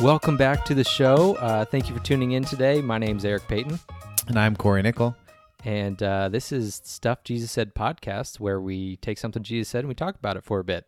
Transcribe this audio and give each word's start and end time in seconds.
Welcome 0.00 0.36
back 0.36 0.64
to 0.64 0.74
the 0.74 0.82
show. 0.84 1.36
Uh, 1.36 1.64
thank 1.64 1.88
you 1.88 1.94
for 1.94 2.02
tuning 2.02 2.32
in 2.32 2.44
today. 2.44 2.80
My 2.80 2.98
name's 2.98 3.24
Eric 3.24 3.46
Peyton, 3.46 3.78
And 4.26 4.38
I'm 4.38 4.56
Cory 4.56 4.82
Nikkel. 4.82 5.14
and 5.64 6.02
uh, 6.02 6.28
this 6.28 6.50
is 6.50 6.80
Stuff 6.84 7.22
Jesus 7.24 7.52
Said 7.52 7.74
podcast, 7.74 8.40
where 8.40 8.60
we 8.60 8.96
take 8.96 9.18
something 9.18 9.42
Jesus 9.42 9.68
said 9.68 9.80
and 9.80 9.88
we 9.88 9.94
talk 9.94 10.16
about 10.16 10.36
it 10.36 10.44
for 10.44 10.58
a 10.58 10.64
bit. 10.64 10.86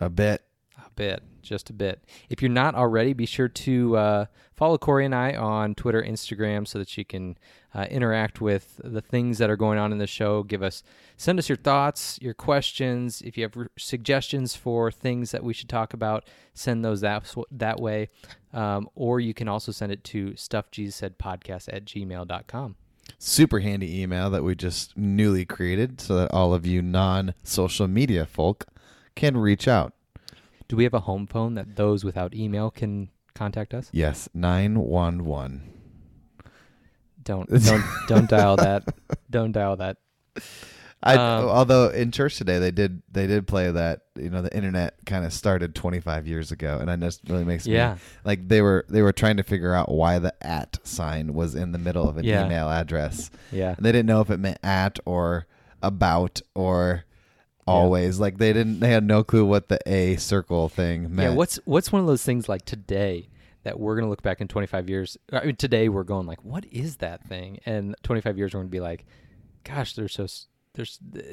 A 0.00 0.08
bit. 0.08 0.42
A 0.86 0.90
bit, 0.96 1.22
just 1.42 1.70
a 1.70 1.72
bit. 1.72 2.02
If 2.28 2.42
you're 2.42 2.50
not 2.50 2.74
already, 2.74 3.12
be 3.12 3.26
sure 3.26 3.48
to 3.48 3.96
uh, 3.96 4.24
follow 4.56 4.78
Cory 4.78 5.04
and 5.04 5.14
I 5.14 5.34
on 5.34 5.74
Twitter, 5.74 6.02
Instagram, 6.02 6.66
so 6.66 6.78
that 6.78 6.96
you 6.96 7.04
can 7.04 7.36
uh, 7.74 7.86
interact 7.90 8.40
with 8.40 8.80
the 8.82 9.00
things 9.00 9.38
that 9.38 9.50
are 9.50 9.56
going 9.56 9.78
on 9.78 9.92
in 9.92 9.98
the 9.98 10.06
show. 10.06 10.42
Give 10.42 10.62
us, 10.62 10.82
send 11.16 11.38
us 11.38 11.48
your 11.48 11.56
thoughts, 11.56 12.18
your 12.20 12.34
questions. 12.34 13.22
If 13.22 13.36
you 13.36 13.44
have 13.44 13.56
r- 13.56 13.70
suggestions 13.78 14.56
for 14.56 14.90
things 14.90 15.30
that 15.30 15.44
we 15.44 15.52
should 15.52 15.68
talk 15.68 15.94
about, 15.94 16.24
send 16.54 16.84
those 16.84 17.00
that 17.02 17.34
that 17.50 17.80
way. 17.80 18.08
Um, 18.52 18.88
or 18.94 19.20
you 19.20 19.34
can 19.34 19.48
also 19.48 19.72
send 19.72 19.92
it 19.92 20.02
to 20.04 20.32
stuffjesussaidpodcast 20.32 21.68
at 21.72 21.84
gmail.com. 21.84 22.76
Super 23.18 23.60
handy 23.60 24.00
email 24.00 24.30
that 24.30 24.44
we 24.44 24.54
just 24.54 24.96
newly 24.96 25.44
created 25.44 26.00
so 26.00 26.16
that 26.16 26.32
all 26.32 26.54
of 26.54 26.66
you 26.66 26.82
non 26.82 27.34
social 27.42 27.88
media 27.88 28.26
folk 28.26 28.66
can 29.14 29.36
reach 29.36 29.68
out. 29.68 29.94
Do 30.70 30.76
we 30.76 30.84
have 30.84 30.94
a 30.94 31.00
home 31.00 31.26
phone 31.26 31.54
that 31.54 31.74
those 31.74 32.04
without 32.04 32.32
email 32.32 32.70
can 32.70 33.08
contact 33.34 33.74
us? 33.74 33.90
Yes, 33.92 34.28
911. 34.34 35.62
Don't 37.24 37.50
don't 37.50 37.84
don't 38.06 38.30
dial 38.30 38.56
that. 38.56 38.84
Don't 39.30 39.50
dial 39.52 39.76
that. 39.76 39.96
I, 41.02 41.14
Um, 41.16 41.48
although 41.48 41.88
in 41.88 42.12
church 42.12 42.36
today 42.38 42.58
they 42.60 42.70
did 42.70 43.02
they 43.10 43.26
did 43.26 43.46
play 43.48 43.70
that 43.70 44.02
you 44.16 44.30
know 44.30 44.42
the 44.42 44.54
internet 44.54 44.94
kind 45.06 45.24
of 45.24 45.32
started 45.32 45.74
25 45.74 46.26
years 46.28 46.52
ago 46.52 46.78
and 46.78 46.88
that 46.88 47.00
just 47.00 47.20
really 47.28 47.44
makes 47.44 47.66
Yeah. 47.66 47.94
me 47.94 48.00
like 48.24 48.46
they 48.48 48.62
were 48.62 48.84
they 48.88 49.02
were 49.02 49.12
trying 49.12 49.38
to 49.38 49.42
figure 49.42 49.74
out 49.74 49.90
why 49.90 50.18
the 50.20 50.32
at 50.46 50.78
sign 50.86 51.34
was 51.34 51.54
in 51.56 51.72
the 51.72 51.78
middle 51.78 52.08
of 52.08 52.16
an 52.16 52.24
Yeah. 52.24 52.46
email 52.46 52.68
address 52.70 53.30
Yeah. 53.50 53.74
And 53.76 53.84
they 53.84 53.90
didn't 53.92 54.06
know 54.06 54.20
if 54.20 54.30
it 54.30 54.38
meant 54.38 54.58
at 54.62 54.98
or 55.04 55.46
about 55.82 56.40
or 56.54 57.04
always. 57.70 58.20
Like 58.20 58.38
they 58.38 58.52
didn't. 58.52 58.80
They 58.80 58.90
had 58.90 59.04
no 59.04 59.24
clue 59.24 59.44
what 59.44 59.68
the 59.68 59.78
a 59.86 60.16
circle 60.16 60.68
thing 60.68 61.14
meant. 61.14 61.30
Yeah, 61.30 61.36
what's 61.36 61.56
what's 61.64 61.92
one 61.92 62.00
of 62.00 62.06
those 62.06 62.22
things 62.24 62.48
like 62.48 62.64
today 62.64 63.28
that 63.64 63.78
we're 63.78 63.96
gonna 63.96 64.08
look 64.08 64.22
back 64.22 64.40
in 64.40 64.48
25 64.48 64.88
years? 64.88 65.16
I 65.32 65.46
mean, 65.46 65.56
today 65.56 65.88
we're 65.88 66.04
going 66.04 66.26
like, 66.26 66.44
what 66.44 66.64
is 66.66 66.96
that 66.96 67.24
thing? 67.26 67.60
And 67.66 67.94
25 68.02 68.38
years 68.38 68.54
we're 68.54 68.60
gonna 68.60 68.70
be 68.70 68.80
like, 68.80 69.06
gosh, 69.64 69.94
they're 69.94 70.08
so 70.08 70.26
they're 70.74 70.86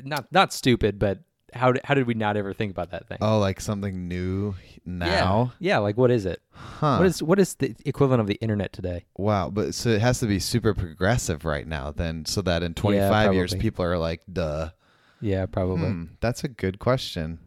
not 0.04 0.32
not 0.32 0.54
stupid, 0.54 1.00
but 1.00 1.20
how 1.54 1.72
did, 1.72 1.82
how 1.86 1.94
did 1.94 2.08
we 2.08 2.14
not 2.14 2.36
ever 2.36 2.54
think 2.54 2.72
about 2.72 2.92
that 2.92 3.08
thing? 3.08 3.20
oh 3.22 3.40
like 3.40 3.62
something 3.62 4.08
new 4.08 4.56
now? 4.86 5.54
yeah, 5.60 5.78
like 5.78 5.98
what 5.98 6.12
is 6.12 6.26
it? 6.26 6.42
Huh? 6.52 6.98
What 6.98 7.08
is 7.08 7.24
what 7.24 7.40
is 7.40 7.56
the 7.56 7.76
equivalent 7.86 8.22
of 8.22 8.28
the 8.28 8.36
internet 8.36 8.74
today? 8.74 9.06
wow? 9.16 9.50
But 9.50 9.74
so 9.74 9.90
it 9.90 10.02
has 10.02 10.20
to 10.20 10.28
be 10.28 10.40
super 10.40 10.74
progressive 10.74 11.46
right 11.46 11.66
now 11.68 11.92
then, 11.92 12.26
so 12.26 12.42
that 12.42 12.64
in 12.64 12.74
25 12.74 13.34
years 13.34 13.56
people 13.56 13.86
are 13.86 13.98
like, 13.98 14.22
duh. 14.32 14.72
Yeah, 15.22 15.46
probably. 15.48 15.90
Hmm, 15.90 16.04
that's 16.20 16.44
a 16.44 16.48
good 16.48 16.80
question. 16.80 17.40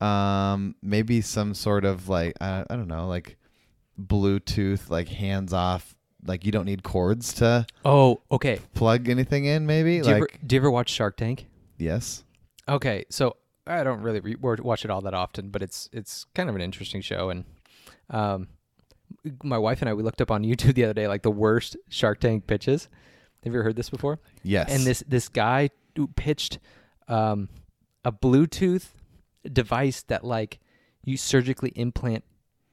Um, 0.00 0.74
maybe 0.82 1.20
some 1.20 1.54
sort 1.54 1.84
of 1.84 2.08
like 2.08 2.34
I, 2.40 2.64
I 2.70 2.76
don't 2.76 2.88
know, 2.88 3.06
like 3.06 3.36
Bluetooth, 4.00 4.88
like 4.90 5.08
hands 5.08 5.52
off. 5.52 5.94
Like 6.24 6.44
you 6.44 6.52
don't 6.52 6.66
need 6.66 6.82
cords 6.82 7.32
to 7.34 7.66
Oh, 7.84 8.20
okay. 8.30 8.60
plug 8.74 9.08
anything 9.08 9.46
in. 9.46 9.64
Maybe 9.66 10.00
Do 10.00 10.08
you, 10.08 10.14
like 10.14 10.16
ever, 10.16 10.28
do 10.46 10.56
you 10.56 10.60
ever 10.60 10.70
watch 10.70 10.90
Shark 10.90 11.16
Tank? 11.16 11.46
yes. 11.78 12.24
Okay, 12.68 13.04
so 13.08 13.36
I 13.66 13.82
don't 13.82 14.00
really 14.02 14.20
re- 14.20 14.36
wa- 14.40 14.56
watch 14.60 14.84
it 14.84 14.90
all 14.90 15.00
that 15.00 15.14
often, 15.14 15.48
but 15.48 15.60
it's 15.62 15.88
it's 15.92 16.26
kind 16.34 16.48
of 16.48 16.54
an 16.54 16.60
interesting 16.60 17.00
show. 17.00 17.30
And 17.30 17.44
um, 18.10 18.48
my 19.42 19.58
wife 19.58 19.80
and 19.82 19.88
I 19.88 19.94
we 19.94 20.02
looked 20.02 20.20
up 20.20 20.30
on 20.30 20.44
YouTube 20.44 20.74
the 20.74 20.84
other 20.84 20.94
day 20.94 21.08
like 21.08 21.22
the 21.22 21.30
worst 21.30 21.76
Shark 21.88 22.20
Tank 22.20 22.46
pitches. 22.46 22.88
Have 23.44 23.52
you 23.52 23.58
ever 23.58 23.64
heard 23.64 23.76
this 23.76 23.90
before? 23.90 24.18
Yes. 24.42 24.70
And 24.70 24.84
this 24.84 25.02
this 25.08 25.28
guy 25.28 25.70
who 25.96 26.06
pitched 26.08 26.58
um, 27.10 27.48
a 28.04 28.12
Bluetooth 28.12 28.88
device 29.50 30.02
that 30.04 30.24
like 30.24 30.58
you 31.04 31.16
surgically 31.16 31.72
implant 31.76 32.24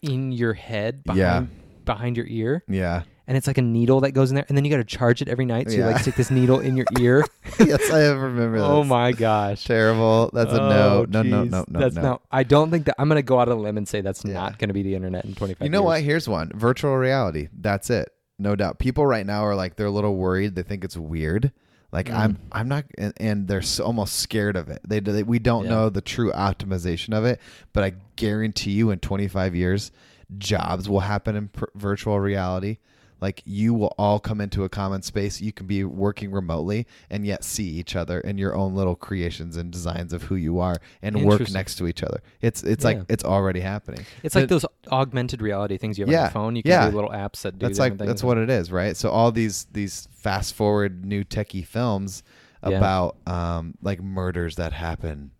in 0.02 0.32
your 0.32 0.54
head 0.54 1.04
behind 1.04 1.20
Yeah. 1.20 1.46
behind 1.86 2.18
your 2.18 2.28
ear, 2.28 2.64
Yeah. 2.68 3.04
and 3.28 3.38
it's 3.38 3.48
like 3.48 3.58
a 3.58 3.62
needle 3.62 4.02
that 4.02 4.12
goes 4.12 4.30
in 4.30 4.36
there, 4.36 4.46
and 4.48 4.58
then 4.58 4.64
you 4.66 4.72
got 4.72 4.78
to 4.78 4.84
charge 4.84 5.22
it 5.22 5.28
every 5.30 5.46
night. 5.46 5.70
So 5.72 5.78
you 5.78 5.86
like 5.86 6.00
stick 6.00 6.16
this 6.16 6.30
needle 6.30 6.60
in 6.60 6.76
your 6.78 6.86
ear. 7.00 7.24
yes, 7.60 7.90
I 7.90 8.08
remember 8.12 8.60
that. 8.60 8.66
oh 8.66 8.84
my 8.84 9.12
gosh! 9.14 9.64
Terrible. 9.64 10.30
That's 10.34 10.52
a 10.54 10.62
Oh, 10.62 10.70
no. 10.70 11.06
No, 11.10 11.22
no, 11.24 11.44
no, 11.46 11.66
no, 11.68 11.80
That's 11.80 11.96
no. 11.96 12.02
not. 12.02 12.22
I 12.32 12.44
don't 12.44 12.70
think 12.70 12.86
that. 12.86 12.96
I'm 13.00 13.08
gonna 13.08 13.22
go 13.22 13.40
out 13.40 13.48
on 13.50 13.58
a 13.58 13.62
limb 13.62 13.78
and 13.78 13.88
say 13.88 14.02
that's 14.02 14.24
Yeah. 14.26 14.34
not 14.34 14.60
gonna 14.60 14.74
be 14.74 14.84
the 14.84 14.94
internet 14.96 15.26
in 15.26 15.34
25. 15.36 15.66
You 15.66 15.70
know 15.72 15.82
what? 15.84 16.02
Here's 16.02 16.28
one. 16.30 16.52
Virtual 16.54 16.96
reality. 16.98 17.48
That's 17.58 17.90
it. 17.90 18.10
No 18.38 18.56
doubt. 18.56 18.78
People 18.78 19.06
right 19.08 19.26
now 19.26 19.44
are 19.46 19.56
like 19.56 19.78
they're 19.78 19.88
a 19.88 19.92
little 19.92 20.16
worried. 20.16 20.56
They 20.56 20.64
think 20.64 20.84
it's 20.84 20.96
weird. 20.98 21.52
Like 21.92 22.08
Mm. 22.08 22.16
I'm 22.18 22.38
I'm 22.52 22.68
not 22.68 22.86
and, 22.98 23.14
and 23.18 23.48
they're 23.48 23.62
so, 23.62 23.84
almost 23.86 24.18
scared 24.18 24.56
of 24.58 24.70
it. 24.70 24.82
They, 24.88 25.00
they 25.00 25.24
we 25.24 25.40
don't 25.40 25.64
Yeah. 25.66 25.70
know 25.72 25.90
the 25.90 26.02
true 26.02 26.32
optimization 26.32 27.14
of 27.18 27.24
it, 27.26 27.40
but 27.74 27.84
I 27.84 27.94
guarantee 28.16 28.72
you 28.72 28.92
in 28.92 29.00
25 29.00 29.56
years 29.56 29.92
jobs 30.38 30.90
will 30.90 31.00
happen 31.00 31.36
in 31.38 31.48
pr- 31.48 31.66
virtual 31.76 32.20
reality. 32.20 32.78
Like 33.20 33.42
you 33.46 33.74
will 33.74 33.94
all 33.98 34.20
come 34.20 34.40
into 34.42 34.64
a 34.64 34.70
common 34.70 35.02
space. 35.02 35.42
You 35.42 35.52
can 35.52 35.66
be 35.68 35.84
working 35.84 36.32
remotely 36.32 36.86
and 37.10 37.26
yet 37.26 37.44
see 37.44 37.68
each 37.68 37.96
other 37.96 38.20
in 38.20 38.38
your 38.38 38.56
own 38.56 38.76
little 38.76 38.96
creations 38.96 39.58
and 39.58 39.72
designs 39.72 40.14
of 40.14 40.24
who 40.24 40.36
you 40.36 40.60
are 40.60 40.76
and 41.02 41.26
work 41.26 41.50
next 41.52 41.76
to 41.78 41.88
each 41.88 42.04
other. 42.04 42.22
It's 42.42 42.64
it's 42.64 42.84
Yeah. 42.84 42.90
like 42.92 43.06
it's 43.10 43.24
already 43.24 43.62
happening. 43.62 44.06
It's 44.24 44.36
like 44.36 44.50
those 44.50 44.66
augmented 44.92 45.42
reality 45.42 45.78
things 45.78 45.98
you 45.98 46.06
have 46.06 46.14
on 46.14 46.22
your 46.22 46.30
phone. 46.32 46.56
You 46.56 46.64
can 46.64 46.72
yeah. 46.72 46.90
do 46.90 46.96
little 46.96 47.10
apps 47.12 47.42
that 47.42 47.58
do 47.58 47.66
that's 47.66 47.80
like 47.80 47.94
different 47.94 48.08
that's 48.10 48.24
what 48.24 48.38
it 48.38 48.50
is, 48.50 48.72
right? 48.72 48.96
So 48.96 49.10
all 49.10 49.32
these 49.32 49.66
these 49.72 50.08
fast 50.12 50.54
forward 50.54 51.04
new 51.06 51.24
techie 51.24 51.66
films 51.66 52.24
Yeah. 52.68 52.78
about 52.78 53.18
um 53.26 53.76
like 53.82 54.02
murders 54.02 54.56
that 54.58 54.74
happen 54.74 55.32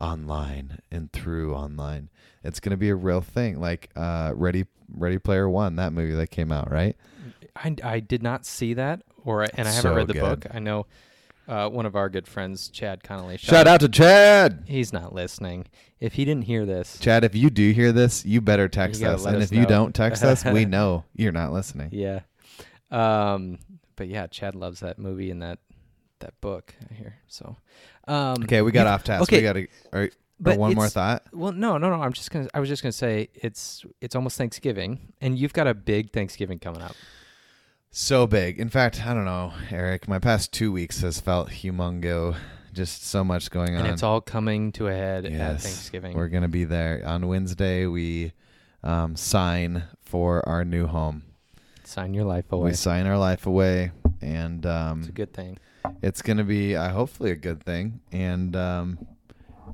online 0.00 0.78
and 0.90 1.12
through 1.12 1.54
online. 1.54 2.08
It's 2.44 2.60
gonna 2.60 2.76
be 2.76 2.90
a 2.90 2.94
real 2.94 3.20
thing. 3.20 3.60
Like 3.60 3.90
uh 3.96 4.32
Ready 4.34 4.66
Ready 4.94 5.18
Player 5.18 5.48
One, 5.48 5.76
that 5.76 5.92
movie 5.92 6.14
that 6.14 6.30
came 6.30 6.52
out, 6.52 6.70
right? 6.70 6.96
I, 7.56 7.74
I 7.82 8.00
did 8.00 8.22
not 8.22 8.44
see 8.46 8.74
that, 8.74 9.02
or 9.24 9.42
and 9.42 9.66
I 9.66 9.70
haven't 9.72 9.82
So 9.82 9.94
read 9.94 10.06
the 10.08 10.12
good. 10.14 10.20
book. 10.42 10.46
I 10.54 10.58
know 10.58 10.86
uh, 11.48 11.68
one 11.68 11.86
of 11.86 11.96
our 11.96 12.08
good 12.08 12.26
friends, 12.28 12.68
Chad 12.68 13.02
Connolly. 13.02 13.36
Shout 13.38 13.66
out 13.66 13.80
to 13.80 13.88
Chad. 13.88 14.64
He's 14.66 14.92
not 14.92 15.12
listening. 15.14 15.66
If 15.98 16.14
he 16.14 16.24
didn't 16.24 16.44
hear 16.44 16.66
this, 16.66 16.98
Chad, 16.98 17.24
if 17.24 17.34
you 17.34 17.48
do 17.50 17.70
hear 17.72 17.90
this, 17.92 18.24
you 18.26 18.40
better 18.40 18.68
text 18.68 19.00
gotta 19.00 19.14
us. 19.14 19.24
And 19.24 19.36
us 19.36 19.44
if 19.44 19.52
you 19.56 19.64
don't 19.66 19.94
text 19.94 20.22
us, 20.22 20.44
we 20.44 20.64
know 20.66 21.04
you're 21.14 21.32
not 21.32 21.52
listening. 21.52 21.88
yeah. 21.92 22.20
Um, 22.90 23.58
but 23.96 24.08
yeah, 24.08 24.26
Chad 24.26 24.54
loves 24.54 24.80
that 24.80 24.98
movie 24.98 25.30
and 25.30 25.42
that 25.42 25.58
that 26.20 26.38
book. 26.40 26.74
I 26.90 26.94
hear 26.94 27.16
so. 27.28 27.56
Um, 28.08 28.42
Okay, 28.44 28.62
we 28.62 28.72
got 28.72 28.82
you- 28.84 28.88
off 28.88 29.04
task. 29.04 29.22
okay, 29.24 29.38
We 29.38 29.42
got 29.42 29.52
to. 29.54 29.66
Or, 29.92 30.10
but 30.38 30.58
one 30.58 30.74
more 30.74 30.88
thought. 30.88 31.22
Well, 31.32 31.52
no, 31.52 31.78
no, 31.78 31.88
no. 31.88 32.02
I'm 32.02 32.12
just 32.12 32.30
gonna. 32.30 32.48
I 32.52 32.60
was 32.60 32.68
just 32.68 32.82
gonna 32.82 32.92
say 32.92 33.30
it's 33.34 33.84
it's 34.02 34.14
almost 34.14 34.36
Thanksgiving, 34.36 35.12
and 35.20 35.38
you've 35.38 35.54
got 35.54 35.66
a 35.66 35.72
big 35.74 36.12
Thanksgiving 36.12 36.58
coming 36.58 36.82
up. 36.82 36.94
So 37.98 38.26
big. 38.26 38.60
In 38.60 38.68
fact, 38.68 39.06
I 39.06 39.14
don't 39.14 39.24
know, 39.24 39.54
Eric. 39.70 40.06
My 40.06 40.18
past 40.18 40.52
two 40.52 40.70
weeks 40.70 41.00
has 41.00 41.18
felt 41.18 41.48
humongo. 41.48 42.36
Just 42.74 43.06
so 43.06 43.24
much 43.24 43.50
going 43.50 43.74
on. 43.74 43.86
and 43.86 43.94
it's 43.94 44.02
all 44.02 44.20
coming 44.20 44.70
to 44.72 44.88
a 44.88 44.92
head 44.92 45.24
at 45.24 45.62
Thanksgiving. 45.62 46.14
We're 46.14 46.28
gonna 46.28 46.46
be 46.46 46.64
there 46.64 47.02
on 47.06 47.26
Wednesday. 47.26 47.86
We 47.86 48.32
um, 48.84 49.16
sign 49.16 49.84
for 50.02 50.46
our 50.46 50.62
new 50.62 50.86
home. 50.86 51.22
Sign 51.84 52.12
your 52.12 52.24
life 52.24 52.52
away. 52.52 52.68
We 52.68 52.74
sign 52.74 53.06
our 53.06 53.16
life 53.16 53.46
away, 53.46 53.92
and 54.20 54.66
um, 54.66 54.98
it's 54.98 55.08
a 55.08 55.12
good 55.12 55.32
thing. 55.32 55.56
it's 56.02 56.20
gonna 56.20 56.44
be 56.44 56.76
uh, 56.76 56.90
hopefully 56.90 57.30
a 57.30 57.36
good 57.36 57.64
thing. 57.64 58.00
And 58.12 58.54
um, 58.56 59.06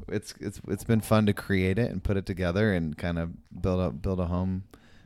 it's 0.07 0.33
it's 0.39 0.61
it's 0.69 0.85
been 0.85 1.01
fun 1.01 1.27
to 1.27 1.33
create 1.33 1.77
it 1.77 1.91
and 1.91 2.05
put 2.05 2.17
it 2.17 2.25
together 2.27 2.73
and 2.73 2.97
kind 2.97 3.19
of 3.19 3.33
build 3.61 3.81
up 3.81 4.01
build 4.01 4.21
a 4.21 4.27
home 4.27 4.63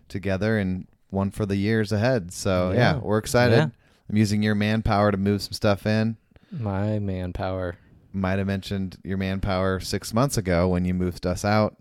together 0.07 0.59
and 0.59 0.87
one 1.11 1.31
for 1.31 1.47
the 1.47 1.57
years 1.57 1.93
ahead. 1.93 2.33
So 2.33 2.71
yeah, 2.73 2.95
Yeah. 2.95 2.99
we're 2.99 3.19
excited. 3.19 3.57
Yeah. 3.57 3.69
I'm 4.09 4.17
using 4.17 4.43
your 4.43 4.55
manpower 4.55 5.11
to 5.11 5.17
move 5.17 5.43
some 5.43 5.53
stuff 5.53 5.87
in. 5.87 6.17
My 6.51 6.99
manpower. 6.99 7.77
Might 8.13 8.39
have 8.39 8.47
mentioned 8.47 8.97
your 9.05 9.19
manpower 9.19 9.79
six 9.81 10.15
months 10.15 10.39
ago 10.39 10.69
when 10.69 10.85
you 10.85 10.95
moved 10.95 11.27
us 11.27 11.45
out 11.45 11.77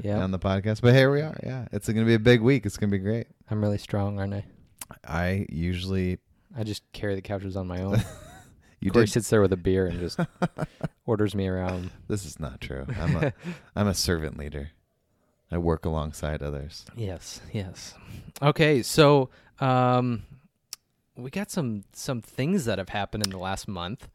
Yeah, 0.00 0.18
on 0.18 0.30
the 0.32 0.38
podcast, 0.38 0.80
but 0.80 0.94
here 0.94 1.10
we 1.12 1.20
are. 1.20 1.38
Yeah, 1.42 1.66
it's 1.72 1.86
going 1.86 1.98
to 1.98 2.04
be 2.04 2.14
a 2.14 2.18
big 2.18 2.40
week. 2.40 2.66
It's 2.66 2.76
going 2.76 2.90
to 2.90 2.96
be 2.98 3.02
great. 3.02 3.26
I'm 3.50 3.60
really 3.62 3.78
strong, 3.78 4.18
aren't 4.18 4.34
I? 4.34 4.44
I 5.06 5.46
usually 5.50 6.18
I 6.56 6.64
just 6.64 6.82
carry 6.92 7.14
the 7.14 7.22
couches 7.22 7.54
on 7.56 7.66
my 7.68 7.82
own. 7.82 8.02
you 8.80 8.90
Cory 8.90 9.04
did. 9.04 9.12
sits 9.12 9.28
there 9.30 9.40
with 9.42 9.52
a 9.52 9.56
beer 9.56 9.86
and 9.86 10.00
just 10.00 10.18
orders 11.06 11.34
me 11.34 11.46
around. 11.46 11.90
This 12.08 12.24
is 12.24 12.40
not 12.40 12.60
true. 12.60 12.86
I'm 12.98 13.16
a 13.16 13.32
I'm 13.76 13.86
a 13.86 13.94
servant 13.94 14.38
leader. 14.38 14.70
I 15.50 15.58
work 15.58 15.84
alongside 15.84 16.42
others. 16.42 16.84
Yes, 16.96 17.40
yes. 17.52 17.94
Okay, 18.42 18.82
so 18.82 19.30
um, 19.60 20.22
we 21.16 21.30
got 21.30 21.50
some 21.50 21.84
some 21.92 22.20
things 22.20 22.64
that 22.66 22.78
have 22.78 22.90
happened 22.90 23.24
in 23.24 23.30
the 23.30 23.38
last 23.38 23.66
month. 23.68 24.08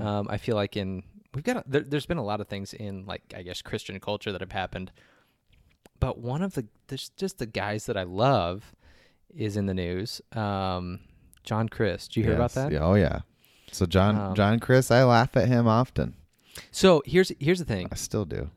Um, 0.00 0.28
I 0.30 0.36
feel 0.36 0.56
like 0.56 0.76
in 0.76 1.02
we've 1.34 1.44
got 1.44 1.56
a, 1.58 1.64
there, 1.66 1.82
there's 1.82 2.06
been 2.06 2.18
a 2.18 2.24
lot 2.24 2.40
of 2.40 2.48
things 2.48 2.72
in 2.72 3.04
like 3.06 3.22
I 3.36 3.42
guess 3.42 3.62
Christian 3.62 3.98
culture 4.00 4.32
that 4.32 4.40
have 4.40 4.52
happened 4.52 4.92
but 6.00 6.18
one 6.18 6.42
of 6.42 6.54
the 6.54 6.66
there's 6.88 7.08
just 7.16 7.38
the 7.38 7.46
guys 7.46 7.86
that 7.86 7.96
I 7.96 8.02
love 8.04 8.74
is 9.34 9.56
in 9.56 9.66
the 9.66 9.74
news. 9.74 10.20
Um, 10.32 11.00
John 11.42 11.68
Crist. 11.68 12.10
Did 12.12 12.20
you 12.20 12.24
hear 12.26 12.34
about 12.34 12.52
that? 12.52 12.72
Yeah, 12.72 12.80
oh 12.84 12.94
yeah. 12.94 13.20
So 13.72 13.86
John 13.86 14.16
Um, 14.16 14.34
John 14.34 14.60
Crist, 14.60 14.90
I 14.92 15.04
laugh 15.04 15.36
at 15.36 15.48
him 15.48 15.66
often. 15.66 16.14
So 16.70 17.02
here's 17.06 17.32
here's 17.40 17.58
the 17.58 17.64
thing. 17.64 17.88
I 17.90 17.94
still 17.96 18.24
do. 18.24 18.50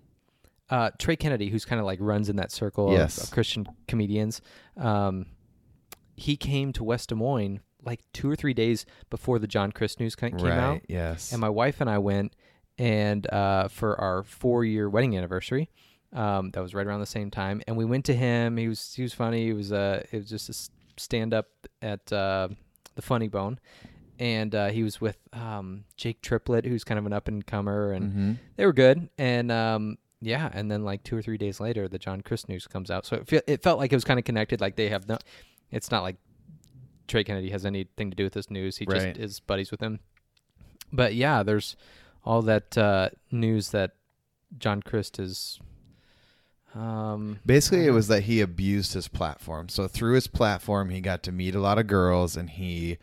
Uh, 0.69 0.92
Trey 1.00 1.16
Kennedy, 1.16 1.50
who's 1.50 1.66
kind 1.66 1.80
of 1.80 1.86
like 1.86 2.00
runs 2.01 2.30
in 2.30 2.36
that 2.36 2.51
circle 2.51 2.92
Yes. 2.92 3.18
of, 3.18 3.24
of 3.25 3.31
Christian 3.31 3.68
comedians, 3.88 4.42
um, 4.77 5.25
he 6.16 6.36
came 6.38 6.74
to 6.74 6.83
West 6.83 7.10
Des 7.10 7.16
Moines 7.16 7.60
like 7.83 8.01
two 8.13 8.30
or 8.30 8.36
three 8.36 8.54
days 8.54 8.86
before 9.10 9.39
the 9.39 9.48
John 9.48 9.71
Crist 9.71 10.00
news 10.00 10.16
ca- 10.16 10.30
came 10.30 10.39
right. 10.45 10.57
out, 10.57 10.81
Yes. 10.88 11.31
and 11.31 11.39
my 11.42 11.50
wife 11.50 11.80
and 11.81 11.89
I 11.89 11.98
went 11.98 12.33
and 12.77 13.25
uh, 13.33 13.68
for 13.69 14.00
our 14.00 14.24
four 14.24 14.63
year 14.66 14.89
wedding 14.89 15.18
anniversary. 15.18 15.69
Um, 16.12 16.50
that 16.51 16.62
was 16.62 16.74
right 16.74 16.86
around 16.88 17.01
the 17.01 17.06
same 17.06 17.30
time, 17.30 17.62
and 17.68 17.77
we 17.77 17.86
went 17.86 18.04
to 18.06 18.16
him. 18.16 18.57
He 18.57 18.68
was 18.68 18.94
he 18.95 19.04
was 19.04 19.13
funny. 19.13 19.45
He 19.45 19.54
was 19.54 19.71
uh, 19.71 20.04
it 20.12 20.18
was 20.18 20.30
just 20.30 20.50
a 20.50 21.00
stand 21.00 21.33
up 21.36 21.48
at 21.83 22.12
uh, 22.12 22.48
the 22.95 23.01
Funny 23.04 23.27
Bone, 23.27 23.60
and 24.18 24.54
uh, 24.56 24.69
he 24.69 24.81
was 24.81 25.00
with 25.00 25.18
um, 25.33 25.83
Jake 25.98 26.21
Triplett, 26.24 26.66
who's 26.66 26.83
kind 26.83 26.98
of 26.98 27.06
an 27.06 27.13
up 27.13 27.27
and 27.27 27.45
comer, 27.45 27.92
and 27.94 28.12
Mhm. 28.13 28.38
they 28.56 28.66
were 28.66 28.74
good 28.74 29.07
and 29.19 29.51
um 29.51 29.98
yeah 30.21 30.50
and 30.54 30.69
then 30.69 30.83
like 30.83 31.04
two 31.04 31.16
or 31.18 31.21
three 31.21 31.38
days 31.38 31.60
later 31.60 31.88
the 31.88 31.98
john 32.00 32.21
crist 32.21 32.50
news 32.50 32.68
comes 32.68 32.92
out 32.92 33.06
so 33.06 33.16
it, 33.18 33.27
fe- 33.27 33.42
it 33.48 33.63
felt 33.63 33.80
like 33.80 33.92
it 33.94 33.95
was 33.95 34.04
kind 34.04 34.19
of 34.19 34.25
connected 34.25 34.60
like 34.60 34.75
they 34.75 34.89
have 34.89 35.07
no 35.07 35.18
it's 35.71 35.92
not 35.92 36.04
like 36.04 36.18
trey 37.07 37.24
kennedy 37.24 37.50
has 37.50 37.66
anything 37.66 38.10
to 38.10 38.16
do 38.16 38.24
with 38.25 38.33
this 38.33 38.50
news 38.51 38.77
he 38.77 38.86
Right. 38.86 39.13
just 39.13 39.18
is 39.18 39.39
buddies 39.39 39.71
with 39.71 39.80
him 39.80 40.00
but 40.92 41.13
yeah 41.16 41.42
there's 41.44 41.75
all 42.25 42.42
that 42.44 42.77
uh 42.77 43.10
news 43.31 43.69
that 43.71 43.92
john 44.57 44.81
crist 44.81 45.19
is 45.19 45.60
um 46.75 47.39
Basically, 47.45 47.88
it 47.88 47.92
was 47.92 48.07
that 48.10 48.24
he 48.24 48.42
abused 48.42 48.94
his 48.94 49.07
platform. 49.07 49.69
So 49.69 49.88
through 49.88 50.13
his 50.13 50.27
platform, 50.27 50.89
he 50.92 51.01
got 51.01 51.24
to 51.24 51.31
meet 51.31 51.56
a 51.56 51.60
lot 51.60 51.80
of 51.80 51.88
girls, 51.88 52.38
and 52.38 52.48
he 52.48 52.98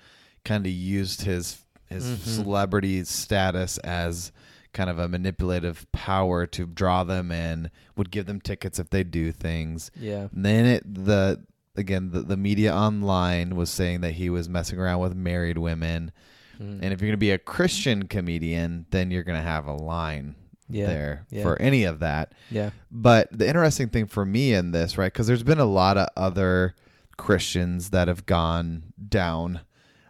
kind 0.45 0.65
of 0.67 0.73
used 0.73 1.23
his 1.23 1.65
his 1.89 2.05
Mhm. 2.05 2.19
celebrity 2.19 3.03
status 3.05 3.79
as 3.79 4.31
kind 4.77 4.91
of 4.91 4.99
a 4.99 5.09
manipulative 5.09 5.91
power 5.91 6.47
to 6.47 6.67
draw 6.67 7.03
them 7.03 7.33
in. 7.33 7.71
Would 7.97 8.11
give 8.11 8.27
them 8.27 8.41
tickets 8.41 8.79
if 8.79 8.91
they 8.91 9.03
do 9.03 9.33
things. 9.33 9.91
yeah 9.99 10.29
And 10.33 10.45
then 10.45 10.67
it 10.67 10.95
the 10.95 11.43
again 11.77 12.11
the, 12.11 12.21
the 12.21 12.37
media 12.37 12.75
online 12.75 13.57
was 13.57 13.71
saying 13.71 14.03
that 14.03 14.13
he 14.13 14.29
was 14.29 14.49
messing 14.49 14.79
around 14.79 15.01
with 15.01 15.15
married 15.15 15.59
women. 15.59 16.13
Mm. 16.61 16.81
And 16.83 16.93
if 16.93 17.01
you're 17.01 17.09
going 17.09 17.13
to 17.13 17.17
be 17.17 17.33
a 17.33 17.39
Christian 17.39 18.07
comedian, 18.07 18.87
then 18.91 19.11
you're 19.11 19.25
going 19.25 19.39
to 19.39 19.49
have 19.49 19.67
a 19.67 19.75
line 19.75 20.37
yeah 20.69 20.87
there 20.87 21.27
yeah. 21.31 21.43
for 21.43 21.61
any 21.61 21.85
of 21.85 22.01
that. 22.01 22.33
yeah 22.51 22.71
But 22.91 23.29
the 23.37 23.49
interesting 23.49 23.89
thing 23.89 24.07
for 24.07 24.27
me 24.27 24.53
in 24.53 24.73
this, 24.73 24.99
right, 24.99 25.13
because 25.13 25.27
there's 25.27 25.43
been 25.43 25.59
a 25.59 25.65
lot 25.65 25.97
of 25.97 26.09
other 26.17 26.75
Christians 27.17 27.91
that 27.91 28.09
have 28.09 28.27
gone 28.27 28.93
down 29.09 29.61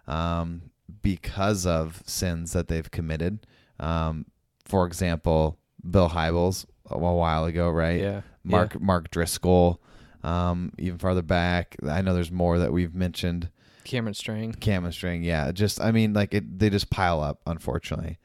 um, 0.08 0.70
because 1.02 1.66
of 1.66 2.02
sins 2.04 2.52
that 2.52 2.68
they've 2.68 2.90
committed. 2.90 3.46
Um, 3.78 4.26
for 4.66 4.86
example, 4.86 5.58
Bill 5.88 6.10
Hybels 6.10 6.66
a 6.90 6.98
while 6.98 7.46
ago, 7.46 7.70
right? 7.70 8.00
yeah 8.00 8.20
Mark 8.44 8.80
Mark 8.80 9.10
Driscoll. 9.10 9.80
Um, 10.22 10.72
even 10.78 10.98
farther 10.98 11.22
back, 11.22 11.76
I 11.88 12.02
know 12.02 12.14
there's 12.14 12.32
more 12.32 12.58
that 12.58 12.72
we've 12.72 12.94
mentioned. 12.94 13.50
cameron 13.84 14.14
strang 14.14 14.52
Cameron 14.54 14.92
Strang, 14.92 15.22
yeah. 15.22 15.52
Just 15.52 15.80
I 15.80 15.92
mean, 15.92 16.12
like 16.14 16.34
it, 16.34 16.58
they 16.58 16.70
just 16.70 16.90
pile 16.90 17.20
up, 17.20 17.40
unfortunately. 17.46 18.18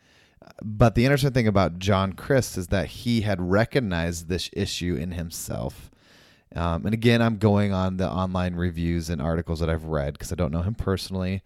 But 0.63 0.95
the 0.95 1.05
interesting 1.05 1.31
thing 1.31 1.47
about 1.47 1.79
John 1.79 2.13
Crist 2.13 2.57
is 2.57 2.67
that 2.67 2.87
he 2.87 3.21
had 3.21 3.39
recognized 3.39 4.27
this 4.27 4.49
issue 4.53 4.95
in 4.95 5.11
himself. 5.11 5.91
Um, 6.55 6.85
and 6.85 6.93
again, 6.93 7.21
I'm 7.21 7.37
going 7.37 7.71
on 7.71 7.97
the 7.97 8.09
online 8.09 8.55
reviews 8.55 9.09
and 9.09 9.21
articles 9.21 9.59
that 9.59 9.69
I've 9.69 9.85
read 9.85 10.13
because 10.13 10.31
I 10.31 10.35
don't 10.35 10.51
know 10.51 10.63
him 10.63 10.75
personally. 10.75 11.43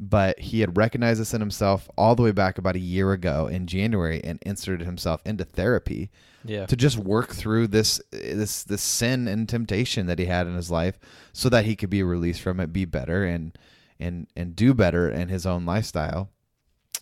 But 0.00 0.40
he 0.40 0.60
had 0.60 0.76
recognized 0.76 1.20
this 1.20 1.34
in 1.34 1.40
himself 1.40 1.88
all 1.96 2.14
the 2.14 2.22
way 2.22 2.32
back 2.32 2.58
about 2.58 2.76
a 2.76 2.80
year 2.80 3.12
ago 3.12 3.46
in 3.46 3.66
January 3.66 4.20
and 4.24 4.38
inserted 4.42 4.86
himself 4.86 5.22
into 5.24 5.44
therapy 5.44 6.10
yeah. 6.44 6.66
to 6.66 6.76
just 6.76 6.98
work 6.98 7.30
through 7.32 7.68
this 7.68 8.00
this 8.10 8.64
this 8.64 8.82
sin 8.82 9.28
and 9.28 9.48
temptation 9.48 10.06
that 10.06 10.18
he 10.18 10.26
had 10.26 10.46
in 10.46 10.54
his 10.54 10.70
life 10.70 10.98
so 11.32 11.48
that 11.48 11.64
he 11.64 11.76
could 11.76 11.90
be 11.90 12.02
released 12.02 12.40
from 12.40 12.60
it 12.60 12.72
be 12.72 12.84
better 12.84 13.24
and 13.24 13.56
and 14.00 14.26
and 14.36 14.56
do 14.56 14.74
better 14.74 15.08
in 15.08 15.28
his 15.28 15.46
own 15.46 15.64
lifestyle 15.64 16.30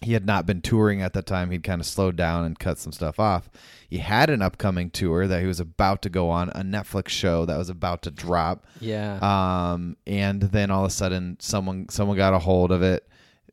he 0.02 0.12
had 0.14 0.26
not 0.26 0.46
been 0.46 0.60
touring 0.60 1.00
at 1.02 1.12
the 1.12 1.22
time 1.22 1.50
he'd 1.50 1.62
kind 1.62 1.80
of 1.80 1.86
slowed 1.86 2.16
down 2.16 2.44
and 2.44 2.58
cut 2.58 2.78
some 2.78 2.92
stuff 2.92 3.20
off 3.20 3.48
he 3.88 3.98
had 3.98 4.30
an 4.30 4.42
upcoming 4.42 4.90
tour 4.90 5.26
that 5.28 5.40
he 5.40 5.46
was 5.46 5.60
about 5.60 6.02
to 6.02 6.08
go 6.10 6.28
on 6.30 6.48
a 6.50 6.62
netflix 6.62 7.08
show 7.08 7.44
that 7.44 7.56
was 7.56 7.68
about 7.68 8.02
to 8.02 8.10
drop 8.10 8.66
yeah 8.80 9.18
um, 9.22 9.96
and 10.06 10.42
then 10.42 10.70
all 10.70 10.84
of 10.84 10.88
a 10.90 10.94
sudden, 10.94 11.36
someone 11.40 11.88
someone 11.88 12.16
got 12.16 12.34
a 12.34 12.38
hold 12.38 12.72
of 12.72 12.82
it, 12.82 13.06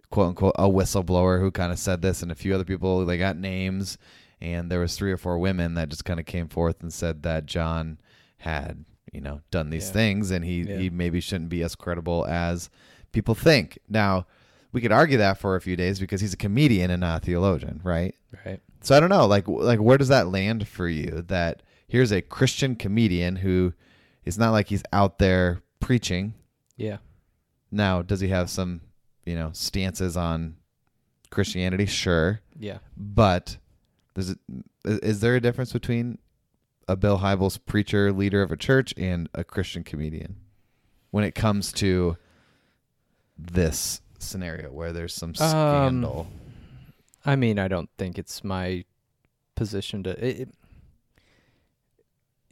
quote 0.10 0.30
unquote, 0.30 0.56
a 0.57 0.63
whistleblower 0.68 1.40
who 1.40 1.51
kind 1.51 1.72
of 1.72 1.78
said 1.80 2.01
this, 2.01 2.22
and 2.24 2.31
a 2.31 2.36
few 2.36 2.54
other 2.56 2.63
people. 2.66 3.06
They 3.06 3.18
got 3.18 3.38
names, 3.38 3.98
and 4.42 4.72
there 4.72 4.80
was 4.80 4.95
three 4.98 5.12
or 5.12 5.18
four 5.18 5.38
women 5.38 5.75
that 5.75 5.90
just 5.90 6.06
kind 6.06 6.19
of 6.19 6.25
came 6.25 6.48
forth 6.48 6.81
and 6.81 6.92
said 6.92 7.24
that 7.24 7.45
John 7.45 8.00
had, 8.38 8.86
you 9.13 9.22
know, 9.22 9.42
done 9.52 9.69
these 9.69 9.88
Yeah. 9.88 9.94
things, 9.94 10.31
and 10.31 10.44
he 10.44 10.62
Yeah. 10.62 10.78
he 10.78 10.90
maybe 10.90 11.19
shouldn't 11.19 11.50
be 11.50 11.62
as 11.63 11.75
credible 11.75 12.25
as 12.28 12.69
people 13.12 13.36
think. 13.36 13.78
Now, 13.88 14.25
we 14.71 14.81
could 14.81 14.92
argue 14.92 15.18
that 15.18 15.38
for 15.38 15.56
a 15.56 15.62
few 15.62 15.75
days 15.75 16.00
because 16.00 16.21
he's 16.21 16.33
a 16.33 16.38
comedian 16.38 16.92
and 16.92 17.01
not 17.01 17.24
a 17.24 17.25
theologian, 17.25 17.81
right? 17.83 18.16
right 18.45 18.60
So 18.81 18.95
I 18.95 19.00
don't 19.00 19.10
know, 19.10 19.25
like 19.25 19.48
like 19.48 19.80
where 19.80 19.98
does 19.98 20.10
that 20.10 20.27
land 20.27 20.68
for 20.68 20.88
you? 20.88 21.24
That 21.27 21.63
here's 21.88 22.12
a 22.12 22.21
Christian 22.21 22.75
comedian 22.75 23.38
who 23.38 23.74
is 24.25 24.38
not 24.38 24.51
like 24.51 24.68
he's 24.68 24.83
out 24.94 25.19
there 25.19 25.62
preaching. 25.80 26.33
yeah 26.77 26.98
Now, 27.71 28.01
does 28.01 28.19
he 28.19 28.27
have 28.30 28.50
some, 28.50 28.81
you 29.25 29.36
know, 29.36 29.50
stances 29.54 30.16
on 30.16 30.56
Christianity? 31.30 31.86
Sure, 31.86 32.42
yeah 32.57 32.80
but 32.95 33.57
does 34.13 34.31
it 34.31 34.39
is 34.86 35.00
is 35.00 35.19
there 35.21 35.36
a 35.36 35.42
difference 35.42 35.74
between 35.74 36.19
a 36.88 36.95
Bill 36.95 37.19
Hybels 37.19 37.60
preacher, 37.63 38.12
leader 38.12 38.42
of 38.42 38.51
a 38.51 38.57
church, 38.57 38.94
and 38.98 39.30
a 39.33 39.44
Christian 39.44 39.83
comedian 39.83 40.38
when 41.12 41.24
it 41.24 41.36
comes 41.36 41.71
to 41.74 42.18
this 43.38 44.01
scenario 44.19 44.71
where 44.71 44.92
there's 44.94 45.13
some 45.13 45.33
scandal? 45.36 46.27
I 47.26 47.35
mean, 47.35 47.59
I 47.59 47.68
don't 47.68 47.90
think 47.97 48.18
it's 48.18 48.44
my 48.44 48.85
position 49.56 50.04
to. 50.04 50.11
It, 50.26 50.40
it- 50.42 50.56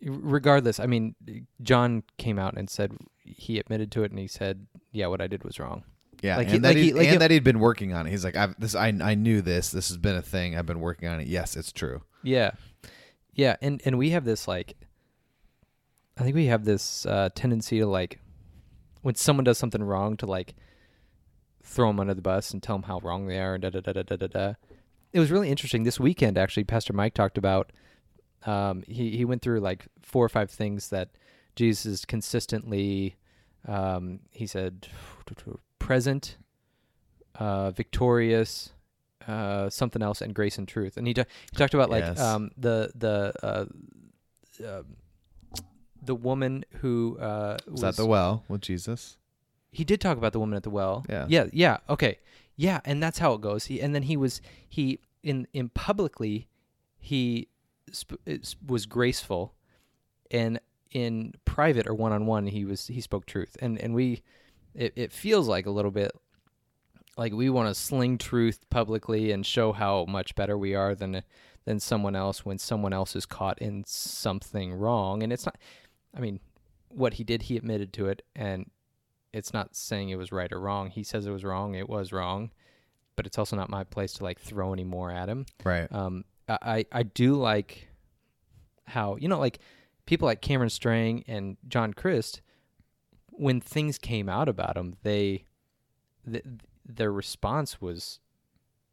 regardless, 0.04 0.80
I 0.80 0.86
mean, 0.86 1.16
John 1.62 2.04
came 2.18 2.38
out 2.40 2.56
and 2.58 2.70
said 2.70 2.94
he 3.24 3.60
admitted 3.60 3.92
to 3.94 4.04
it, 4.04 4.12
and 4.12 4.20
he 4.20 4.28
said, 4.28 4.68
"Yeah, 4.92 5.08
what 5.08 5.22
I 5.22 5.28
did 5.28 5.44
was 5.44 5.60
wrong." 5.60 5.84
Yeah, 6.22 6.38
Like 6.38 6.48
and, 6.48 6.54
he- 6.54 6.60
that, 6.60 6.68
like 6.70 6.78
he, 6.78 6.94
like 6.94 7.04
and 7.04 7.12
he- 7.14 7.18
that 7.18 7.32
he'd 7.32 7.44
been 7.44 7.60
working 7.60 7.94
on 7.94 8.08
it. 8.08 8.10
He's 8.10 8.24
like, 8.26 8.36
I've 8.36 8.60
this, 8.60 8.74
I, 8.76 8.88
I 8.88 9.14
knew 9.16 9.42
this. 9.42 9.70
This 9.70 9.90
has 9.90 9.98
been 9.98 10.16
a 10.16 10.22
thing. 10.22 10.58
I've 10.58 10.66
been 10.66 10.80
working 10.80 11.08
on 11.08 11.20
it. 11.20 11.28
Yes, 11.28 11.56
it's 11.56 11.72
true. 11.72 12.02
Yeah, 12.24 12.52
yeah, 13.34 13.56
and 13.62 13.82
and 13.86 13.98
we 13.98 14.10
have 14.12 14.26
this 14.26 14.48
like, 14.48 14.76
I 16.18 16.24
think 16.24 16.36
we 16.36 16.48
have 16.48 16.66
this 16.66 17.06
uh, 17.06 17.30
tendency 17.36 17.80
to 17.80 17.86
like, 17.86 18.20
when 19.04 19.16
someone 19.16 19.44
does 19.44 19.58
something 19.60 19.84
wrong, 19.84 20.18
to 20.18 20.26
like 20.26 20.56
throw 21.68 21.88
them 21.90 22.00
under 22.00 22.14
the 22.14 22.22
bus 22.22 22.52
and 22.52 22.64
tell 22.64 22.76
them 22.78 22.84
how 22.84 23.00
wrong 23.00 23.28
they 23.28 23.40
are, 23.40 23.56
and 23.56 23.62
da 23.62 23.70
da 23.70 23.82
da 23.82 23.94
da 23.94 24.04
da 24.04 24.16
da 24.16 24.28
da. 24.28 24.54
It 25.14 25.20
was 25.20 25.32
really 25.32 25.50
interesting 25.50 25.84
this 25.84 26.00
weekend. 26.00 26.38
Actually, 26.38 26.64
Pastor 26.64 26.94
Mike 26.94 27.14
talked 27.14 27.38
about. 27.38 27.72
Um, 28.46 28.84
he 28.88 29.18
he 29.18 29.26
went 29.26 29.42
through 29.42 29.60
like 29.60 29.88
four 30.02 30.24
or 30.24 30.30
five 30.30 30.50
things 30.50 30.90
that 30.90 31.10
Jesus 31.56 32.06
consistently. 32.06 33.18
Um, 33.68 34.20
he 34.32 34.48
said, 34.48 34.88
present, 35.80 36.38
uh, 37.36 37.72
victorious, 37.72 38.72
uh, 39.28 39.70
something 39.70 40.02
else, 40.02 40.22
and 40.22 40.34
grace 40.34 40.58
and 40.58 40.68
truth. 40.68 40.98
And 40.98 41.08
he 41.08 41.14
he 41.18 41.58
talked 41.58 41.74
about 41.74 41.90
like 41.90 42.04
Yes. 42.04 42.20
um, 42.20 42.52
the 42.58 42.92
the 42.96 43.34
uh, 43.44 43.66
uh, 44.66 44.84
the 46.02 46.16
woman 46.16 46.64
who 46.82 47.18
uh, 47.20 47.58
Was 47.68 47.82
that 47.82 47.96
the 47.98 48.06
well 48.06 48.44
with 48.48 48.62
Jesus? 48.62 49.18
He 49.72 49.84
did 49.84 50.02
talk 50.02 50.18
about 50.18 50.34
the 50.34 50.40
woman 50.40 50.56
at 50.56 50.64
the 50.64 50.70
well. 50.70 51.06
Yeah. 51.10 51.26
Yeah. 51.28 51.46
Yeah. 51.52 51.78
Okay. 51.90 52.20
Yeah. 52.56 52.82
And 52.86 53.02
that's 53.02 53.20
how 53.20 53.34
it 53.34 53.42
goes. 53.42 53.66
He, 53.66 53.82
and 53.82 53.94
then 53.94 54.04
he 54.04 54.18
was, 54.18 54.42
he, 54.68 55.00
in, 55.24 55.48
in 55.54 55.70
publicly, 55.70 56.48
he 57.00 57.50
sp- 57.92 58.22
uh, 58.28 58.38
was 58.66 58.86
graceful 58.86 59.54
and 60.32 60.60
in 60.92 61.34
private 61.46 61.88
or 61.88 61.94
one 61.94 62.12
on 62.12 62.26
one, 62.26 62.48
he 62.48 62.66
was, 62.66 62.88
he 62.88 63.02
spoke 63.02 63.26
truth. 63.26 63.58
And, 63.62 63.80
and 63.80 63.94
we, 63.94 64.24
it, 64.74 64.94
it 64.96 65.12
feels 65.12 65.48
like 65.48 65.66
a 65.66 65.72
little 65.72 65.92
bit 65.92 66.12
like 67.18 67.34
we 67.34 67.50
want 67.50 67.68
to 67.68 67.76
sling 67.76 68.18
truth 68.18 68.70
publicly 68.70 69.32
and 69.32 69.46
show 69.46 69.74
how 69.74 70.06
much 70.06 70.36
better 70.36 70.58
we 70.58 70.76
are 70.76 70.94
than, 70.96 71.24
than 71.66 71.80
someone 71.80 72.16
else 72.16 72.46
when 72.46 72.58
someone 72.60 72.94
else 72.94 73.16
is 73.16 73.26
caught 73.26 73.60
in 73.60 73.84
something 73.86 74.74
wrong. 74.74 75.24
And 75.24 75.34
it's 75.34 75.46
not, 75.46 75.58
I 76.16 76.20
mean, 76.20 76.40
what 76.90 77.16
he 77.16 77.24
did, 77.24 77.44
he 77.44 77.58
admitted 77.58 77.92
to 77.94 78.08
it 78.08 78.24
and 78.36 78.70
it's 79.34 79.54
not 79.54 79.76
saying 79.76 80.10
it 80.10 80.18
was 80.18 80.32
right 80.32 80.52
or 80.52 80.60
wrong. 80.60 80.90
He 80.90 81.04
says 81.04 81.26
it 81.26 81.32
was 81.32 81.44
wrong. 81.44 81.76
It 81.76 81.90
was 81.90 82.12
wrong, 82.12 82.52
but 83.16 83.26
it's 83.26 83.38
also 83.38 83.56
not 83.56 83.70
my 83.70 83.84
place 83.84 84.14
to 84.14 84.24
like 84.24 84.40
throw 84.40 84.74
any 84.74 84.84
more 84.84 85.12
at 85.12 85.30
him. 85.30 85.46
Right. 85.64 85.92
Um, 85.92 86.26
I 86.48 86.86
I 86.92 87.04
do 87.04 87.36
like 87.36 87.90
how 88.86 89.18
you 89.18 89.28
know 89.28 89.40
like 89.40 89.60
people 90.06 90.26
like 90.26 90.42
Cameron 90.42 90.70
Strang 90.70 91.24
and 91.28 91.58
John 91.68 91.94
Crist, 91.94 92.42
when 93.30 93.60
things 93.62 93.98
came 93.98 94.30
out 94.30 94.48
about 94.48 94.76
them, 94.76 94.96
they 95.04 95.44
th- 96.30 96.46
their 96.86 97.12
response 97.12 97.82
was 97.82 98.20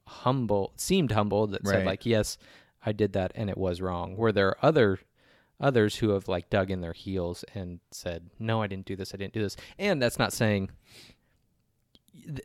humble, 0.06 0.72
seemed 0.76 1.12
humble 1.12 1.46
that 1.46 1.66
said 1.66 1.86
like, 1.86 2.04
"Yes, 2.04 2.36
I 2.84 2.92
did 2.92 3.12
that 3.14 3.32
and 3.34 3.48
it 3.48 3.56
was 3.56 3.80
wrong." 3.80 4.16
Where 4.16 4.32
there 4.32 4.48
are 4.48 4.58
other 4.62 4.98
others 5.64 5.96
who 5.96 6.10
have 6.10 6.28
like 6.28 6.50
dug 6.50 6.70
in 6.70 6.80
their 6.80 6.92
heels 6.92 7.44
and 7.54 7.80
said, 7.90 8.30
"No, 8.38 8.62
I 8.62 8.66
didn't 8.66 8.86
do 8.86 8.94
this. 8.96 9.12
I 9.14 9.16
didn't 9.16 9.32
do 9.32 9.42
this." 9.42 9.56
And 9.78 10.00
that's 10.00 10.18
not 10.18 10.32
saying 10.32 10.70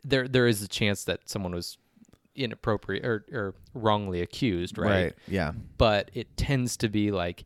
there 0.04 0.26
there 0.28 0.46
is 0.46 0.62
a 0.62 0.68
chance 0.68 1.04
that 1.04 1.28
someone 1.28 1.54
was 1.54 1.78
inappropriate 2.34 3.04
or, 3.04 3.24
or 3.32 3.54
wrongly 3.74 4.20
accused, 4.20 4.78
right? 4.78 5.14
Yeah. 5.28 5.52
But 5.78 6.10
it 6.14 6.36
tends 6.36 6.76
to 6.78 6.88
be 6.88 7.10
like 7.10 7.44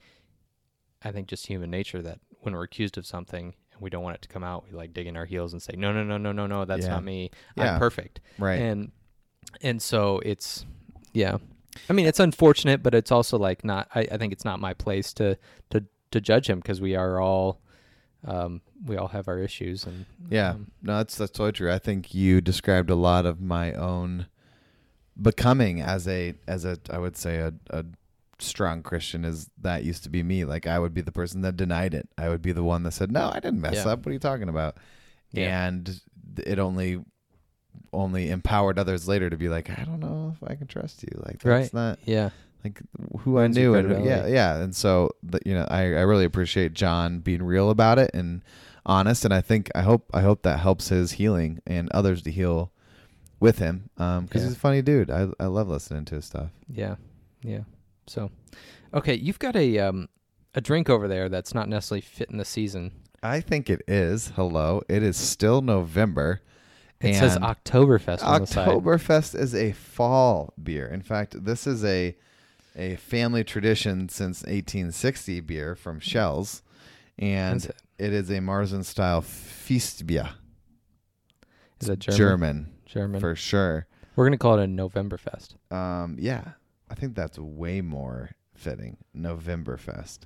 I 1.02 1.12
think 1.12 1.26
just 1.28 1.47
human 1.47 1.71
nature 1.71 2.00
that 2.02 2.21
when 2.40 2.54
we're 2.54 2.62
accused 2.62 2.97
of 2.97 3.04
something 3.07 3.54
and 3.73 3.81
we 3.81 3.90
don't 3.90 4.02
want 4.02 4.14
it 4.16 4.23
to 4.23 4.28
come 4.28 4.45
out, 4.45 4.64
we 4.66 4.73
like 4.76 4.95
dig 4.95 5.07
in 5.07 5.16
our 5.16 5.26
heels 5.26 5.52
and 5.52 5.61
say, 5.62 5.75
"No, 5.76 5.93
no, 5.93 6.02
no, 6.04 6.16
no, 6.16 6.33
no, 6.33 6.47
no, 6.47 6.64
that's 6.64 6.85
Yeah. 6.85 6.90
not 6.93 7.04
me. 7.04 7.31
Yeah. 7.57 7.75
I'm 7.75 7.78
perfect." 7.78 8.21
Right. 8.38 8.61
And 8.61 8.93
and 9.61 9.83
so 9.83 10.21
it's 10.21 10.64
yeah. 11.12 11.38
I 11.88 11.93
mean, 11.93 12.07
it's 12.07 12.21
unfortunate, 12.21 12.83
but 12.83 12.95
it's 12.95 13.11
also 13.12 13.38
like 13.38 13.64
not. 13.64 13.88
I, 13.95 14.00
I 14.12 14.16
think 14.16 14.33
it's 14.33 14.45
not 14.45 14.61
my 14.61 14.75
place 14.75 15.12
to 15.14 15.37
to 15.71 15.85
to 16.12 16.21
judge 16.21 16.49
him 16.49 16.59
because 16.61 16.81
we 16.81 16.95
are 16.95 17.21
all 17.21 17.61
um, 18.26 18.61
we 18.85 18.97
all 18.97 19.09
have 19.09 19.28
our 19.28 19.38
issues 19.38 19.85
and 19.85 20.07
Yeah, 20.31 20.50
um, 20.50 20.71
no, 20.83 20.97
that's 20.99 21.16
that's 21.16 21.33
totally 21.33 21.52
true. 21.52 21.73
I 21.73 21.78
think 21.78 22.14
you 22.14 22.40
described 22.40 22.90
a 22.90 22.95
lot 22.95 23.26
of 23.26 23.40
my 23.40 23.73
own 23.73 24.26
becoming 25.21 25.81
as 25.81 26.09
a 26.09 26.35
as 26.47 26.64
a 26.64 26.78
I 26.90 26.99
would 26.99 27.16
say 27.16 27.37
a, 27.38 27.54
a 27.71 27.85
strong 28.38 28.83
Christian 28.83 29.25
is 29.25 29.49
that 29.61 29.85
used 29.85 30.02
to 30.04 30.11
be 30.11 30.23
me. 30.23 30.45
Like 30.45 30.66
I 30.66 30.78
would 30.78 30.95
be 30.95 31.00
the 31.00 31.12
person 31.12 31.43
that 31.43 31.57
denied 31.57 31.95
it. 31.95 32.09
I 32.19 32.28
would 32.28 32.43
be 32.43 32.52
the 32.52 32.64
one 32.64 32.83
that 32.85 32.93
said, 32.93 33.12
"No, 33.12 33.31
I 33.33 33.40
didn't 33.40 33.61
mess 33.61 33.75
Yeah. 33.85 33.93
up. 33.93 34.00
What 34.00 34.11
are 34.11 34.12
you 34.12 34.19
talking 34.19 34.49
about?" 34.49 34.76
Yeah. 35.33 35.66
And 35.66 36.00
it 36.47 36.59
only 36.59 37.00
only 37.93 38.31
empowered 38.31 38.78
others 38.78 39.07
later 39.09 39.31
to 39.31 39.37
be 39.37 39.49
like, 39.49 39.71
"I 39.71 39.85
don't 39.85 40.00
know 40.00 40.35
if 40.37 40.49
I 40.49 40.54
can 40.54 40.66
trust 40.66 41.02
you." 41.02 41.11
Like 41.14 41.40
that's 41.40 41.45
Right. 41.45 41.75
not 41.75 41.99
yeah, 42.04 42.31
like 42.64 42.81
who 43.21 43.38
I 43.38 43.47
knew 43.49 43.75
and 43.75 44.04
yeah 44.04 44.26
yeah 44.26 44.57
and 44.62 44.75
so 44.75 45.11
the, 45.23 45.38
you 45.47 45.54
know 45.54 45.66
I, 45.71 45.81
I 45.83 46.00
really 46.02 46.25
appreciate 46.25 46.73
John 46.75 47.21
being 47.21 47.43
real 47.43 47.71
about 47.71 47.99
it 47.99 48.11
and 48.14 48.43
honest 48.87 49.25
and 49.25 49.33
I 49.33 49.40
think 49.40 49.71
I 49.75 49.83
hope 49.83 50.11
I 50.12 50.21
hope 50.23 50.43
that 50.43 50.61
helps 50.61 50.88
his 50.88 51.12
healing 51.12 51.61
and 51.66 51.88
others 51.93 52.23
to 52.23 52.31
heal 52.31 52.71
with 53.40 53.59
him 53.59 53.90
um 53.99 54.25
because 54.25 54.43
Yeah. 54.43 54.49
he's 54.49 54.57
a 54.57 54.61
funny 54.61 54.83
dude 54.83 55.11
I 55.11 55.28
I 55.38 55.47
love 55.47 55.69
listening 55.69 56.04
to 56.07 56.16
his 56.16 56.25
stuff 56.26 56.50
yeah, 56.69 56.97
yeah. 57.43 57.61
So, 58.07 58.31
okay, 58.93 59.14
you've 59.14 59.38
got 59.38 59.57
a 59.57 59.78
um 59.78 60.09
a 60.54 60.61
drink 60.61 60.88
over 60.90 61.09
there 61.09 61.28
that's 61.28 61.54
not 61.54 61.69
necessarily 61.69 62.00
fitting 62.02 62.37
the 62.38 62.45
season. 62.45 62.93
I 63.23 63.40
think 63.40 63.69
it 63.71 63.83
is 63.88 64.33
hello 64.37 64.83
it 64.88 65.02
is 65.02 65.16
still 65.16 65.61
November 65.62 66.40
It 67.05 67.15
says 67.15 67.37
Oktoberfest 67.39 68.25
on 68.25 68.43
the 68.43 68.47
side. 68.47 68.69
Oktoberfest 68.69 69.39
is 69.39 69.55
a 69.55 69.73
fall 69.73 70.53
beer 70.63 70.87
in 70.87 71.03
fact 71.03 71.45
this 71.45 71.67
is 71.67 71.85
a 71.85 72.17
a 72.77 72.97
family 72.97 73.45
tradition 73.45 74.09
since 74.09 74.43
1860 74.43 75.41
beer 75.41 75.75
from 75.77 76.01
Schell's 76.01 76.63
and 77.19 77.59
Is 77.59 77.67
it? 77.67 77.77
it 77.99 78.13
is 78.13 78.31
a 78.31 78.39
Marzen 78.39 78.85
style 78.85 79.23
Festbier. 79.23 80.31
Is 81.81 81.89
it 81.89 81.99
German? 82.01 82.17
German, 82.17 82.73
German. 82.87 83.21
for 83.21 83.37
sure. 83.37 83.87
We're 84.17 84.27
gonna 84.27 84.39
call 84.39 84.59
it 84.59 84.65
a 84.65 84.67
Novemberfest. 84.67 85.55
Um, 85.73 86.17
yeah, 86.19 86.53
I 86.89 86.95
think 86.95 87.15
that's 87.15 87.39
way 87.39 87.81
more 87.81 88.31
fitting. 88.55 88.97
Novemberfest. 89.17 90.21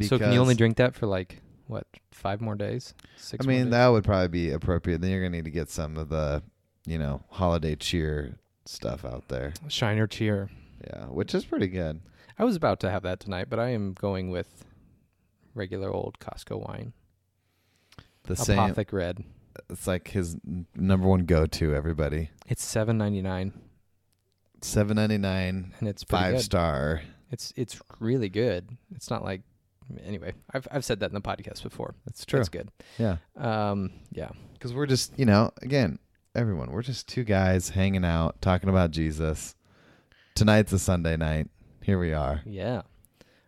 so 0.00 0.18
can 0.18 0.32
you 0.32 0.40
only 0.40 0.54
drink 0.54 0.76
that 0.76 0.94
for 0.94 1.06
like 1.06 1.42
what 1.70 1.86
five 2.10 2.40
more 2.40 2.54
days? 2.54 2.94
Six. 3.16 3.44
I 3.44 3.48
mean, 3.48 3.70
that 3.70 3.86
would 3.88 4.04
probably 4.04 4.28
be 4.28 4.50
appropriate. 4.50 5.00
Then 5.00 5.10
you're 5.10 5.20
gonna 5.22 5.36
need 5.36 5.44
to 5.44 5.50
get 5.50 5.70
some 5.70 5.96
of 5.96 6.08
the, 6.08 6.42
you 6.86 6.98
know, 6.98 7.22
holiday 7.30 7.76
cheer 7.76 8.36
stuff 8.66 9.04
out 9.04 9.28
there. 9.28 9.52
Shiner 9.68 10.06
Cheer. 10.06 10.50
Yeah, 10.86 11.06
which 11.06 11.34
is 11.34 11.44
pretty 11.44 11.68
good. 11.68 12.00
I 12.38 12.44
was 12.44 12.56
about 12.56 12.80
to 12.80 12.90
have 12.90 13.02
that 13.02 13.20
tonight, 13.20 13.46
but 13.50 13.58
I 13.58 13.68
am 13.70 13.92
going 13.92 14.30
with 14.30 14.64
regular 15.54 15.90
old 15.90 16.18
Costco 16.18 16.66
wine. 16.66 16.92
The 18.24 18.36
same. 18.36 18.58
Apothic 18.58 18.92
Red. 18.92 19.24
It's 19.68 19.86
like 19.86 20.08
his 20.08 20.36
n- 20.46 20.66
number 20.74 21.06
one 21.06 21.24
go-to. 21.26 21.74
Everybody. 21.74 22.30
It's 22.46 22.64
seven 22.64 22.96
ninety 22.98 23.20
nine, 23.20 23.52
Seven 24.62 24.96
ninety 24.96 25.18
nine, 25.18 25.74
and 25.80 25.88
it's 25.88 26.02
five 26.04 26.36
good. 26.36 26.42
star. 26.42 27.02
It's 27.30 27.52
it's 27.56 27.80
really 27.98 28.28
good. 28.28 28.76
It's 28.94 29.10
not 29.10 29.22
like 29.24 29.42
anyway. 30.04 30.34
I've 30.52 30.66
I've 30.70 30.84
said 30.84 31.00
that 31.00 31.10
in 31.10 31.14
the 31.14 31.20
podcast 31.20 31.62
before. 31.62 31.94
That's 32.04 32.24
true. 32.24 32.40
It's 32.40 32.48
good. 32.48 32.70
Yeah. 32.98 33.16
Um. 33.36 33.92
Yeah. 34.12 34.30
Because 34.52 34.74
we're 34.74 34.86
just, 34.86 35.18
you 35.18 35.24
know, 35.24 35.50
again, 35.62 35.98
everyone, 36.34 36.70
we're 36.70 36.82
just 36.82 37.08
two 37.08 37.24
guys 37.24 37.70
hanging 37.70 38.04
out, 38.04 38.40
talking 38.42 38.68
about 38.68 38.90
Jesus. 38.90 39.54
Tonight's 40.34 40.72
a 40.72 40.78
Sunday 40.78 41.16
night. 41.16 41.48
Here 41.82 41.98
we 41.98 42.12
are. 42.12 42.42
Yeah. 42.44 42.82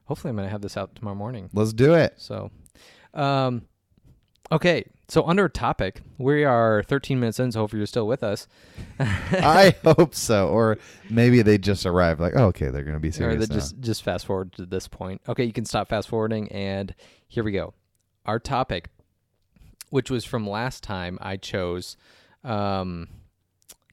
Hopefully, 0.07 0.31
I'm 0.31 0.37
gonna 0.37 0.49
have 0.49 0.63
this 0.63 0.77
out 0.77 0.95
tomorrow 0.95 1.15
morning. 1.15 1.51
Let's 1.53 1.73
do 1.73 1.95
it. 1.95 2.15
So, 2.17 2.51
um, 3.15 3.67
okay. 4.53 4.85
So 5.09 5.25
under 5.27 5.47
topic, 5.49 6.01
we 6.17 6.45
are 6.45 6.83
13 6.85 7.21
minutes 7.21 7.39
in. 7.39 7.53
So 7.53 7.61
hopefully 7.61 7.81
you're 7.81 7.87
still 7.87 8.07
with 8.07 8.23
us. 8.23 8.49
I 8.99 9.75
hope 9.85 10.15
so. 10.15 10.49
Or 10.49 10.79
maybe 11.11 11.43
they 11.43 11.59
just 11.59 11.85
arrived, 11.85 12.19
like, 12.21 12.33
oh, 12.35 12.47
okay, 12.47 12.69
they're 12.69 12.83
going 12.83 12.95
to 12.95 13.01
be 13.01 13.09
or 13.09 13.13
serious. 13.13 13.49
now. 13.49 13.55
just 13.55 13.81
just 13.81 14.03
fast 14.03 14.25
forward 14.25 14.53
to 14.55 14.65
this 14.65 14.89
point. 14.89 15.21
Okay, 15.29 15.45
you 15.45 15.53
can 15.53 15.65
stop 15.67 15.89
fast 15.89 16.09
forwarding, 16.09 16.51
and 16.51 16.95
here 17.29 17.45
we 17.45 17.53
go. 17.53 17.75
Our 18.25 18.39
topic, 18.39 18.89
which 19.91 20.11
was 20.11 20.25
from 20.25 20.49
last 20.49 20.83
time, 20.83 21.19
I 21.21 21.37
chose, 21.37 21.97
um, 22.43 23.09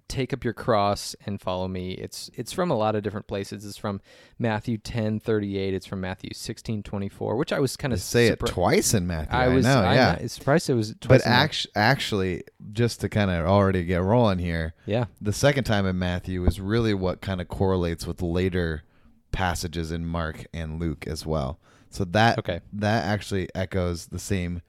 take 0.10 0.34
up 0.34 0.44
your 0.44 0.54
cross 0.54 1.16
and 1.26 1.40
follow 1.40 1.68
me. 1.70 1.92
It's 1.92 2.30
it's 2.34 2.52
from 2.52 2.70
a 2.72 2.76
lot 2.76 2.96
of 2.96 3.04
different 3.04 3.28
places. 3.28 3.64
It's 3.66 3.78
from 3.78 4.02
Matthew 4.38 4.78
10 4.78 5.20
38. 5.22 5.74
It's 5.74 5.86
from 5.86 6.02
Matthew 6.02 6.32
16 6.34 6.84
24, 6.84 7.38
which 7.38 7.54
I 7.54 7.60
was 7.60 7.78
kind 7.78 7.94
of 7.94 8.02
say 8.02 8.28
it 8.28 8.40
twice 8.46 8.94
in 8.94 9.08
Matthew. 9.08 9.38
I 9.38 9.46
I, 9.46 9.48
was 9.50 9.64
know, 9.66 9.80
I'm 9.80 9.96
yeah. 9.96 10.18
not- 10.20 10.30
surprised 10.32 10.70
it 10.70 10.74
was 10.74 10.90
twice. 11.00 11.22
But 11.22 11.28
act- 11.28 11.68
actually, 11.76 12.44
just 12.74 13.00
to 13.02 13.10
kind 13.10 13.32
of 13.32 13.46
already 13.46 13.86
get 13.86 14.02
rolling 14.04 14.40
here, 14.40 14.74
yeah, 14.86 15.06
the 15.22 15.32
second 15.34 15.64
time 15.64 15.86
in 15.86 15.98
Matthew 15.98 16.46
is 16.46 16.60
really 16.60 16.94
what 16.94 17.22
kind 17.22 17.40
of 17.40 17.48
correlates 17.48 18.06
with 18.06 18.22
later 18.22 18.84
passages 19.32 19.92
in 19.92 20.06
Mark 20.06 20.46
and 20.54 20.80
Luke 20.82 21.06
as 21.08 21.26
well. 21.26 21.60
So 21.92 22.04
that 22.06 22.40
Okay. 22.40 22.60
that 22.74 23.06
actually 23.06 23.48
echoes 23.56 24.08
the 24.08 24.20
same 24.20 24.62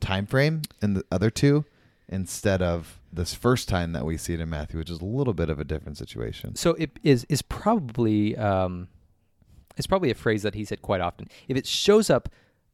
time 0.00 0.26
frame 0.26 0.62
in 0.82 0.94
the 0.94 1.04
other 1.12 1.30
two 1.30 1.64
instead 2.08 2.60
of 2.62 2.99
this 3.12 3.34
first 3.34 3.68
time 3.68 3.92
that 3.92 4.04
we 4.04 4.16
see 4.16 4.34
it 4.34 4.40
in 4.40 4.48
Matthew, 4.50 4.78
which 4.78 4.90
is 4.90 5.00
a 5.00 5.04
little 5.04 5.34
bit 5.34 5.50
of 5.50 5.58
a 5.58 5.64
different 5.64 5.98
situation. 5.98 6.54
So 6.56 6.70
it 6.74 6.98
is 7.02 7.24
is 7.28 7.42
probably 7.42 8.36
um, 8.36 8.88
it's 9.76 9.86
probably 9.86 10.10
a 10.10 10.14
phrase 10.14 10.42
that 10.42 10.54
he 10.54 10.64
said 10.64 10.82
quite 10.82 11.00
often. 11.00 11.28
If 11.48 11.56
it 11.56 11.66
shows 11.66 12.10
up 12.10 12.28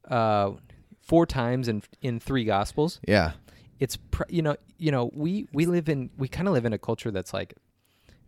uh, 0.09 0.51
four 1.01 1.25
times 1.25 1.67
in 1.67 1.81
in 2.01 2.19
three 2.19 2.43
gospels, 2.45 2.99
Yeah. 3.07 3.31
it's 3.79 3.97
pr- 3.97 4.23
you 4.29 4.41
know 4.41 4.55
you 4.77 4.91
know 4.91 5.09
we 5.13 5.47
we 5.53 5.65
live 5.65 5.89
in 5.89 6.09
we 6.17 6.27
kind 6.27 6.47
of 6.47 6.53
live 6.53 6.65
in 6.65 6.73
a 6.73 6.77
culture 6.77 7.11
that's 7.11 7.33
like 7.33 7.55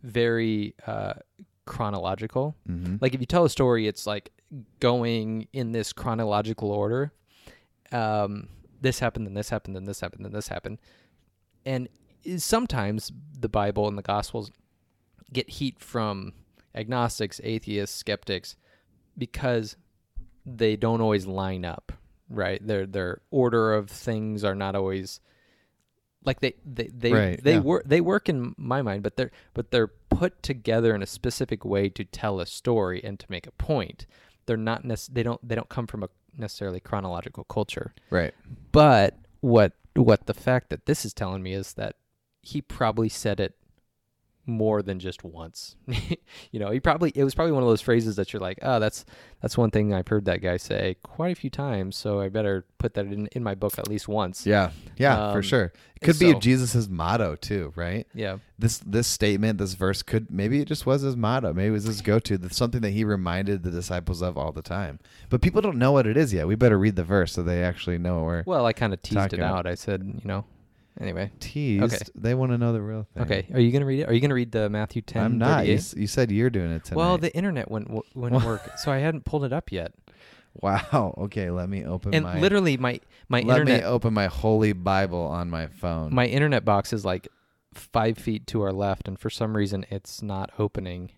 very 0.02 0.74
uh, 0.86 1.14
chronological. 1.66 2.56
Mm-hmm. 2.68 2.96
Like 3.00 3.14
if 3.14 3.20
you 3.20 3.26
tell 3.26 3.44
a 3.44 3.50
story, 3.50 3.86
it's 3.86 4.06
like 4.06 4.30
going 4.80 5.46
in 5.52 5.72
this 5.72 5.92
chronological 5.92 6.70
order. 6.72 7.12
Um, 7.92 8.48
this 8.80 8.98
happened, 8.98 9.26
then 9.26 9.34
this 9.34 9.50
happened, 9.50 9.76
then 9.76 9.84
this 9.84 10.00
happened, 10.00 10.24
then 10.24 10.32
this 10.32 10.48
happened, 10.48 10.78
and 11.66 11.88
sometimes 12.36 13.12
the 13.38 13.48
Bible 13.48 13.88
and 13.88 13.96
the 13.96 14.02
Gospels 14.02 14.50
get 15.32 15.48
heat 15.48 15.78
from 15.78 16.32
agnostics, 16.74 17.40
atheists, 17.44 17.96
skeptics, 17.96 18.56
because 19.16 19.76
they 20.44 20.76
don't 20.76 21.00
always 21.00 21.26
line 21.26 21.64
up. 21.64 21.92
Right, 22.32 22.64
their 22.64 22.86
their 22.86 23.22
order 23.32 23.74
of 23.74 23.90
things 23.90 24.44
are 24.44 24.54
not 24.54 24.76
always 24.76 25.18
like 26.24 26.38
they 26.40 26.54
they 26.64 26.88
they 26.94 27.12
Right, 27.12 27.42
they 27.42 27.54
yeah. 27.54 27.60
work 27.60 27.84
they 27.86 28.00
work 28.00 28.28
in 28.28 28.54
my 28.56 28.82
mind, 28.82 29.02
but 29.02 29.16
they're 29.16 29.32
but 29.52 29.72
they're 29.72 29.88
put 29.88 30.42
together 30.42 30.94
in 30.94 31.02
a 31.02 31.06
specific 31.06 31.64
way 31.64 31.88
to 31.88 32.04
tell 32.04 32.38
a 32.38 32.46
story 32.46 33.02
and 33.02 33.18
to 33.18 33.26
make 33.28 33.46
a 33.48 33.52
point. 33.52 34.06
They're 34.46 34.56
not 34.56 34.84
nec- 34.84 35.08
they 35.10 35.24
don't 35.24 35.46
they 35.46 35.56
don't 35.56 35.68
come 35.68 35.88
from 35.88 36.04
a 36.04 36.08
necessarily 36.36 36.78
chronological 36.78 37.44
culture. 37.44 37.94
Right. 38.10 38.34
But 38.70 39.18
what 39.40 39.72
what 39.94 40.26
the 40.26 40.34
fact 40.34 40.70
that 40.70 40.86
this 40.86 41.04
is 41.04 41.12
telling 41.12 41.42
me 41.42 41.52
is 41.52 41.72
that 41.74 41.96
he 42.42 42.60
probably 42.62 43.08
said 43.08 43.40
it 43.40 43.54
more 44.46 44.82
than 44.82 44.98
just 44.98 45.22
once. 45.22 45.76
you 46.50 46.58
know, 46.58 46.70
he 46.70 46.80
probably 46.80 47.12
it 47.14 47.22
was 47.22 47.34
probably 47.34 47.52
one 47.52 47.62
of 47.62 47.68
those 47.68 47.82
phrases 47.82 48.16
that 48.16 48.32
you're 48.32 48.40
like, 48.40 48.58
oh, 48.62 48.80
that's 48.80 49.04
that's 49.40 49.56
one 49.56 49.70
thing 49.70 49.92
I've 49.94 50.08
heard 50.08 50.24
that 50.24 50.38
guy 50.42 50.56
say 50.56 50.96
quite 51.02 51.30
a 51.36 51.40
few 51.40 51.50
times, 51.50 51.94
so 51.96 52.20
I 52.20 52.28
better 52.30 52.64
put 52.78 52.94
that 52.94 53.06
in 53.06 53.26
in 53.28 53.44
my 53.44 53.54
book 53.54 53.78
at 53.78 53.86
least 53.86 54.08
once. 54.08 54.46
Yeah, 54.46 54.70
yeah, 54.96 55.30
for 55.32 55.38
Um, 55.38 55.42
sure. 55.42 55.72
It 55.96 56.00
could 56.06 56.18
be 56.18 56.34
Jesus's 56.34 56.88
motto 56.88 57.36
too, 57.36 57.72
right? 57.76 58.06
Yeah. 58.14 58.38
This 58.58 58.78
this 58.78 59.06
statement, 59.06 59.58
this 59.58 59.74
verse 59.74 60.02
could 60.02 60.30
maybe 60.30 60.60
it 60.60 60.64
just 60.68 60.86
was 60.86 61.02
his 61.02 61.16
motto. 61.16 61.52
Maybe 61.52 61.68
it 61.68 61.72
was 61.72 61.84
his 61.84 62.00
go 62.00 62.18
to. 62.20 62.38
That's 62.38 62.56
something 62.56 62.80
that 62.80 62.90
he 62.90 63.04
reminded 63.04 63.62
the 63.62 63.70
disciples 63.70 64.22
of 64.22 64.36
all 64.38 64.50
the 64.50 64.62
time. 64.62 64.98
But 65.28 65.42
people 65.42 65.60
don't 65.60 65.76
know 65.78 65.92
what 65.92 66.06
it 66.06 66.16
is 66.16 66.32
yet. 66.32 66.48
We 66.48 66.54
better 66.56 66.78
read 66.78 66.96
the 66.96 67.04
verse 67.04 67.34
so 67.34 67.42
they 67.42 67.62
actually 67.62 67.98
know 67.98 68.16
where. 68.24 68.24
we're 68.24 68.42
Well, 68.46 68.66
I 68.66 68.72
kind 68.72 68.94
of 68.94 69.02
teased 69.02 69.34
it 69.34 69.38
about- 69.38 69.58
out. 69.58 69.66
I 69.66 69.74
said, 69.74 70.02
you 70.02 70.26
know. 70.26 70.44
Anyway. 70.98 71.30
teased. 71.40 71.82
Okay. 71.84 71.98
They 72.14 72.34
want 72.34 72.52
to 72.52 72.58
know 72.58 72.72
the 72.72 72.82
real 72.82 73.06
thing. 73.14 73.22
Okay. 73.24 73.46
Are 73.54 73.60
you 73.60 73.70
gonna 73.72 73.86
read 73.86 74.00
it? 74.00 74.08
Are 74.08 74.12
you 74.12 74.20
gonna 74.20 74.34
read 74.34 74.52
the 74.52 74.68
Matthew 74.68 75.02
ten? 75.02 75.24
I'm 75.24 75.38
not. 75.38 75.66
You, 75.66 75.74
s- 75.74 75.94
you 75.96 76.06
said 76.06 76.30
you're 76.30 76.50
doing 76.50 76.70
it 76.72 76.84
tonight. 76.84 76.96
Well, 76.98 77.18
the 77.18 77.34
internet 77.34 77.70
wouldn't 77.70 78.04
wouldn't 78.14 78.44
work, 78.44 78.78
so 78.78 78.90
I 78.92 78.98
hadn't 78.98 79.24
pulled 79.24 79.44
it 79.44 79.52
up 79.52 79.70
yet. 79.72 79.92
wow. 80.54 81.14
Okay, 81.16 81.50
let 81.50 81.68
me 81.68 81.84
open 81.84 82.12
And 82.14 82.24
my. 82.24 82.40
literally, 82.40 82.76
my 82.76 83.00
my 83.28 83.40
let 83.40 83.60
internet 83.60 83.80
me 83.82 83.86
open 83.86 84.12
my 84.12 84.26
holy 84.26 84.72
Bible 84.72 85.22
on 85.22 85.48
my 85.48 85.68
phone. 85.68 86.12
my 86.14 86.26
internet 86.26 86.64
box 86.64 86.92
is 86.92 87.04
like 87.04 87.28
five 87.72 88.18
feet 88.18 88.46
to 88.48 88.60
our 88.62 88.72
left, 88.72 89.06
and 89.08 89.18
for 89.18 89.30
some 89.30 89.56
reason, 89.56 89.86
it's 89.90 90.22
not 90.22 90.50
opening. 90.58 91.12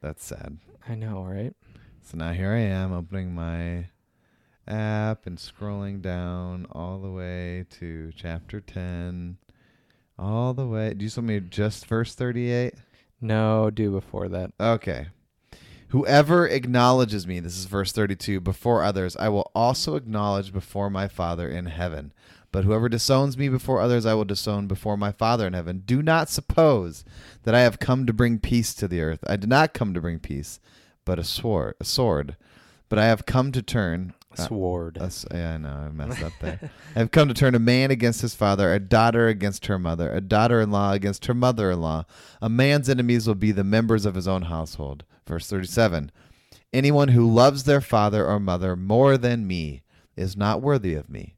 That's 0.00 0.24
sad. 0.24 0.58
I 0.88 0.94
know, 0.94 1.22
right? 1.24 1.52
So 2.02 2.16
now 2.16 2.32
here 2.32 2.52
I 2.52 2.60
am 2.60 2.92
opening 2.92 3.34
my 3.34 3.86
app 4.68 5.26
and 5.26 5.38
scrolling 5.38 6.00
down 6.00 6.66
all 6.72 6.98
the 6.98 7.10
way 7.10 7.64
to 7.78 8.12
chapter 8.16 8.60
10. 8.60 9.38
All 10.18 10.54
the 10.54 10.66
way. 10.66 10.94
Do 10.94 11.04
you 11.04 11.10
want 11.16 11.26
me 11.26 11.40
just 11.40 11.86
verse 11.86 12.14
38? 12.14 12.74
No, 13.20 13.70
do 13.70 13.90
before 13.90 14.28
that. 14.28 14.52
Okay. 14.58 15.08
Whoever 15.88 16.46
acknowledges 16.48 17.26
me, 17.26 17.38
this 17.38 17.56
is 17.56 17.66
verse 17.66 17.92
32, 17.92 18.40
before 18.40 18.82
others, 18.82 19.16
I 19.16 19.28
will 19.28 19.50
also 19.54 19.94
acknowledge 19.94 20.52
before 20.52 20.90
my 20.90 21.06
Father 21.06 21.48
in 21.48 21.66
heaven. 21.66 22.12
But 22.50 22.64
whoever 22.64 22.88
disowns 22.88 23.38
me 23.38 23.48
before 23.48 23.80
others, 23.80 24.04
I 24.04 24.14
will 24.14 24.24
disown 24.24 24.66
before 24.66 24.96
my 24.96 25.12
Father 25.12 25.46
in 25.46 25.52
heaven. 25.52 25.82
Do 25.84 26.02
not 26.02 26.28
suppose 26.28 27.04
that 27.44 27.54
I 27.54 27.60
have 27.60 27.78
come 27.78 28.06
to 28.06 28.12
bring 28.12 28.38
peace 28.38 28.74
to 28.74 28.88
the 28.88 29.00
earth. 29.00 29.20
I 29.26 29.36
did 29.36 29.48
not 29.48 29.74
come 29.74 29.94
to 29.94 30.00
bring 30.00 30.18
peace, 30.18 30.58
but 31.04 31.18
a 31.18 31.24
sword. 31.24 31.74
A 31.80 31.84
sword. 31.84 32.36
But 32.88 32.98
I 32.98 33.04
have 33.06 33.26
come 33.26 33.52
to 33.52 33.62
turn. 33.62 34.14
Sword. 34.36 34.98
yeah, 35.32 35.54
I 35.54 35.56
know, 35.58 35.68
I 35.68 35.88
messed 35.90 36.22
up 36.22 36.32
there. 36.40 36.58
I 36.96 36.98
have 36.98 37.10
come 37.10 37.28
to 37.28 37.34
turn 37.34 37.54
a 37.54 37.60
man 37.60 37.90
against 37.90 38.20
his 38.20 38.34
father, 38.34 38.72
a 38.72 38.80
daughter 38.80 39.28
against 39.28 39.66
her 39.66 39.78
mother, 39.78 40.12
a 40.12 40.20
daughter-in-law 40.20 40.92
against 40.92 41.26
her 41.26 41.34
mother-in-law. 41.34 42.04
A 42.40 42.48
man's 42.48 42.88
enemies 42.88 43.26
will 43.26 43.34
be 43.34 43.52
the 43.52 43.64
members 43.64 44.06
of 44.06 44.14
his 44.14 44.28
own 44.28 44.42
household. 44.42 45.04
Verse 45.26 45.48
37. 45.48 46.10
Anyone 46.72 47.08
who 47.08 47.30
loves 47.32 47.64
their 47.64 47.80
father 47.80 48.26
or 48.26 48.38
mother 48.38 48.76
more 48.76 49.16
than 49.16 49.46
me 49.46 49.82
is 50.16 50.36
not 50.36 50.62
worthy 50.62 50.94
of 50.94 51.08
me. 51.08 51.36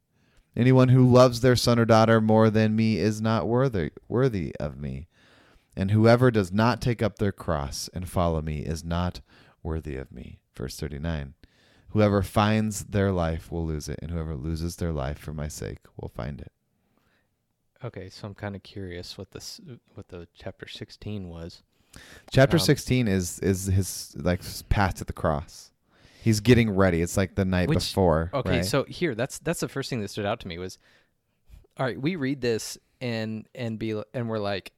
Anyone 0.57 0.89
who 0.89 1.09
loves 1.09 1.41
their 1.41 1.55
son 1.55 1.79
or 1.79 1.85
daughter 1.85 2.21
more 2.21 2.51
than 2.51 2.75
me 2.75 2.99
is 2.99 3.21
not 3.21 3.47
worthy 3.47 3.91
worthy 4.09 4.55
of 4.59 4.77
me. 4.77 5.07
And 5.77 5.93
whoever 5.93 6.33
does 6.33 6.51
not 6.53 6.81
take 6.81 7.01
up 7.01 7.19
their 7.19 7.31
cross 7.31 7.89
and 7.95 8.09
follow 8.09 8.43
me 8.43 8.61
is 8.61 8.83
not 8.83 9.21
worthy 9.63 9.97
of 9.97 10.11
me. 10.11 10.41
Verse 10.57 10.77
39. 10.77 11.35
Whoever 11.91 12.23
finds 12.23 12.85
their 12.85 13.13
life 13.13 13.51
will 13.51 13.65
lose 13.67 13.89
it, 13.89 13.99
and 14.03 14.11
whoever 14.11 14.35
loses 14.37 14.77
their 14.77 14.93
life 14.93 15.19
for 15.19 15.33
my 15.33 15.49
sake 15.49 15.79
will 15.97 16.11
find 16.11 16.41
it. 16.41 16.53
Okay, 17.83 18.09
so 18.11 18.27
I'm 18.27 18.35
kind 18.35 18.57
of 18.57 18.63
curious 18.63 19.17
what 19.17 19.31
this 19.31 19.61
what 19.95 20.09
the 20.09 20.27
chapter 20.35 20.67
16 20.69 21.29
was. 21.29 21.63
Chapter 22.31 22.57
Um, 22.57 22.61
16 22.61 23.09
is 23.09 23.39
is 23.39 23.67
his 23.67 24.15
like 24.19 24.41
path 24.69 24.97
to 24.97 25.05
the 25.05 25.13
cross. 25.13 25.71
He's 26.21 26.41
getting 26.41 26.71
ready. 26.71 27.01
It's 27.01 27.17
like 27.17 27.37
the 27.37 27.45
night 27.45 27.69
Which- 27.69 27.79
before. 27.79 28.31
Okay, 28.35 28.51
right? 28.59 28.65
so 28.65 28.85
here 28.85 29.15
that's 29.15 29.39
that's 29.39 29.61
the 29.61 29.69
first 29.69 29.89
thing 29.89 30.01
that 30.03 30.09
stood 30.09 30.27
out 30.27 30.41
to 30.41 30.49
me 30.49 30.59
was 30.59 30.79
all 31.79 31.87
right, 31.87 32.01
we 32.01 32.17
read 32.17 32.41
this 32.41 32.77
and 33.01 33.47
and 33.55 33.79
be 33.79 34.03
and 34.13 34.29
we're 34.29 34.41
like, 34.41 34.73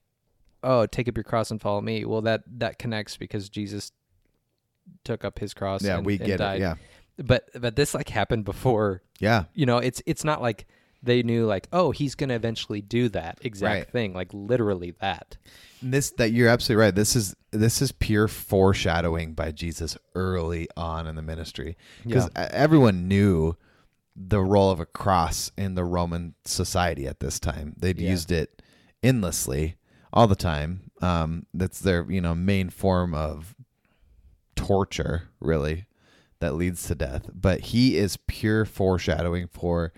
"Oh, 0.62 0.85
take 0.87 1.09
up 1.09 1.17
your 1.17 1.25
cross 1.25 1.50
and 1.50 1.61
follow 1.61 1.81
me." 1.81 2.05
Well, 2.05 2.21
that 2.23 2.43
that 2.59 2.79
connects 2.79 3.17
because 3.17 3.49
Jesus 3.49 3.90
took 5.05 5.25
up 5.25 5.38
his 5.38 5.55
cross 5.55 5.83
yeah, 5.83 5.96
and, 5.96 6.05
we 6.07 6.16
and 6.16 6.27
get 6.27 6.37
died. 6.38 6.57
it. 6.59 6.61
Yeah, 6.61 6.75
But 7.18 7.49
but 7.61 7.77
this 7.77 7.94
like 7.94 8.09
happened 8.09 8.44
before, 8.44 9.03
yeah, 9.18 9.44
you 9.55 9.66
know, 9.66 9.79
it's 9.79 10.03
it's 10.07 10.25
not 10.25 10.40
like 10.40 10.66
they 11.03 11.23
knew 11.23 11.46
like, 11.46 11.68
"Oh, 11.73 11.90
he's 11.90 12.14
going 12.14 12.29
to 12.29 12.35
eventually 12.35 12.81
do 12.81 13.09
that 13.11 13.38
exact 13.42 13.77
Right. 13.79 13.90
thing." 13.92 14.12
Like 14.14 14.29
literally 14.33 14.92
that. 15.01 15.37
And 15.83 15.92
this 15.94 16.11
that 16.18 16.31
you're 16.33 16.49
absolutely 16.49 16.83
right. 16.85 16.94
This 16.94 17.16
is 17.16 17.35
this 17.51 17.81
is 17.83 17.92
pure 17.92 18.29
foreshadowing 18.29 19.35
by 19.35 19.51
Jesus 19.53 19.96
early 20.14 20.68
on 20.77 21.07
in 21.07 21.14
the 21.16 21.23
ministry 21.23 21.77
because 22.05 22.29
everyone 22.37 23.09
knew 23.09 23.57
the 24.16 24.40
role 24.40 24.70
of 24.70 24.81
a 24.81 24.87
cross 24.87 25.51
in 25.57 25.75
the 25.75 25.85
Roman 25.85 26.35
society 26.44 27.07
at 27.07 27.20
this 27.20 27.38
time. 27.40 27.75
They'd 27.79 27.99
Yeah. 28.01 28.11
used 28.11 28.31
it 28.33 28.62
endlessly 29.03 29.77
all 30.12 30.27
the 30.27 30.35
time. 30.37 30.90
Um, 31.01 31.46
that's 31.55 31.81
their 31.81 32.11
you 32.11 32.20
know 32.20 32.35
main 32.35 32.68
form 32.70 33.14
of 33.14 33.55
torture, 34.57 35.29
really, 35.40 35.87
that 36.40 36.55
leads 36.55 36.87
to 36.88 36.94
death. 36.94 37.31
But 37.33 37.61
he 37.61 37.96
is 37.96 38.18
pure 38.26 38.64
foreshadowing 38.64 39.48
for 39.48 39.92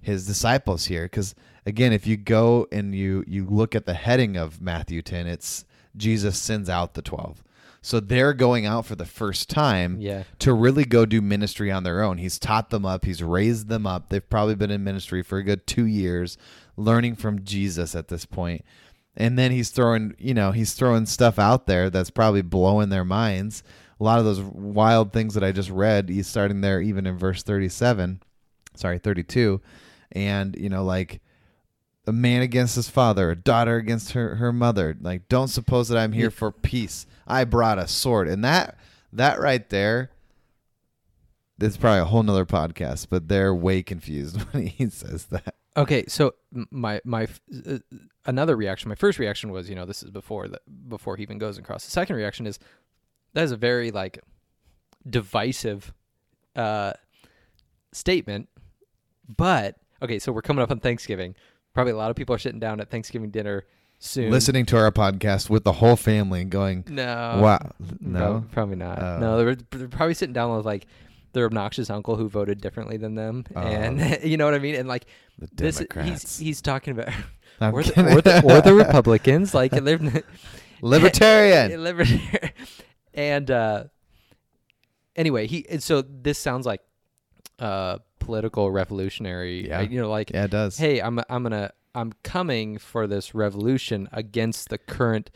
his 0.00 0.26
disciples 0.26 0.86
here. 0.86 1.04
Because 1.04 1.34
again 1.66 1.92
if 1.92 2.06
you 2.06 2.16
go 2.16 2.66
and 2.72 2.94
you 2.94 3.24
you 3.26 3.46
look 3.46 3.74
at 3.76 3.86
the 3.86 3.94
heading 3.94 4.36
of 4.36 4.60
matthew 4.60 5.00
10 5.00 5.28
it's 5.28 5.64
jesus 5.96 6.36
sends 6.36 6.68
out 6.68 6.94
the 6.94 7.02
12 7.02 7.40
so 7.82 8.00
they're 8.00 8.32
going 8.32 8.66
out 8.66 8.84
for 8.84 8.96
the 8.96 9.04
first 9.04 9.48
time 9.48 9.96
Yeah. 10.00 10.24
to 10.40 10.52
really 10.52 10.84
go 10.84 11.06
do 11.06 11.20
ministry 11.20 11.70
on 11.72 11.82
their 11.84 12.02
own. 12.02 12.18
He's 12.18 12.38
taught 12.38 12.70
them 12.70 12.86
up. 12.86 13.04
He's 13.04 13.24
raised 13.24 13.66
them 13.68 13.88
up. 13.88 14.08
They've 14.08 14.28
probably 14.28 14.54
been 14.54 14.70
in 14.70 14.84
ministry 14.84 15.20
for 15.22 15.38
a 15.38 15.42
good 15.44 15.66
two 15.66 15.86
years 15.86 16.36
learning 16.76 17.14
from 17.16 17.44
jesus 17.44 17.94
at 17.96 18.08
this 18.08 18.24
point. 18.24 18.64
And 19.16 19.36
then 19.38 19.50
he's 19.52 19.70
throwing 19.70 20.14
you 20.18 20.34
know 20.34 20.50
he's 20.52 20.74
throwing 20.74 21.06
stuff 21.06 21.38
out 21.38 21.66
there 21.66 21.90
that's 21.90 22.10
probably 22.10 22.42
blowing 22.42 22.88
their 22.88 23.04
minds 23.04 23.62
a 24.02 24.04
lot 24.04 24.18
of 24.18 24.24
those 24.24 24.40
wild 24.40 25.12
things 25.12 25.34
that 25.34 25.44
i 25.44 25.52
just 25.52 25.70
read 25.70 26.08
he's 26.08 26.26
starting 26.26 26.60
there 26.60 26.80
even 26.80 27.06
in 27.06 27.16
verse 27.16 27.44
37 27.44 28.20
sorry 28.74 28.98
32 28.98 29.60
and 30.10 30.56
you 30.56 30.68
know 30.68 30.82
like 30.82 31.20
a 32.08 32.12
man 32.12 32.42
against 32.42 32.74
his 32.74 32.90
father 32.90 33.30
a 33.30 33.36
daughter 33.36 33.76
against 33.76 34.12
her, 34.12 34.34
her 34.34 34.52
mother. 34.52 34.96
Like 35.00 35.28
don't 35.28 35.46
suppose 35.46 35.88
that 35.88 35.98
i'm 35.98 36.12
here 36.12 36.30
for 36.30 36.50
peace. 36.50 37.06
I 37.28 37.44
brought 37.44 37.78
a 37.78 37.86
sword. 37.86 38.26
And 38.26 38.44
that 38.44 38.76
that 39.12 39.38
right 39.38 39.68
there 39.70 40.10
it's 41.60 41.76
probably 41.76 42.00
a 42.00 42.04
whole 42.04 42.24
nother 42.24 42.44
podcast 42.44 43.06
but 43.08 43.28
they're 43.28 43.54
way 43.54 43.84
confused 43.84 44.40
when 44.52 44.66
he 44.66 44.90
says 44.90 45.26
that. 45.26 45.54
Okay, 45.76 46.04
so 46.06 46.34
my 46.70 47.00
my 47.04 47.28
uh, 47.66 47.78
another 48.26 48.56
reaction, 48.56 48.90
my 48.90 48.94
first 48.94 49.18
reaction 49.18 49.50
was, 49.52 49.70
you 49.70 49.74
know, 49.74 49.86
this 49.86 50.02
is 50.02 50.10
before 50.10 50.48
the 50.48 50.60
before 50.88 51.16
he 51.16 51.22
even 51.22 51.38
goes 51.38 51.56
across. 51.56 51.84
The 51.84 51.90
second 51.90 52.16
reaction 52.16 52.46
is 52.46 52.58
that 53.34 53.42
is 53.44 53.52
a 53.52 53.56
very 53.56 53.90
like 53.90 54.18
divisive 55.08 55.92
uh 56.56 56.92
statement. 57.92 58.48
But 59.36 59.76
okay, 60.02 60.18
so 60.18 60.32
we're 60.32 60.42
coming 60.42 60.62
up 60.62 60.70
on 60.70 60.80
Thanksgiving. 60.80 61.34
Probably 61.74 61.92
a 61.92 61.96
lot 61.96 62.10
of 62.10 62.16
people 62.16 62.34
are 62.34 62.38
sitting 62.38 62.60
down 62.60 62.80
at 62.80 62.90
Thanksgiving 62.90 63.30
dinner 63.30 63.64
soon. 63.98 64.30
listening 64.30 64.66
to 64.66 64.76
our 64.76 64.90
podcast 64.90 65.48
with 65.48 65.64
the 65.64 65.72
whole 65.72 65.96
family 65.96 66.40
and 66.42 66.50
going 66.50 66.84
No. 66.88 67.38
wow 67.40 67.70
No, 68.00 68.18
no 68.34 68.44
probably 68.52 68.76
not. 68.76 69.00
Oh. 69.00 69.18
No, 69.18 69.36
they're, 69.44 69.54
they're 69.70 69.88
probably 69.88 70.14
sitting 70.14 70.32
down 70.34 70.54
with 70.56 70.66
like 70.66 70.86
their 71.32 71.46
obnoxious 71.46 71.88
uncle 71.88 72.16
who 72.16 72.28
voted 72.28 72.60
differently 72.60 72.98
than 72.98 73.14
them, 73.14 73.44
Oh. 73.56 73.60
and 73.60 74.22
you 74.24 74.36
know 74.36 74.44
what 74.44 74.54
I 74.54 74.58
mean. 74.58 74.74
And 74.74 74.86
like 74.88 75.06
this, 75.54 75.82
he's 76.04 76.38
he's 76.38 76.60
talking 76.60 76.92
about 76.98 77.08
or, 77.60 77.82
the, 77.82 78.16
or, 78.16 78.20
the, 78.20 78.42
or 78.44 78.60
the 78.68 78.74
Republicans, 78.74 79.54
like 79.54 79.72
libertarian 79.72 80.22
libertarian. 81.82 82.50
And 83.14 83.50
uh, 83.50 83.84
anyway, 85.16 85.46
he 85.46 85.66
and 85.68 85.82
so 85.82 86.02
this 86.02 86.38
sounds 86.38 86.66
like 86.66 86.80
uh, 87.58 87.98
political 88.18 88.70
revolutionary. 88.70 89.68
Yeah. 89.68 89.76
right? 89.78 89.90
you 89.90 90.00
know, 90.00 90.10
like 90.10 90.30
yeah 90.30 90.44
it 90.44 90.50
does 90.50 90.78
hey, 90.78 91.00
I'm 91.00 91.20
I'm 91.28 91.42
gonna 91.42 91.72
I'm 91.94 92.12
coming 92.22 92.78
for 92.78 93.06
this 93.06 93.34
revolution 93.34 94.08
against 94.12 94.68
the 94.70 94.78
current 94.78 95.30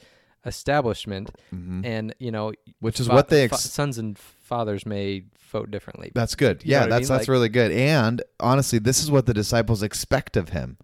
establishment, 0.44 1.30
Mhm. 1.54 1.84
and 1.84 2.14
you 2.18 2.30
know, 2.30 2.52
which 2.80 3.00
is 3.00 3.08
fa- 3.08 3.14
what 3.14 3.28
they 3.28 3.48
fa- 3.48 3.58
sons 3.58 3.98
and 3.98 4.16
fathers 4.18 4.86
may 4.86 5.24
vote 5.50 5.70
differently. 5.70 6.12
That's 6.14 6.34
good. 6.34 6.64
You 6.64 6.72
Yeah, 6.72 6.80
what 6.80 6.86
I 6.86 6.88
that's 6.98 7.08
mean? 7.10 7.16
that's 7.18 7.28
Like- 7.28 7.32
really 7.32 7.48
good. 7.48 7.72
And 7.72 8.22
honestly, 8.40 8.78
this 8.78 9.02
is 9.02 9.10
what 9.10 9.26
the 9.26 9.34
disciples 9.34 9.82
expect 9.82 10.36
of 10.36 10.50
him. 10.50 10.76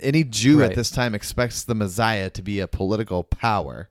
Any 0.00 0.24
Jew 0.24 0.60
Right. 0.60 0.70
at 0.70 0.76
this 0.76 0.90
time 0.90 1.14
expects 1.14 1.62
the 1.62 1.74
Messiah 1.74 2.30
to 2.30 2.42
be 2.42 2.58
a 2.60 2.66
political 2.66 3.22
power. 3.24 3.88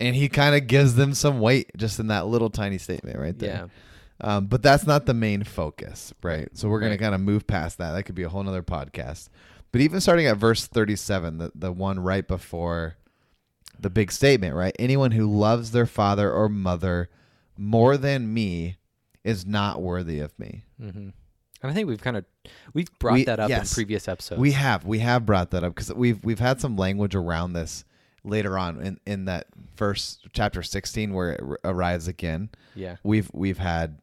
And 0.00 0.14
he 0.14 0.28
kind 0.28 0.54
of 0.54 0.66
gives 0.66 0.94
them 0.94 1.12
some 1.14 1.40
weight 1.40 1.70
just 1.76 1.98
in 1.98 2.06
that 2.08 2.26
little 2.26 2.50
tiny 2.50 2.78
statement 2.78 3.18
right 3.18 3.34
yeah, 3.38 3.46
there. 3.48 3.68
Um, 4.20 4.46
but 4.46 4.62
that's 4.62 4.86
not 4.86 5.06
the 5.06 5.14
main 5.14 5.42
focus, 5.44 6.12
right? 6.22 6.48
So 6.56 6.68
we're 6.68 6.80
going 6.80 6.90
Right. 6.90 6.98
to 6.98 7.02
kind 7.02 7.14
of 7.14 7.20
move 7.20 7.46
past 7.46 7.78
that. 7.78 7.92
That 7.92 8.04
could 8.04 8.14
be 8.14 8.22
a 8.22 8.28
whole 8.28 8.42
nother 8.42 8.62
podcast. 8.62 9.28
But 9.72 9.80
even 9.80 10.00
starting 10.00 10.26
at 10.26 10.36
verse 10.36 10.66
37, 10.66 11.38
the, 11.38 11.52
the 11.54 11.72
one 11.72 12.00
right 12.00 12.26
before 12.26 12.96
the 13.78 13.90
big 13.90 14.10
statement, 14.10 14.54
right? 14.54 14.74
Anyone 14.78 15.10
who 15.12 15.26
loves 15.26 15.70
their 15.72 15.86
father 15.86 16.32
or 16.32 16.48
mother 16.48 17.10
more 17.56 17.96
than 17.96 18.32
me 18.32 18.76
is 19.24 19.44
not 19.46 19.82
worthy 19.82 20.20
of 20.20 20.36
me. 20.38 20.62
Mm-hmm. 20.80 20.98
And 21.60 21.70
I 21.70 21.72
think 21.74 21.88
we've 21.88 22.00
kind 22.00 22.16
of 22.16 22.24
we've 22.72 22.88
brought 23.00 23.14
We- 23.14 23.24
that 23.24 23.40
up 23.40 23.50
yes. 23.50 23.70
in 23.72 23.74
previous 23.74 24.06
episodes. 24.08 24.40
We 24.40 24.52
have 24.52 24.84
we 24.84 25.00
have 25.00 25.26
brought 25.26 25.50
that 25.50 25.64
up 25.64 25.74
because 25.74 25.92
we've 25.92 26.22
we've 26.24 26.38
had 26.38 26.60
some 26.60 26.76
language 26.76 27.14
around 27.16 27.52
this 27.52 27.84
later 28.28 28.58
on 28.58 28.80
in 28.80 29.00
in 29.06 29.24
that 29.26 29.46
first 29.76 30.26
chapter 30.32 30.62
16 30.62 31.12
where 31.12 31.32
it 31.32 31.40
r- 31.42 31.58
arrives 31.64 32.08
again. 32.08 32.50
yeah, 32.74 32.96
We've 33.02 33.30
we've 33.32 33.58
had 33.58 34.00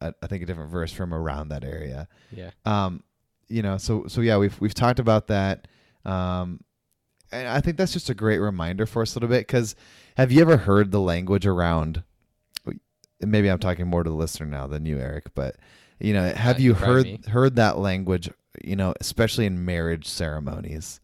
a, 0.00 0.14
I 0.22 0.26
think 0.26 0.42
a 0.42 0.46
different 0.46 0.70
verse 0.70 0.92
from 0.92 1.12
around 1.14 1.48
that 1.48 1.64
area. 1.64 2.08
yeah, 2.30 2.50
Um, 2.64 3.02
you 3.48 3.62
know, 3.62 3.78
so 3.78 4.06
so 4.08 4.20
yeah, 4.20 4.36
we've 4.38 4.58
we've 4.60 4.74
talked 4.74 4.98
about 4.98 5.26
that. 5.28 5.66
Um, 6.04 6.60
and 7.32 7.46
I 7.48 7.60
think 7.60 7.76
that's 7.76 7.92
just 7.92 8.08
a 8.10 8.14
great 8.14 8.38
reminder 8.38 8.86
for 8.86 9.02
us 9.02 9.14
a 9.14 9.18
little 9.18 9.28
bit 9.28 9.46
because 9.46 9.74
have 10.16 10.32
you 10.32 10.40
ever 10.40 10.56
heard 10.56 10.90
the 10.92 11.00
language 11.00 11.46
around? 11.46 12.02
Maybe 13.20 13.48
I'm 13.48 13.58
talking 13.58 13.88
more 13.88 14.04
to 14.04 14.10
the 14.10 14.16
listener 14.16 14.46
now 14.46 14.66
than 14.68 14.86
you, 14.86 14.98
Eric, 14.98 15.34
but 15.34 15.56
you 15.98 16.12
know, 16.14 16.32
have 16.32 16.60
you 16.60 16.70
you 16.70 16.74
heard 16.74 17.04
me. 17.04 17.20
heard 17.28 17.56
that 17.56 17.76
language? 17.78 18.30
You 18.62 18.76
know, 18.76 18.94
especially 19.00 19.44
in 19.46 19.64
marriage 19.64 20.06
ceremonies, 20.06 21.00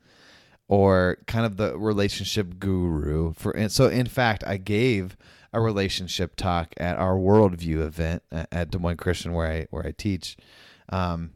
or 0.75 1.19
kind 1.29 1.47
of 1.47 1.57
the 1.57 1.79
relationship 1.79 2.59
guru. 2.59 3.33
For 3.35 3.53
and 3.53 3.71
so, 3.71 3.87
in 3.87 4.07
fact, 4.07 4.43
I 4.45 4.57
gave 4.57 5.17
a 5.53 5.61
relationship 5.61 6.35
talk 6.35 6.75
at 6.79 6.97
our 6.97 7.15
worldview 7.15 7.81
event 7.81 8.25
at, 8.33 8.73
Des 8.73 8.79
Moines 8.79 8.97
Christian, 8.97 9.33
where 9.33 9.47
I 9.47 9.67
where 9.71 9.87
I 9.87 9.93
teach. 9.93 10.37
Um, 10.89 11.35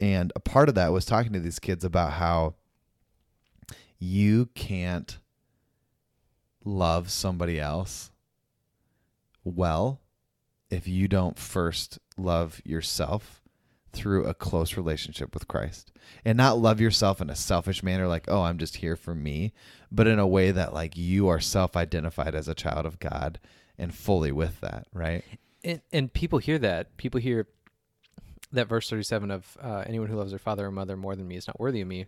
and 0.00 0.32
a 0.34 0.40
part 0.40 0.70
of 0.70 0.74
that 0.76 0.90
was 0.90 1.04
talking 1.04 1.34
to 1.34 1.40
these 1.40 1.58
kids 1.58 1.84
about 1.84 2.14
how 2.14 2.54
you 3.98 4.46
can't 4.54 5.18
love 6.64 7.10
somebody 7.10 7.60
else 7.60 8.10
well 9.44 10.00
if 10.70 10.88
you 10.88 11.08
don't 11.08 11.38
first 11.38 11.98
love 12.16 12.62
yourself 12.64 13.39
through 13.92 14.24
a 14.24 14.34
close 14.34 14.76
relationship 14.76 15.34
with 15.34 15.48
Christ. 15.48 15.92
And 16.24 16.36
not 16.36 16.58
love 16.58 16.80
yourself 16.80 17.20
in 17.20 17.30
a 17.30 17.36
selfish 17.36 17.82
manner 17.82 18.06
like, 18.06 18.24
"Oh, 18.28 18.42
I'm 18.42 18.58
just 18.58 18.76
here 18.76 18.96
for 18.96 19.14
me," 19.14 19.52
but 19.90 20.06
in 20.06 20.18
a 20.18 20.26
way 20.26 20.50
that 20.50 20.74
like 20.74 20.96
you 20.96 21.28
are 21.28 21.40
self-identified 21.40 22.34
as 22.34 22.48
a 22.48 22.54
child 22.54 22.86
of 22.86 22.98
God 22.98 23.38
and 23.78 23.94
fully 23.94 24.32
with 24.32 24.60
that, 24.60 24.86
right? 24.92 25.24
and 25.64 25.80
and 25.92 26.12
people 26.12 26.38
hear 26.38 26.58
that. 26.58 26.96
People 26.96 27.20
hear 27.20 27.46
that 28.52 28.68
verse 28.68 28.88
thirty-seven 28.88 29.30
of 29.30 29.56
uh, 29.60 29.84
anyone 29.86 30.08
who 30.08 30.16
loves 30.16 30.30
their 30.30 30.38
father 30.38 30.66
or 30.66 30.70
mother 30.70 30.96
more 30.96 31.16
than 31.16 31.28
me 31.28 31.36
is 31.36 31.46
not 31.46 31.60
worthy 31.60 31.80
of 31.80 31.88
me. 31.88 32.06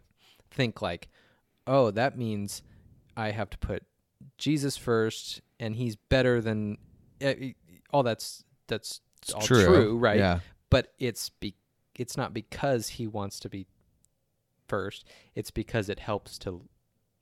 Think 0.51 0.83
like, 0.83 1.09
oh, 1.67 1.91
that 1.91 2.19
means 2.19 2.63
I 3.17 3.31
have 3.31 3.51
to 3.51 3.59
put 3.59 3.85
Jesus 4.39 4.77
first, 4.77 5.41
and 5.61 5.77
He's 5.77 5.97
better 5.97 6.41
than 6.41 6.79
uh, 7.25 7.35
all. 7.91 8.03
That's 8.03 8.45
that's 8.69 9.01
all 9.35 9.43
true, 9.43 9.97
right? 9.99 10.19
Yeah. 10.19 10.41
But 10.71 10.93
it's 10.99 11.29
be 11.29 11.55
it's 11.95 12.17
not 12.17 12.33
because 12.35 12.89
He 12.89 13.07
wants 13.07 13.39
to 13.41 13.49
be 13.49 13.67
first. 14.69 15.05
It's 15.35 15.51
because 15.51 15.89
it 15.89 15.99
helps 16.01 16.39
to 16.41 16.63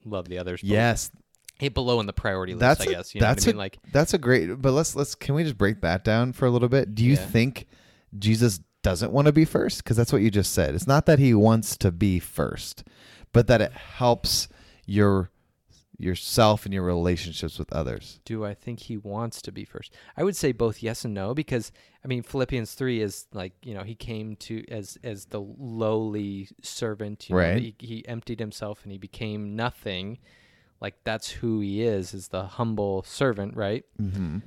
love 0.05 0.29
the 0.29 0.39
others. 0.39 0.63
Yes, 0.63 1.11
hey, 1.59 1.69
below 1.69 2.01
in 2.01 2.07
the 2.07 2.13
priority 2.13 2.55
list. 2.55 2.61
That's 2.61 2.81
I 2.83 2.85
a- 2.85 2.95
guess 2.95 3.15
you 3.15 3.21
know 3.21 3.27
that's 3.29 3.47
what 3.47 3.49
I 3.49 3.51
a- 3.51 3.55
mean. 3.55 3.59
Like, 3.59 3.79
That's 3.93 4.15
a 4.15 4.19
great. 4.19 4.47
But 4.61 4.73
let's 4.73 4.95
let's 4.97 5.15
can 5.15 5.35
we 5.35 5.43
just 5.45 5.59
break 5.59 5.81
that 5.83 6.05
down 6.05 6.33
for 6.33 6.47
a 6.47 6.51
little 6.51 6.69
bit? 6.69 6.95
Do 6.95 7.05
you 7.05 7.13
Yeah. 7.15 7.27
think 7.27 7.67
Jesus 8.19 8.61
doesn't 8.83 9.13
want 9.13 9.27
to 9.27 9.33
be 9.33 9.45
first? 9.45 9.83
Because 9.85 9.97
that's 9.97 10.13
what 10.13 10.23
you 10.23 10.31
just 10.31 10.53
said. 10.53 10.75
It's 10.75 10.87
not 10.87 11.07
that 11.07 11.19
he 11.19 11.35
wants 11.35 11.77
to 11.79 11.91
be 11.93 12.19
first, 12.19 12.85
but 13.33 13.47
that 13.49 13.61
it 13.61 13.73
helps 13.73 14.49
your 14.87 15.31
yourself 16.01 16.65
and 16.65 16.73
your 16.73 16.83
relationships 16.83 17.59
with 17.59 17.73
others. 17.73 18.21
do 18.25 18.45
I 18.45 18.55
think 18.55 18.81
he 18.81 18.97
wants 18.97 19.43
to 19.43 19.53
be 19.53 19.65
first? 19.65 19.93
I 20.17 20.23
would 20.25 20.35
say 20.37 20.53
both 20.53 20.83
yes 20.83 21.05
and 21.05 21.13
no 21.15 21.35
because 21.35 21.71
I 22.05 22.09
mean 22.09 22.23
Philippians 22.23 22.73
three 22.75 23.01
is 23.01 23.27
like 23.33 23.53
you 23.63 23.75
know 23.75 23.83
he 23.83 23.95
came 23.95 24.37
to 24.37 24.65
as 24.71 24.99
as 25.05 25.27
the 25.27 25.41
lowly 25.41 26.49
servant, 26.63 27.29
you 27.29 27.35
know, 27.37 27.41
Right. 27.43 27.61
he, 27.61 27.75
he 27.79 28.09
emptied 28.09 28.41
himself 28.41 28.81
and 28.83 28.93
he 28.93 28.99
became 28.99 29.55
nothing. 29.57 30.19
Like 30.81 30.95
that's 31.05 31.29
who 31.31 31.61
he 31.61 31.83
is, 31.83 32.15
is 32.15 32.29
the 32.29 32.45
humble 32.45 33.03
servant, 33.03 33.55
right? 33.55 33.85
Mm-hmm. 34.01 34.39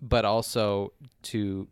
But 0.00 0.24
also 0.24 0.92
to 1.22 1.68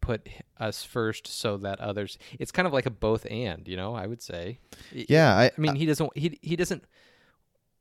put 0.00 0.28
us 0.58 0.82
first 0.82 1.26
so 1.26 1.56
that 1.58 1.78
others. 1.80 2.18
It's 2.38 2.50
kind 2.50 2.66
of 2.66 2.72
like 2.72 2.86
a 2.86 2.90
both 2.90 3.26
and, 3.30 3.66
you 3.68 3.76
know. 3.76 3.94
I 3.94 4.06
would 4.06 4.20
say. 4.20 4.58
Yeah, 4.92 5.34
I, 5.36 5.44
I 5.46 5.50
mean 5.56 5.76
he 5.76 5.86
doesn't. 5.86 6.16
He 6.16 6.38
he 6.42 6.56
doesn't. 6.56 6.84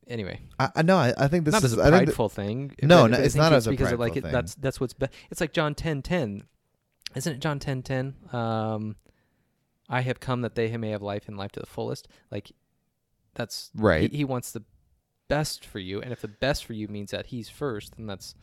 Anyway, 0.09 0.41
I, 0.57 0.69
I 0.77 0.81
know. 0.81 0.97
I, 0.97 1.13
I 1.17 1.27
think 1.27 1.45
this 1.45 1.51
not 1.53 1.63
is 1.63 1.73
a 1.73 1.75
think 1.77 1.83
th- 1.89 1.93
prideful 2.05 2.29
thing. 2.29 2.75
No, 2.81 3.05
no, 3.07 3.17
it's 3.17 3.35
not 3.35 3.53
as 3.53 3.67
a 3.67 3.69
because 3.69 3.91
like 3.93 4.13
prideful 4.13 4.17
it, 4.17 4.21
thing. 4.23 4.31
that's 4.31 4.55
that's 4.55 4.79
what's 4.81 4.93
be- 4.93 5.07
it's 5.29 5.39
like 5.39 5.53
John 5.53 5.75
ten 5.75 6.01
ten, 6.01 6.43
isn't 7.15 7.33
it? 7.33 7.39
John 7.39 7.59
ten 7.59 7.83
ten. 7.83 8.15
Um, 8.33 8.95
I 9.87 10.01
have 10.01 10.19
come 10.19 10.41
that 10.41 10.55
they 10.55 10.75
may 10.77 10.89
have 10.89 11.01
life 11.03 11.27
and 11.27 11.37
life 11.37 11.51
to 11.53 11.59
the 11.59 11.67
fullest. 11.67 12.07
Like 12.31 12.51
that's 13.35 13.69
right. 13.75 14.09
He, 14.11 14.17
he 14.17 14.25
wants 14.25 14.51
the 14.51 14.63
best 15.27 15.63
for 15.63 15.77
you, 15.79 16.01
and 16.01 16.11
if 16.11 16.21
the 16.21 16.27
best 16.27 16.65
for 16.65 16.73
you 16.73 16.87
means 16.87 17.11
that 17.11 17.27
he's 17.27 17.47
first, 17.49 17.95
then 17.95 18.07
that's 18.07 18.33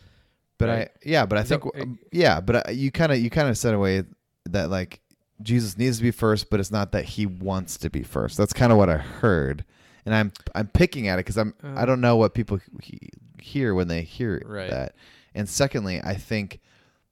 But 0.59 0.69
right. 0.69 0.89
I 0.89 0.91
yeah, 1.05 1.27
but 1.27 1.39
I 1.39 1.43
Is 1.43 1.49
think 1.49 1.65
that- 1.65 1.83
um, 1.83 1.99
yeah, 2.13 2.41
but 2.41 2.69
I, 2.69 2.71
you 2.71 2.93
kind 2.93 3.11
of 3.11 3.19
you 3.19 3.29
kind 3.29 3.49
of 3.49 3.59
said 3.59 3.75
away 3.75 4.05
that 4.45 4.71
like 4.71 5.01
Jesus 5.43 5.77
needs 5.77 5.97
to 5.97 6.03
be 6.05 6.13
first, 6.13 6.49
but 6.49 6.61
it's 6.61 6.71
not 6.71 6.93
that 6.93 7.05
he 7.05 7.27
wants 7.27 7.77
to 7.79 7.91
be 7.91 8.03
first. 8.05 8.39
That's 8.39 8.53
kind 8.53 8.71
of 8.71 8.79
what 8.79 8.89
I 8.89 8.97
heard, 8.99 9.65
and 10.07 10.15
I'm 10.15 10.33
I'm 10.55 10.69
picking 10.69 11.09
at 11.09 11.19
it 11.19 11.27
because 11.27 11.37
I'm 11.37 11.53
I 11.63 11.83
Uh. 11.83 11.85
don't 11.87 12.01
know 12.01 12.17
what 12.17 12.33
people 12.33 12.59
he, 12.83 13.11
hear 13.43 13.75
when 13.75 13.89
they 13.89 14.03
hear 14.03 14.41
Right. 14.47 14.71
that. 14.71 14.95
And 15.35 15.47
secondly, 15.49 16.01
I 16.03 16.15
think 16.15 16.61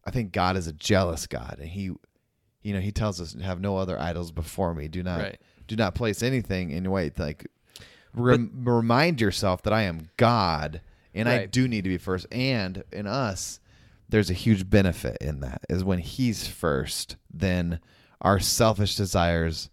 I 0.07 0.11
think 0.11 0.33
God 0.33 0.57
is 0.57 0.66
a 0.66 0.72
jealous 0.72 1.26
God, 1.26 1.57
and 1.61 1.68
he 1.68 1.90
you 2.62 2.72
know 2.72 2.80
he 2.80 2.92
tells 2.92 3.20
us 3.20 3.35
have 3.42 3.61
no 3.61 3.76
other 3.76 4.00
idols 4.00 4.30
before 4.33 4.74
me. 4.74 4.88
Do 4.88 5.02
not 5.02 5.20
right. 5.20 5.40
do 5.68 5.76
not 5.76 5.94
place 5.94 6.22
anything 6.22 6.70
in 6.70 6.85
your 6.85 6.92
way. 6.94 7.11
Like 7.18 7.46
rem- 8.14 8.62
remind 8.64 9.20
yourself 9.20 9.62
that 9.62 9.72
I 9.72 9.83
am 9.83 10.09
God 10.16 10.80
and 11.14 11.28
I 11.28 11.46
do 11.46 11.68
need 11.68 11.85
to 11.85 11.90
be 11.90 11.98
first. 11.98 12.26
And 12.33 12.83
in 12.92 13.07
us, 13.07 13.61
there's 14.09 14.30
a 14.30 14.35
huge 14.35 14.68
benefit 14.70 15.16
in 15.20 15.40
that 15.40 15.62
is 15.68 15.85
when 15.85 15.98
He's 16.00 16.46
first, 16.48 17.16
then 17.33 17.80
our 18.20 18.40
selfish 18.40 18.96
desires 18.96 19.68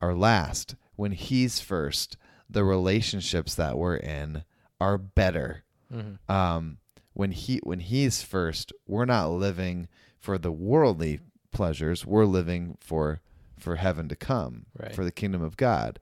are 0.00 0.14
last. 0.14 0.74
When 0.96 1.12
He's 1.12 1.60
first, 1.60 2.16
the 2.50 2.64
relationships 2.64 3.54
that 3.54 3.76
we're 3.78 3.96
in 3.96 4.44
are 4.80 4.98
better. 4.98 5.64
Mhm. 5.92 6.18
Um, 6.28 6.78
when 7.12 7.30
he 7.30 7.58
when 7.62 7.78
he's 7.80 8.22
first, 8.22 8.72
we're 8.86 9.04
not 9.06 9.30
living 9.30 9.88
for 10.18 10.36
the 10.38 10.52
worldly 10.52 11.20
pleasures. 11.52 12.04
We're 12.04 12.24
living 12.26 12.76
for 12.80 13.20
for 13.58 13.76
heaven 13.76 14.08
to 14.08 14.16
come, 14.16 14.66
Right. 14.78 14.94
for 14.94 15.02
the 15.04 15.10
kingdom 15.12 15.42
of 15.42 15.56
God. 15.56 15.98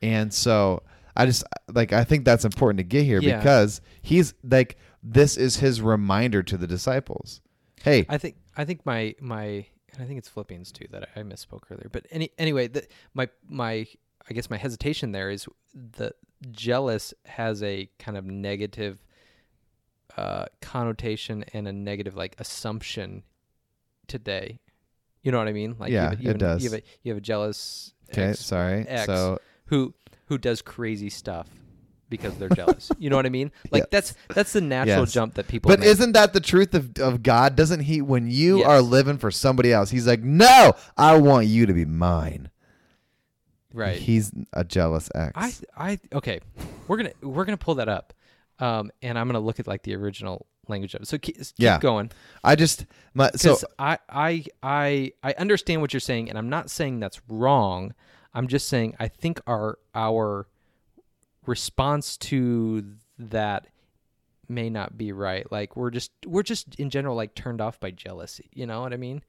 And 0.00 0.32
so 0.32 0.82
I 1.16 1.26
just 1.26 1.44
like 1.72 1.92
I 1.92 2.04
think 2.04 2.24
that's 2.24 2.44
important 2.46 2.78
to 2.78 2.84
get 2.84 3.04
here 3.04 3.20
Yeah. 3.20 3.38
because 3.38 3.80
he's 4.00 4.32
like 4.42 4.78
this 5.02 5.36
is 5.36 5.56
his 5.56 5.82
reminder 5.82 6.42
to 6.42 6.56
the 6.56 6.66
disciples. 6.66 7.40
Hey, 7.82 8.06
I 8.08 8.16
think 8.18 8.36
I 8.56 8.64
think 8.64 8.86
my 8.86 9.14
my 9.20 9.66
and 9.92 10.02
I 10.02 10.06
think 10.06 10.18
it's 10.18 10.28
Philippians 10.28 10.72
two 10.72 10.86
that 10.92 11.08
I, 11.14 11.20
I 11.20 11.22
misspoke 11.24 11.64
earlier. 11.70 11.88
But 11.92 12.06
any 12.10 12.30
anyway, 12.38 12.68
the, 12.68 12.86
my 13.12 13.28
my 13.48 13.86
I 14.28 14.34
guess 14.34 14.48
my 14.50 14.56
hesitation 14.56 15.12
there 15.12 15.30
is 15.30 15.46
the 15.74 16.12
jealous 16.50 17.12
has 17.26 17.62
a 17.62 17.88
kind 17.98 18.16
of 18.16 18.24
negative 18.24 18.98
uh, 20.16 20.46
connotation 20.60 21.44
and 21.52 21.66
a 21.66 21.72
negative 21.72 22.14
like 22.14 22.36
assumption 22.38 23.22
today. 24.06 24.60
You 25.22 25.32
know 25.32 25.38
what 25.38 25.48
I 25.48 25.52
mean? 25.52 25.76
Like 25.78 25.90
Yeah, 25.90 26.12
you 26.18 26.28
have, 26.28 26.36
it 26.36 26.38
does. 26.38 26.62
You 26.62 26.70
have 26.70 26.80
a, 26.80 26.82
you 27.02 27.10
have 27.12 27.18
a 27.18 27.22
jealous 27.22 27.92
okay, 28.12 28.30
ex 28.30 28.40
sorry. 28.40 28.86
X. 28.86 29.06
So 29.06 29.38
who 29.66 29.94
who 30.26 30.38
does 30.38 30.62
crazy 30.62 31.10
stuff 31.10 31.48
because 32.10 32.36
they're 32.36 32.48
jealous. 32.50 32.90
you 32.98 33.10
know 33.10 33.16
what 33.16 33.26
I 33.26 33.30
mean? 33.30 33.50
Like 33.70 33.84
Yes. 33.84 33.88
that's 33.90 34.14
that's 34.34 34.52
the 34.52 34.60
natural 34.60 35.00
Yes. 35.00 35.12
jump 35.12 35.34
that 35.34 35.48
people. 35.48 35.68
But 35.70 35.80
make. 35.80 35.88
isn't 35.88 36.12
that 36.12 36.32
the 36.32 36.40
truth 36.40 36.74
of, 36.74 36.96
of 36.98 37.22
God? 37.22 37.56
Doesn't 37.56 37.80
he 37.80 38.00
when 38.02 38.30
you 38.30 38.58
Yes. 38.58 38.68
are 38.68 38.80
living 38.82 39.18
for 39.18 39.30
somebody 39.30 39.72
else, 39.72 39.90
he's 39.90 40.06
like, 40.06 40.22
No, 40.22 40.74
I 40.96 41.16
want 41.18 41.46
you 41.46 41.66
to 41.66 41.72
be 41.72 41.84
mine. 41.84 42.50
Right? 43.74 43.98
He's 43.98 44.32
a 44.52 44.64
jealous 44.64 45.10
ex. 45.14 45.32
I 45.34 45.52
I 45.76 45.98
okay, 46.12 46.40
we're 46.88 46.96
gonna 46.96 47.12
we're 47.20 47.44
gonna 47.44 47.56
pull 47.56 47.74
that 47.76 47.88
up, 47.88 48.14
um, 48.60 48.90
and 49.02 49.18
I'm 49.18 49.26
gonna 49.28 49.40
look 49.40 49.60
at 49.60 49.66
like 49.66 49.82
the 49.82 49.94
original 49.96 50.46
language 50.68 50.94
of 50.94 51.02
it. 51.02 51.08
So 51.08 51.18
keep, 51.18 51.36
keep 51.36 51.52
Yeah. 51.58 51.78
going, 51.78 52.10
I 52.42 52.56
just 52.56 52.86
my 53.12 53.30
so 53.36 53.58
I 53.78 53.98
I 54.08 54.44
I 54.62 55.12
I 55.22 55.34
understand 55.36 55.82
what 55.82 55.92
you're 55.92 56.00
saying, 56.00 56.28
and 56.30 56.38
I'm 56.38 56.48
not 56.48 56.70
saying 56.70 57.00
that's 57.00 57.20
wrong. 57.28 57.92
I'm 58.32 58.48
just 58.48 58.68
saying 58.68 58.96
I 58.98 59.08
think 59.08 59.40
our 59.46 59.78
our 59.94 60.46
response 61.46 62.16
to 62.16 62.84
that 63.18 63.66
may 64.48 64.70
not 64.70 64.96
be 64.96 65.12
right. 65.12 65.50
Like 65.50 65.76
we're 65.76 65.90
just 65.90 66.10
we're 66.26 66.42
just 66.42 66.74
in 66.76 66.90
general 66.90 67.16
like 67.16 67.34
turned 67.34 67.60
off 67.60 67.80
by 67.80 67.90
jealousy. 67.90 68.50
You 68.52 68.66
know 68.66 68.80
what 68.82 68.92
I 68.92 68.96
mean? 68.96 69.22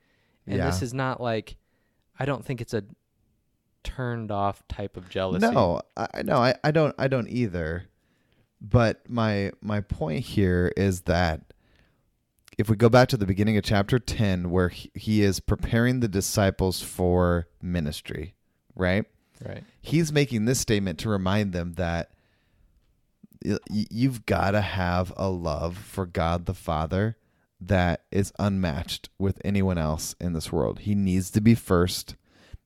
And 0.47 0.59
this 0.67 0.81
is 0.81 0.93
not 0.93 1.21
like 1.21 1.57
I 2.19 2.25
don't 2.25 2.45
think 2.45 2.61
it's 2.61 2.73
a 2.73 2.83
turned 3.85 4.31
off 4.31 4.67
type 4.67 4.97
of 4.97 5.07
jealousy. 5.09 5.47
No, 5.47 5.81
I 5.95 6.23
no, 6.23 6.35
I, 6.37 6.55
I 6.63 6.71
don't 6.71 6.93
I 6.97 7.07
don't 7.07 7.29
either. 7.29 7.85
but 8.59 9.09
my 9.09 9.51
my 9.61 9.79
point 9.81 10.25
here 10.25 10.73
is 10.75 11.01
that 11.01 11.41
if 12.57 12.69
we 12.69 12.75
go 12.75 12.89
back 12.89 13.07
to 13.09 13.17
the 13.17 13.25
beginning 13.25 13.57
of 13.57 13.63
chapter 13.63 13.99
10 13.99 14.49
where 14.49 14.69
he, 14.69 14.89
he 14.93 15.21
is 15.21 15.39
preparing 15.39 15.99
the 15.99 16.07
disciples 16.07 16.81
for 16.81 17.47
ministry 17.61 18.33
right 18.75 19.05
Right. 19.45 19.63
he's 19.81 20.13
making 20.13 20.45
this 20.45 20.59
statement 20.61 20.97
to 20.99 21.09
remind 21.09 21.51
them 21.51 21.73
that 21.73 22.11
you've 23.69 24.25
got 24.25 24.51
to 24.51 24.61
have 24.61 25.13
a 25.17 25.29
love 25.29 25.77
for 25.77 26.05
God 26.05 26.45
the 26.45 26.53
Father 26.53 27.17
that 27.59 28.03
is 28.11 28.31
unmatched 28.39 29.09
with 29.19 29.41
anyone 29.43 29.77
else 29.77 30.15
in 30.19 30.33
this 30.33 30.51
world. 30.51 30.79
He 30.79 30.95
needs 30.95 31.29
to 31.31 31.41
be 31.41 31.53
first. 31.55 32.15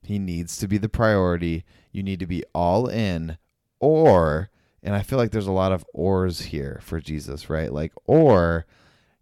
He 0.02 0.20
needs 0.20 0.58
to 0.58 0.68
be 0.68 0.78
the 0.78 0.90
priority. 0.90 1.64
You 1.92 2.04
need 2.04 2.20
to 2.20 2.28
be 2.28 2.44
all 2.54 2.88
in 2.88 3.38
or 3.80 4.50
and 4.82 4.96
I 4.96 5.02
feel 5.02 5.18
like 5.20 5.32
there's 5.32 5.48
a 5.48 5.52
lot 5.52 5.74
of 5.74 5.86
ors 5.94 6.40
here 6.40 6.80
for 6.82 7.02
Jesus, 7.02 7.50
right? 7.50 7.72
Like 7.72 7.94
or 8.06 8.66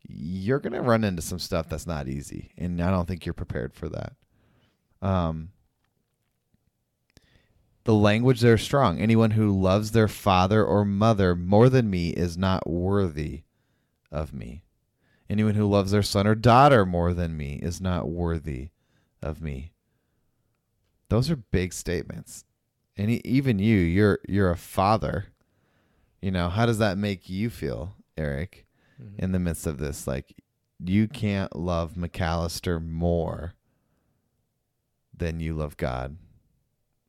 you're 0.07 0.59
going 0.59 0.73
to 0.73 0.81
run 0.81 1.03
into 1.03 1.21
some 1.21 1.39
stuff 1.39 1.67
that's 1.67 1.87
not 1.87 2.07
easy 2.07 2.51
and 2.57 2.81
I 2.81 2.91
don't 2.91 3.07
think 3.07 3.25
you're 3.25 3.33
prepared 3.33 3.73
for 3.73 3.89
that. 3.89 4.13
Um 5.01 5.49
the 7.83 7.93
language 7.93 8.41
there 8.41 8.55
is 8.55 8.61
strong. 8.61 8.99
Anyone 8.99 9.31
who 9.31 9.57
loves 9.57 9.91
their 9.91 10.09
father 10.09 10.63
or 10.63 10.83
mother 10.83 11.35
more 11.35 11.69
than 11.69 11.89
me 11.89 12.09
is 12.09 12.37
not 12.37 12.69
worthy 12.69 13.43
of 14.11 14.33
me. 14.33 14.63
Anyone 15.29 15.55
who 15.55 15.65
loves 15.67 15.91
their 15.91 16.03
son 16.03 16.27
or 16.27 16.35
daughter 16.35 16.85
more 16.85 17.13
than 17.13 17.37
me 17.37 17.59
is 17.61 17.79
not 17.79 18.09
worthy 18.09 18.69
of 19.21 19.41
me. 19.41 19.71
Those 21.09 21.29
are 21.31 21.35
big 21.37 21.73
statements. 21.73 22.43
And 22.97 23.09
even 23.25 23.59
you, 23.59 23.77
you're 23.77 24.19
you're 24.27 24.49
a 24.51 24.57
father. 24.57 25.27
You 26.21 26.31
know, 26.31 26.49
how 26.49 26.65
does 26.65 26.79
that 26.79 26.97
make 26.97 27.29
you 27.29 27.49
feel, 27.49 27.95
Eric, 28.17 28.65
Mhm. 29.01 29.19
in 29.19 29.31
the 29.31 29.39
midst 29.39 29.67
of 29.67 29.77
this? 29.77 30.07
Like 30.07 30.35
you 30.79 31.07
can't 31.07 31.55
love 31.55 31.93
McAllister 31.93 32.83
more 32.83 33.53
than 35.15 35.39
you 35.39 35.53
love 35.53 35.77
God. 35.77 36.17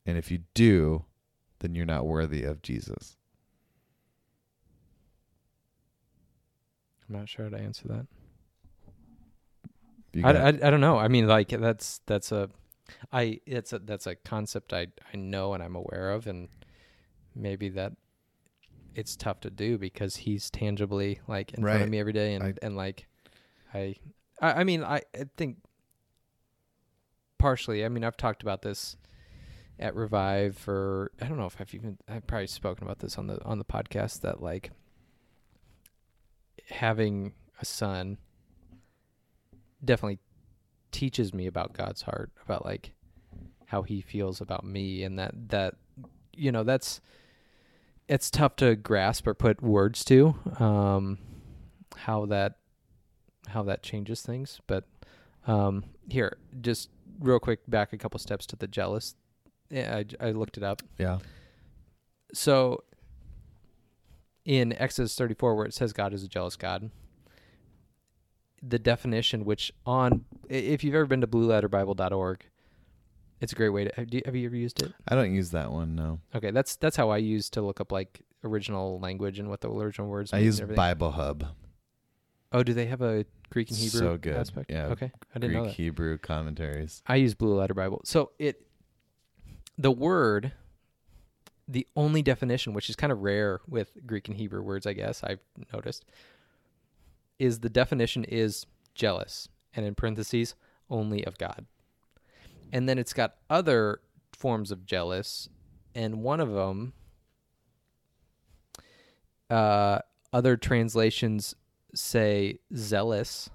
And 0.07 0.17
if 0.17 0.31
you 0.31 0.41
do, 0.55 1.05
then 1.59 1.75
you're 1.75 1.85
not 1.87 2.07
worthy 2.07 2.45
of 2.45 2.63
Jesus. 2.63 3.17
I'm 7.09 7.17
not 7.17 7.29
sure 7.29 7.47
how 7.47 7.51
to 7.57 7.63
answer 7.63 7.89
that. 7.89 8.07
I, 10.25 10.31
I, 10.33 10.49
I 10.49 10.71
don't 10.71 10.81
know. 10.81 10.99
I 10.99 11.09
mean, 11.09 11.27
like 11.27 11.49
that's 11.49 12.01
that's 12.07 12.33
a, 12.33 12.51
I 13.12 13.40
it's 13.46 13.72
a 13.72 13.79
that's 13.81 14.07
a 14.07 14.14
concept 14.14 14.72
I 14.72 14.88
I 15.12 15.16
know 15.16 15.55
and 15.55 15.62
I'm 15.62 15.77
aware 15.77 16.11
of, 16.12 16.27
and 16.27 16.48
maybe 17.35 17.68
that 17.70 17.92
it's 18.94 19.14
tough 19.16 19.40
to 19.40 19.51
do 19.51 19.79
because 19.79 20.16
he's 20.16 20.51
tangibly 20.51 21.20
like 21.29 21.53
in 21.55 21.62
front 21.62 21.83
of 21.83 21.88
me 21.90 21.98
every 22.01 22.12
day, 22.12 22.35
and 22.35 22.42
I- 22.44 22.55
and 22.62 22.77
like, 22.77 23.07
I, 23.72 23.94
I 24.40 24.53
I 24.61 24.64
mean 24.64 24.83
I, 24.83 25.03
I 25.14 25.24
think 25.37 25.59
partially. 27.38 27.85
I 27.85 27.88
mean 27.88 28.05
I've 28.05 28.16
talked 28.16 28.42
about 28.42 28.62
this 28.62 28.96
at 29.79 29.94
Revive 29.94 30.57
for 30.57 31.12
I 31.20 31.27
don't 31.27 31.38
know 31.38 31.46
if 31.46 31.61
I've 31.61 31.72
even 31.74 31.98
I've 32.09 32.27
probably 32.27 32.48
spoken 32.48 32.85
about 32.85 32.98
this 32.98 33.16
on 33.18 33.27
the 33.29 33.44
on 33.44 33.59
the 33.59 33.64
podcast 33.64 34.22
that 34.22 34.42
like 34.42 34.70
having 36.70 37.33
a 37.61 37.64
son 37.64 38.18
definitely 39.85 40.18
teaches 40.92 41.35
me 41.35 41.46
about 41.46 41.72
God's 41.72 42.03
heart, 42.03 42.31
about 42.44 42.64
like 42.64 42.92
how 43.66 43.83
he 43.83 44.01
feels 44.01 44.40
about 44.40 44.64
me 44.64 45.03
and 45.03 45.18
that 45.18 45.33
that 45.48 45.74
you 46.35 46.53
know, 46.53 46.64
that's 46.64 47.01
it's 48.07 48.31
tough 48.31 48.57
to 48.57 48.74
grasp 48.77 49.27
or 49.27 49.35
put 49.35 49.62
words 49.62 50.05
to 50.07 50.35
um 50.59 51.18
how 51.96 52.27
that 52.27 52.57
how 53.48 53.62
that 53.62 53.83
changes 53.83 54.22
things, 54.22 54.61
but 54.66 54.85
um 55.46 55.85
here, 56.09 56.38
just 56.61 56.90
real 57.20 57.40
quick 57.40 57.61
back 57.68 57.92
a 57.92 57.98
couple 57.98 58.18
steps 58.18 58.46
to 58.46 58.57
the 58.57 58.66
jealous. 58.66 59.14
Yeah, 59.70 60.03
I, 60.20 60.29
I 60.29 60.31
looked 60.31 60.57
it 60.57 60.62
up 60.62 60.81
yeah. 60.96 61.18
so 62.33 62.85
in 64.46 64.72
Exodus 64.72 65.14
34 65.14 65.57
where 65.57 65.66
it 65.66 65.74
says 65.74 65.92
God 65.92 66.14
is 66.14 66.24
a 66.24 66.29
jealous 66.29 66.57
God 66.57 66.90
the 68.62 68.79
definition 68.79 69.44
which 69.44 69.72
on 69.87 70.24
if 70.49 70.85
you've 70.85 70.95
ever 70.95 71.07
been 71.07 71.21
to 71.21 71.27
blueletterbible.org 71.27 72.45
it's 73.41 73.53
a 73.53 73.55
great 73.55 73.69
way 73.69 73.85
to 73.85 73.93
have, 73.95 74.13
you, 74.13 74.21
have 74.25 74.35
you 74.35 74.47
ever 74.47 74.57
used 74.57 74.83
it 74.83 74.93
I 75.07 75.15
don't 75.15 75.35
use 75.35 75.51
that 75.51 75.71
one, 75.71 75.95
no. 75.95 76.21
okay 76.35 76.51
that's 76.51 76.77
that's 76.77 76.97
how 76.97 77.11
I 77.11 77.19
use 77.19 77.51
to 77.51 77.63
look 77.63 77.81
up 77.81 77.93
like 77.93 78.23
original 78.45 79.01
language 79.01 79.39
and 79.39 79.49
what 79.49 79.61
the 79.61 79.71
original 79.71 80.09
words 80.09 80.33
are. 80.33 80.37
I 80.37 80.41
use. 80.41 80.61
Bible 80.61 81.13
Hub. 81.13 81.47
oh 82.53 82.63
do 82.63 82.73
they 82.73 82.87
have 82.87 83.03
a 83.03 83.25
Greek 83.51 83.71
and 83.71 83.79
Hebrew 83.79 84.01
So 84.01 84.17
good. 84.17 84.37
aspect 84.37 84.71
Yeah, 84.71 84.87
okay 84.87 85.11
I 85.35 85.39
didn't 85.39 85.51
Greek, 85.51 85.63
know 85.63 85.65
that 85.67 85.75
Hebrew 85.75 86.19
commentaries. 86.19 87.03
I 87.07 87.17
use 87.17 87.35
Blue 87.35 87.55
Letter 87.55 87.75
Bible. 87.75 88.01
So 88.05 88.33
it 88.39 88.67
the 89.77 89.91
word 89.93 90.53
the 91.69 91.87
only 91.95 92.23
definition, 92.23 92.73
which 92.73 92.89
is 92.89 92.97
kind 92.97 93.13
of 93.13 93.21
rare 93.21 93.61
with 93.69 93.91
Greek 94.07 94.27
and 94.29 94.37
Hebrew 94.37 94.63
words, 94.63 94.87
I 94.87 94.95
guess, 94.95 95.23
I've 95.23 95.41
noticed, 95.73 96.07
is 97.39 97.61
the 97.61 97.69
definition 97.69 98.25
is 98.25 98.67
jealous 98.95 99.49
and 99.75 99.85
in 99.87 99.95
parentheses 99.95 100.55
only 100.91 101.25
of 101.25 101.39
God. 101.39 101.67
And 102.73 102.89
then 102.89 102.99
it's 102.99 103.13
got 103.13 103.37
other 103.49 104.01
forms 104.33 104.71
of 104.71 104.87
jealous 104.87 105.49
and 105.95 106.23
one 106.23 106.41
of 106.41 106.53
them 106.53 106.93
uh 109.51 109.99
other 110.33 110.57
translations 110.57 111.55
say 111.95 112.59
zealous 112.75 113.51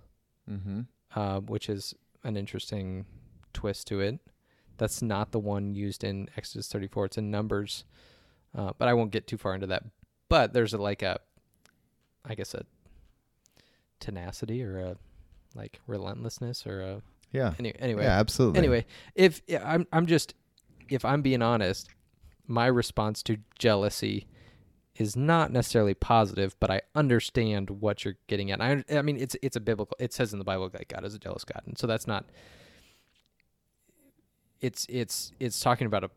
Mm-hmm. 0.50 0.82
uh, 1.16 1.40
which 1.40 1.70
is 1.70 1.96
an 2.26 2.36
interesting 2.36 3.06
twist 3.54 3.88
to 3.88 4.02
it. 4.02 4.20
That's 4.78 5.02
not 5.02 5.32
the 5.32 5.40
one 5.40 5.74
used 5.74 6.04
in 6.04 6.28
Exodus 6.36 6.68
34. 6.68 7.06
It's 7.06 7.18
in 7.18 7.32
Numbers, 7.32 7.86
uh, 8.58 8.74
but 8.78 8.90
I 8.90 8.94
won't 8.94 9.12
get 9.12 9.26
too 9.26 9.38
far 9.38 9.56
into 9.56 9.68
that. 9.68 9.84
But 10.28 10.52
there's 10.52 10.74
a, 10.74 10.78
like 10.78 11.02
a, 11.02 11.22
I 12.26 12.36
guess 12.36 12.54
a 12.54 12.66
tenacity 14.02 14.62
or 14.64 14.80
a 14.80 14.98
like 15.56 15.80
relentlessness 15.88 16.66
or 16.66 16.82
a 16.82 17.02
Yeah. 17.32 17.54
any, 17.60 17.74
anyway. 17.80 18.04
Yeah, 18.04 18.20
absolutely. 18.20 18.60
Anyway, 18.60 18.86
if 19.16 19.42
yeah, 19.48 19.62
I'm 19.66 19.88
I'm 19.94 20.06
just 20.06 20.34
if 20.90 21.04
I'm 21.06 21.22
being 21.22 21.42
honest, 21.42 21.90
my 22.48 22.66
response 22.68 23.24
to 23.24 23.38
jealousy 23.58 24.28
is 24.96 25.16
not 25.16 25.52
necessarily 25.52 25.94
positive, 25.96 26.56
but 26.60 26.70
I 26.70 26.82
understand 26.94 27.70
what 27.70 28.06
you're 28.06 28.18
getting 28.28 28.52
at. 28.52 28.62
I 28.62 28.84
I 28.92 29.02
mean 29.02 29.18
it's 29.18 29.36
it's 29.42 29.56
a 29.56 29.60
biblical. 29.62 29.96
It 30.00 30.14
says 30.14 30.34
in 30.34 30.40
the 30.40 30.46
Bible 30.46 30.70
that 30.70 30.88
God 30.88 31.04
is 31.06 31.16
a 31.16 31.20
jealous 31.20 31.44
God, 31.44 31.62
and 31.66 31.78
so 31.78 31.88
that's 31.88 32.06
not. 32.08 32.26
It's 34.62 34.86
it's 34.90 35.32
it's 35.40 35.60
talking 35.60 35.88
about 35.88 36.04
a 36.06 36.10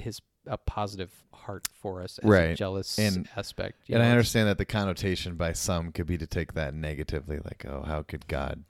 his 0.00 0.20
a 0.48 0.56
positive 0.58 1.10
heart 1.32 1.66
for 1.72 2.02
us 2.02 2.18
as 2.18 2.24
a 2.24 2.28
Right. 2.32 2.56
jealous 2.56 2.98
And- 3.00 3.28
aspect. 3.36 3.78
and 3.88 3.96
I 3.96 3.98
know, 3.98 4.04
it's- 4.04 4.12
understand 4.12 4.48
that 4.48 4.58
the 4.58 4.64
connotation 4.64 5.34
by 5.34 5.52
some 5.52 5.90
could 5.90 6.06
be 6.06 6.16
to 6.18 6.26
take 6.26 6.52
that 6.52 6.72
negatively, 6.72 7.38
like, 7.44 7.64
oh, 7.66 7.82
how 7.82 8.02
could 8.04 8.28
God 8.28 8.62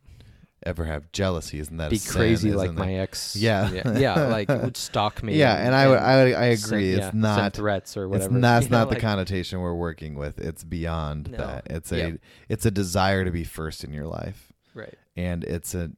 ever 0.67 0.85
have 0.85 1.11
jealousy? 1.13 1.59
Isn't 1.61 1.77
that 1.79 1.87
a 1.87 1.91
be 1.91 1.99
crazy 1.99 2.53
like 2.53 2.71
that- 2.71 2.79
my 2.79 2.95
ex. 2.97 3.35
Yeah. 3.37 3.71
yeah, 3.71 3.99
yeah, 3.99 4.27
like 4.27 4.49
would 4.49 4.77
stalk 4.89 5.23
me. 5.23 5.37
Yeah, 5.37 5.55
and 5.57 5.75
I 5.75 5.89
would, 5.89 5.99
I 5.99 6.25
would, 6.25 6.35
I 6.35 6.55
send- 6.57 6.73
agree. 6.73 6.91
yeah, 6.91 6.97
it's 6.99 7.07
send 7.07 7.21
not. 7.23 7.53
threats 7.55 7.97
or 7.97 8.05
It's 8.05 8.11
whatever. 8.11 8.41
that's 8.41 8.65
you 8.67 8.71
know, 8.71 8.79
not 8.79 8.89
the 8.89 8.95
like- 8.97 9.03
connotation 9.03 9.61
we're 9.61 9.75
working 9.75 10.15
with. 10.17 10.39
It's 10.39 10.65
beyond 10.65 11.31
No. 11.31 11.39
that. 11.39 11.67
It's 11.71 11.93
a, 11.93 11.97
Yep. 11.99 12.21
it's 12.49 12.67
a 12.67 12.71
desire 12.71 13.25
to 13.25 13.31
be 13.31 13.45
first 13.45 13.85
in 13.85 13.93
your 13.93 14.07
life, 14.07 14.53
Right. 14.75 14.95
and 15.17 15.43
it's 15.45 15.75
a, 15.75 15.91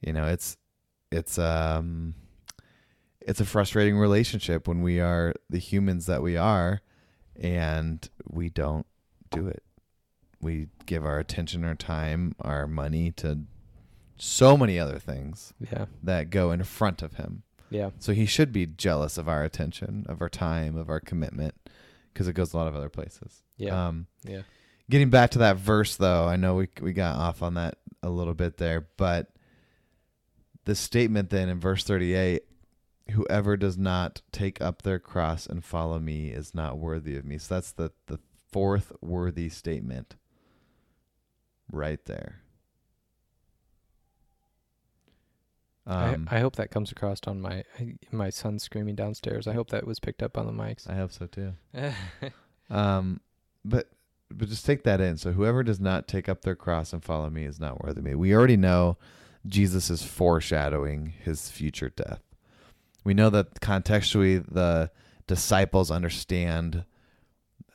you 0.00 0.12
know, 0.12 0.26
it's, 0.26 0.56
it's 1.12 1.38
um, 1.38 2.14
it's 3.20 3.40
a 3.40 3.44
frustrating 3.44 3.98
relationship 3.98 4.66
when 4.66 4.80
we 4.82 4.98
are 5.00 5.34
the 5.50 5.58
humans 5.58 6.06
that 6.06 6.22
we 6.22 6.36
are, 6.36 6.80
and 7.38 8.08
we 8.28 8.48
don't 8.48 8.86
do 9.30 9.46
it. 9.46 9.62
We 10.40 10.68
give 10.86 11.04
our 11.04 11.18
attention, 11.18 11.64
our 11.64 11.74
time, 11.74 12.34
our 12.40 12.66
money 12.66 13.10
to 13.18 13.40
so 14.20 14.56
many 14.56 14.78
other 14.78 14.98
things 14.98 15.52
Yeah. 15.60 15.86
that 16.02 16.30
go 16.30 16.52
in 16.52 16.62
front 16.64 17.02
of 17.02 17.14
him. 17.14 17.42
Yeah. 17.70 17.90
So 17.98 18.12
he 18.12 18.26
should 18.26 18.52
be 18.52 18.66
jealous 18.66 19.16
of 19.18 19.28
our 19.28 19.44
attention, 19.44 20.04
of 20.08 20.20
our 20.20 20.28
time, 20.28 20.76
of 20.76 20.90
our 20.90 21.00
commitment, 21.00 21.54
because 22.12 22.26
it 22.28 22.32
goes 22.34 22.52
a 22.52 22.56
lot 22.56 22.66
of 22.68 22.74
other 22.76 22.88
places. 22.88 23.42
Yeah. 23.56 23.88
Um, 23.88 24.06
yeah. 24.24 24.42
getting 24.88 25.10
back 25.10 25.30
to 25.30 25.38
that 25.38 25.56
verse, 25.56 25.96
though, 25.96 26.26
I 26.26 26.36
know 26.36 26.56
we 26.56 26.68
we 26.80 26.92
got 26.92 27.16
off 27.16 27.42
on 27.42 27.54
that 27.54 27.78
a 28.02 28.10
little 28.10 28.34
bit 28.34 28.56
there, 28.56 28.88
but 28.96 29.30
the 30.64 30.74
statement 30.74 31.30
then 31.30 31.48
in 31.48 31.60
verse 31.60 31.84
thirty-eight, 31.84 32.42
"Whoever 33.12 33.56
does 33.56 33.78
not 33.78 34.22
take 34.32 34.60
up 34.60 34.82
their 34.82 34.98
cross 34.98 35.46
and 35.46 35.64
follow 35.64 35.98
me 35.98 36.30
is 36.30 36.54
not 36.54 36.78
worthy 36.78 37.16
of 37.16 37.24
me." 37.24 37.38
So 37.38 37.54
that's 37.54 37.72
the 37.72 37.92
the 38.06 38.18
fourth 38.50 38.92
worthy 39.00 39.48
statement, 39.48 40.16
right 41.70 42.04
there. 42.06 42.39
Um, 45.86 46.28
I, 46.30 46.36
I 46.36 46.40
hope 46.40 46.56
that 46.56 46.70
comes 46.70 46.92
across 46.92 47.20
on 47.26 47.40
my 47.40 47.64
my 48.12 48.30
son 48.30 48.58
screaming 48.58 48.94
downstairs. 48.94 49.46
I 49.48 49.54
hope 49.54 49.70
that 49.70 49.86
was 49.86 49.98
picked 49.98 50.22
up 50.22 50.36
on 50.36 50.46
the 50.46 50.52
mics. 50.52 50.88
I 50.88 50.94
hope 50.94 51.12
so 51.12 51.26
too. 51.26 51.52
Um, 52.70 53.20
but 53.64 53.90
but 54.30 54.48
just 54.48 54.64
take 54.64 54.84
that 54.84 55.00
in. 55.00 55.16
So 55.16 55.32
whoever 55.32 55.64
does 55.64 55.80
not 55.80 56.06
take 56.06 56.28
up 56.28 56.42
their 56.42 56.54
cross 56.54 56.92
and 56.92 57.02
follow 57.02 57.28
me 57.30 57.44
is 57.44 57.58
not 57.58 57.84
worthy 57.84 57.98
of 57.98 58.04
me. 58.04 58.14
We 58.14 58.32
already 58.32 58.56
know 58.56 58.96
Jesus 59.46 59.90
is 59.90 60.04
foreshadowing 60.04 61.14
his 61.24 61.48
future 61.48 61.90
death. 61.90 62.22
We 63.02 63.12
know 63.12 63.30
that 63.30 63.60
contextually 63.60 64.44
the 64.48 64.90
disciples 65.26 65.90
understand 65.90 66.84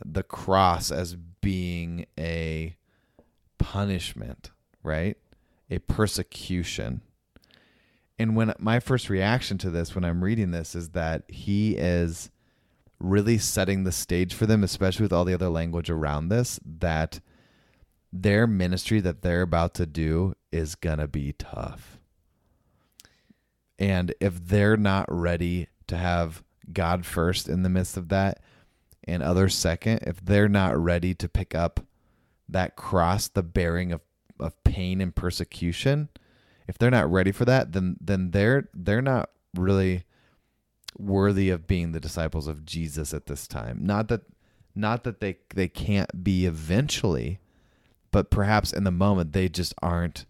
the 0.03 0.23
cross 0.23 0.91
as 0.91 1.15
being 1.41 2.05
a 2.17 2.75
punishment, 3.57 4.51
right? 4.83 5.17
A 5.69 5.79
persecution. 5.79 7.01
And 8.17 8.35
when 8.35 8.53
my 8.59 8.79
first 8.79 9.09
reaction 9.09 9.57
to 9.59 9.69
this 9.69 9.93
when 9.93 10.05
I'm 10.05 10.23
reading 10.23 10.51
this 10.51 10.75
is 10.75 10.89
that 10.89 11.23
he 11.27 11.75
is 11.75 12.29
really 12.99 13.37
setting 13.37 13.83
the 13.83 13.91
stage 13.91 14.33
for 14.33 14.45
them, 14.45 14.63
especially 14.63 15.03
with 15.03 15.13
all 15.13 15.25
the 15.25 15.33
other 15.33 15.49
language 15.49 15.89
around 15.89 16.29
this, 16.29 16.59
that 16.65 17.19
their 18.13 18.47
ministry 18.47 19.01
that 19.01 19.21
they're 19.21 19.41
about 19.41 19.73
to 19.75 19.85
do 19.85 20.33
is 20.51 20.75
going 20.75 20.99
to 20.99 21.07
be 21.07 21.33
tough. 21.33 21.99
And 23.77 24.13
if 24.21 24.47
they're 24.47 24.77
not 24.77 25.05
ready 25.09 25.67
to 25.87 25.97
have 25.97 26.43
God 26.71 27.05
first 27.05 27.49
in 27.49 27.63
the 27.63 27.69
midst 27.69 27.97
of 27.97 28.07
that 28.09 28.39
and 29.03 29.21
others 29.21 29.55
second, 29.55 29.99
if 30.03 30.23
they're 30.23 30.47
not 30.47 30.77
ready 30.77 31.13
to 31.15 31.27
pick 31.27 31.53
up 31.53 31.81
that 32.47 32.77
cross, 32.77 33.27
the 33.27 33.43
bearing 33.43 33.91
of, 33.91 33.99
of 34.39 34.63
pain 34.63 35.01
and 35.01 35.13
persecution, 35.13 36.07
if 36.67 36.77
they're 36.77 36.91
not 36.91 37.11
ready 37.11 37.31
for 37.31 37.45
that, 37.45 37.71
then 37.73 37.97
then 37.99 38.31
they're 38.31 38.69
they're 38.73 39.01
not 39.01 39.29
really 39.55 40.03
worthy 40.97 41.49
of 41.49 41.67
being 41.67 41.91
the 41.91 41.99
disciples 41.99 42.47
of 42.47 42.65
Jesus 42.65 43.13
at 43.13 43.27
this 43.27 43.47
time. 43.47 43.79
Not 43.81 44.07
that 44.09 44.21
not 44.73 45.03
that 45.03 45.19
they 45.19 45.37
they 45.53 45.67
can't 45.67 46.23
be 46.23 46.45
eventually, 46.45 47.39
but 48.11 48.29
perhaps 48.29 48.73
in 48.73 48.83
the 48.83 48.91
moment 48.91 49.33
they 49.33 49.49
just 49.49 49.73
aren't 49.81 50.25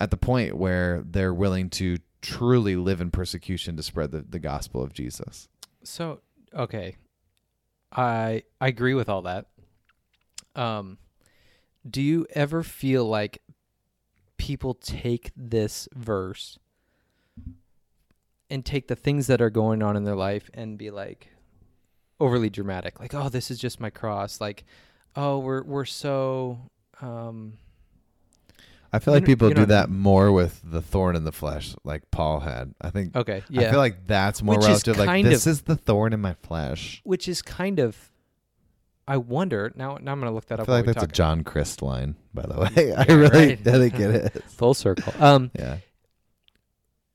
at 0.00 0.10
the 0.10 0.16
point 0.16 0.56
where 0.56 1.02
they're 1.04 1.34
willing 1.34 1.70
to 1.70 1.98
truly 2.22 2.76
live 2.76 3.00
in 3.00 3.10
persecution 3.10 3.76
to 3.76 3.82
spread 3.82 4.12
the, 4.12 4.22
the 4.22 4.38
gospel 4.38 4.82
of 4.82 4.92
Jesus. 4.92 5.48
So 5.82 6.20
okay, 6.54 6.96
I 7.90 8.44
I 8.60 8.68
agree 8.68 8.94
with 8.94 9.08
all 9.08 9.22
that. 9.22 9.46
Um, 10.54 10.98
do 11.88 12.02
you 12.02 12.26
ever 12.30 12.62
feel 12.62 13.04
like 13.04 13.42
people 14.42 14.74
take 14.74 15.30
this 15.36 15.88
verse 15.94 16.58
and 18.50 18.64
take 18.66 18.88
the 18.88 18.96
things 18.96 19.28
that 19.28 19.40
are 19.40 19.50
going 19.50 19.84
on 19.84 19.96
in 19.96 20.02
their 20.02 20.16
life 20.16 20.50
and 20.52 20.76
be 20.76 20.90
like 20.90 21.28
overly 22.18 22.50
dramatic, 22.50 22.98
like 22.98 23.14
oh 23.14 23.28
this 23.28 23.52
is 23.52 23.58
just 23.58 23.78
my 23.78 23.88
cross, 23.88 24.40
like 24.40 24.64
oh 25.14 25.38
we're 25.38 25.62
we're 25.62 25.84
so 25.84 26.58
um 27.00 27.52
I 28.92 28.98
feel 28.98 29.14
like 29.14 29.24
people 29.24 29.48
you 29.48 29.54
know 29.54 29.60
do 29.60 29.66
that 29.66 29.90
more 29.90 30.32
with 30.32 30.60
the 30.64 30.82
thorn 30.82 31.14
in 31.14 31.22
the 31.22 31.30
flesh, 31.30 31.76
like 31.84 32.10
Paul 32.10 32.40
had. 32.40 32.74
I 32.80 32.90
think 32.90 33.14
okay 33.14 33.44
yeah 33.48 33.68
I 33.68 33.70
feel 33.70 33.78
like 33.78 34.08
that's 34.08 34.42
more 34.42 34.56
Which 34.56 34.66
relative. 34.66 34.98
Like 34.98 35.24
this 35.24 35.46
of- 35.46 35.52
is 35.52 35.62
the 35.62 35.76
thorn 35.76 36.12
in 36.12 36.20
my 36.20 36.34
flesh. 36.34 37.00
which 37.04 37.28
is 37.28 37.42
kind 37.42 37.78
of 37.78 38.10
I 39.08 39.16
wonder 39.16 39.72
now. 39.74 39.98
Now 40.00 40.12
I'm 40.12 40.20
gonna 40.20 40.32
look 40.32 40.46
that 40.46 40.60
up. 40.60 40.64
I 40.64 40.66
feel 40.66 40.74
like 40.76 40.84
that's 40.86 41.02
a. 41.04 41.06
John 41.08 41.42
Crist 41.44 41.82
line, 41.82 42.14
by 42.32 42.42
the 42.42 42.58
way. 42.76 42.94
I 42.94 43.04
Yeah, 43.08 43.14
really 43.14 43.28
right. 43.48 43.66
I 43.66 43.72
think 43.78 43.94
it 43.94 44.34
is. 44.36 44.42
full 44.52 44.74
circle. 44.74 45.12
Um, 45.18 45.50
Yeah. 45.58 45.78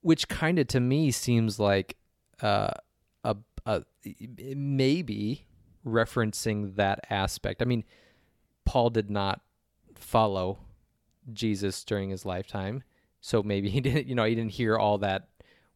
which 0.02 0.28
kind 0.28 0.60
of 0.60 0.67
to 0.67 0.80
me 0.80 1.12
seems 1.12 1.60
like 1.60 1.97
uh, 2.41 2.71
a, 3.23 3.36
a 3.65 3.84
maybe 4.56 5.45
referencing 5.86 6.76
that 6.76 7.00
aspect. 7.10 7.62
I 7.62 7.65
mean, 7.65 7.84
Paul 8.65 8.89
did 8.89 9.10
not 9.10 9.41
follow 9.95 10.60
Jesus 11.32 11.84
during 11.84 12.10
his 12.10 12.26
lifetime, 12.26 12.84
so 13.21 13.41
maybe 13.43 13.69
he 13.69 13.82
didn't. 13.82 14.08
You 14.08 14.15
know, 14.15 14.26
he 14.26 14.36
didn't 14.36 14.52
hear 14.52 14.78
all 14.78 14.97
that 15.00 15.30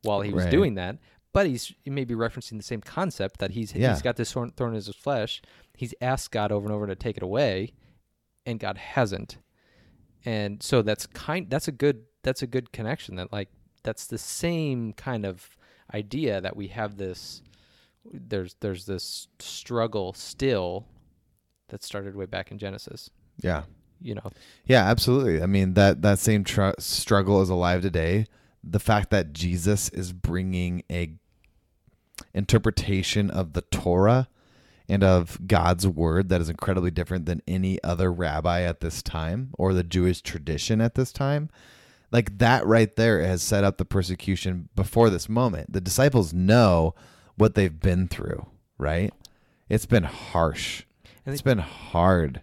while 0.04 0.22
he 0.22 0.32
was 0.34 0.44
Right. 0.46 0.52
doing 0.52 0.76
that. 0.76 0.98
But 1.34 1.48
he's 1.48 1.74
he 1.84 1.90
may 1.90 2.04
be 2.04 2.14
referencing 2.14 2.58
the 2.58 2.64
same 2.64 2.82
concept 2.82 3.40
that 3.40 3.52
he's 3.52 3.74
Yeah. 3.74 3.94
he's 3.94 4.02
got 4.02 4.18
this 4.18 4.32
thorn, 4.32 4.52
thorn 4.52 4.72
in 4.72 4.76
his 4.76 4.88
flesh. 4.90 5.42
He's 5.76 5.94
asked 6.02 6.32
God 6.32 6.52
over 6.52 6.66
and 6.66 6.74
over 6.76 6.88
to 6.88 6.96
take 6.96 7.18
it 7.18 7.24
away, 7.24 7.74
and 8.46 8.60
God 8.60 8.78
hasn't. 8.78 9.38
And 10.26 10.62
so 10.62 10.82
that's 10.82 11.08
kind 11.08 11.50
that's 11.50 11.68
a 11.68 11.72
good 11.72 12.04
that's 12.24 12.42
a 12.42 12.48
good 12.48 12.72
connection 12.72 13.16
that 13.16 13.32
like 13.32 13.50
that's 13.84 14.06
the 14.08 14.18
same 14.18 14.94
kind 14.94 15.26
of 15.26 15.58
idea 15.94 16.40
that 16.42 16.56
we 16.56 16.68
have 16.68 16.98
this 16.98 17.42
there's 18.06 18.56
there's 18.60 18.86
this 18.86 19.28
struggle 19.40 20.14
still 20.14 20.86
that 21.70 21.84
started 21.84 22.16
way 22.16 22.26
back 22.26 22.52
in 22.52 22.58
Genesis. 22.58 23.10
Yeah. 23.42 23.64
You 24.04 24.16
know, 24.16 24.32
Yeah, 24.66 24.84
absolutely. 24.90 25.42
I 25.42 25.46
mean 25.46 25.76
that 25.76 26.02
that 26.02 26.20
same 26.20 26.44
tr- 26.44 26.72
struggle 26.80 27.42
is 27.42 27.50
alive 27.50 27.82
today. 27.82 28.26
The 28.64 28.80
fact 28.80 29.10
that 29.12 29.34
Jesus 29.34 29.90
is 29.90 30.12
bringing 30.14 30.84
a 30.92 31.14
interpretation 32.34 33.30
of 33.30 33.54
the 33.54 33.62
Torah 33.62 34.28
and 34.88 35.04
of 35.04 35.48
God's 35.48 35.88
word 35.88 36.30
that 36.30 36.42
is 36.42 36.50
incredibly 36.50 36.92
different 36.92 37.26
than 37.26 37.42
any 37.48 37.82
other 37.84 38.12
rabbi 38.12 38.62
at 38.62 38.82
this 38.82 39.02
time 39.02 39.50
or 39.54 39.74
the 39.74 39.84
Jewish 39.84 40.22
tradition 40.22 40.82
at 40.82 40.96
this 40.96 41.12
time. 41.12 41.50
Like 42.12 42.40
that 42.40 42.66
right 42.66 42.94
there 42.96 43.22
has 43.26 43.42
set 43.42 43.64
up 43.64 43.78
the 43.78 43.86
persecution 43.86 44.70
before 44.76 45.10
this 45.10 45.30
moment. 45.30 45.72
The 45.72 45.82
disciples 45.82 46.34
know 46.34 46.94
what 47.36 47.56
they've 47.56 47.80
been 47.80 48.08
through, 48.08 48.48
right? 48.78 49.14
It's 49.70 49.86
been 49.86 50.04
harsh. 50.04 50.84
It's 51.26 51.42
been 51.42 51.60
hard. 51.60 52.42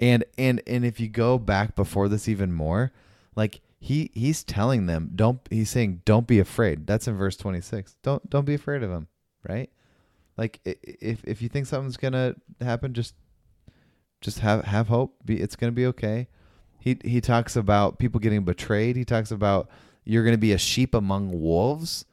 And 0.00 0.24
and 0.38 0.62
and 0.66 0.84
if 0.84 1.00
you 1.00 1.08
go 1.08 1.38
back 1.38 1.74
before 1.74 2.08
this 2.08 2.28
even 2.28 2.52
more, 2.52 2.92
like 3.34 3.60
he 3.80 4.10
he's 4.14 4.44
telling 4.44 4.86
them 4.86 5.10
don't 5.16 5.40
he's 5.50 5.70
saying 5.70 6.02
don't 6.04 6.26
be 6.26 6.38
afraid. 6.38 6.86
That's 6.86 7.08
in 7.08 7.16
verse 7.16 7.36
26. 7.36 7.96
Don't 8.02 8.30
don't 8.30 8.44
be 8.44 8.54
afraid 8.54 8.84
of 8.84 8.90
him, 8.90 9.08
right? 9.48 9.70
Like 10.36 10.60
if 10.64 11.24
if 11.24 11.42
you 11.42 11.48
think 11.48 11.66
something's 11.66 11.96
going 11.96 12.12
to 12.14 12.36
happen 12.60 12.94
just 12.94 13.14
just 14.20 14.38
have 14.40 14.64
have 14.64 14.88
hope. 14.88 15.16
Be 15.24 15.40
it's 15.40 15.56
going 15.56 15.70
to 15.72 15.74
be 15.74 15.86
okay. 15.86 16.28
He 16.78 16.98
he 17.04 17.20
talks 17.20 17.54
about 17.56 17.98
people 17.98 18.18
getting 18.20 18.44
betrayed. 18.44 18.96
He 18.96 19.04
talks 19.04 19.30
about 19.30 19.68
you're 20.04 20.24
going 20.24 20.34
to 20.34 20.38
be 20.38 20.52
a 20.52 20.58
sheep 20.58 20.94
among 20.94 21.30
wolves. 21.40 22.04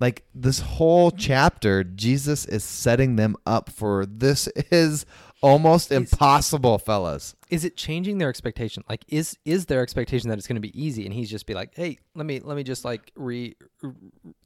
Like 0.00 0.24
this 0.34 0.60
whole 0.60 1.10
chapter, 1.10 1.82
Jesus 1.82 2.44
is 2.46 2.62
setting 2.62 3.16
them 3.16 3.34
up 3.46 3.68
for 3.68 4.06
this 4.06 4.46
is 4.70 5.04
almost 5.40 5.90
Is- 5.90 5.96
impossible, 5.98 6.78
fellas. 6.78 7.34
is 7.50 7.64
it 7.64 7.76
changing 7.76 8.18
their 8.18 8.28
expectation? 8.28 8.84
Like 8.88 9.04
is 9.08 9.36
is 9.44 9.66
their 9.66 9.82
expectation 9.82 10.28
that 10.30 10.38
it's 10.38 10.46
going 10.46 10.56
to 10.56 10.60
be 10.60 10.80
easy 10.80 11.04
and 11.04 11.12
he's 11.14 11.30
just 11.30 11.46
be 11.46 11.54
like, 11.54 11.74
"Hey, 11.74 11.98
let 12.14 12.26
me 12.26 12.40
let 12.40 12.56
me 12.56 12.62
just 12.62 12.84
like 12.84 13.10
re 13.16 13.56
r- 13.82 13.94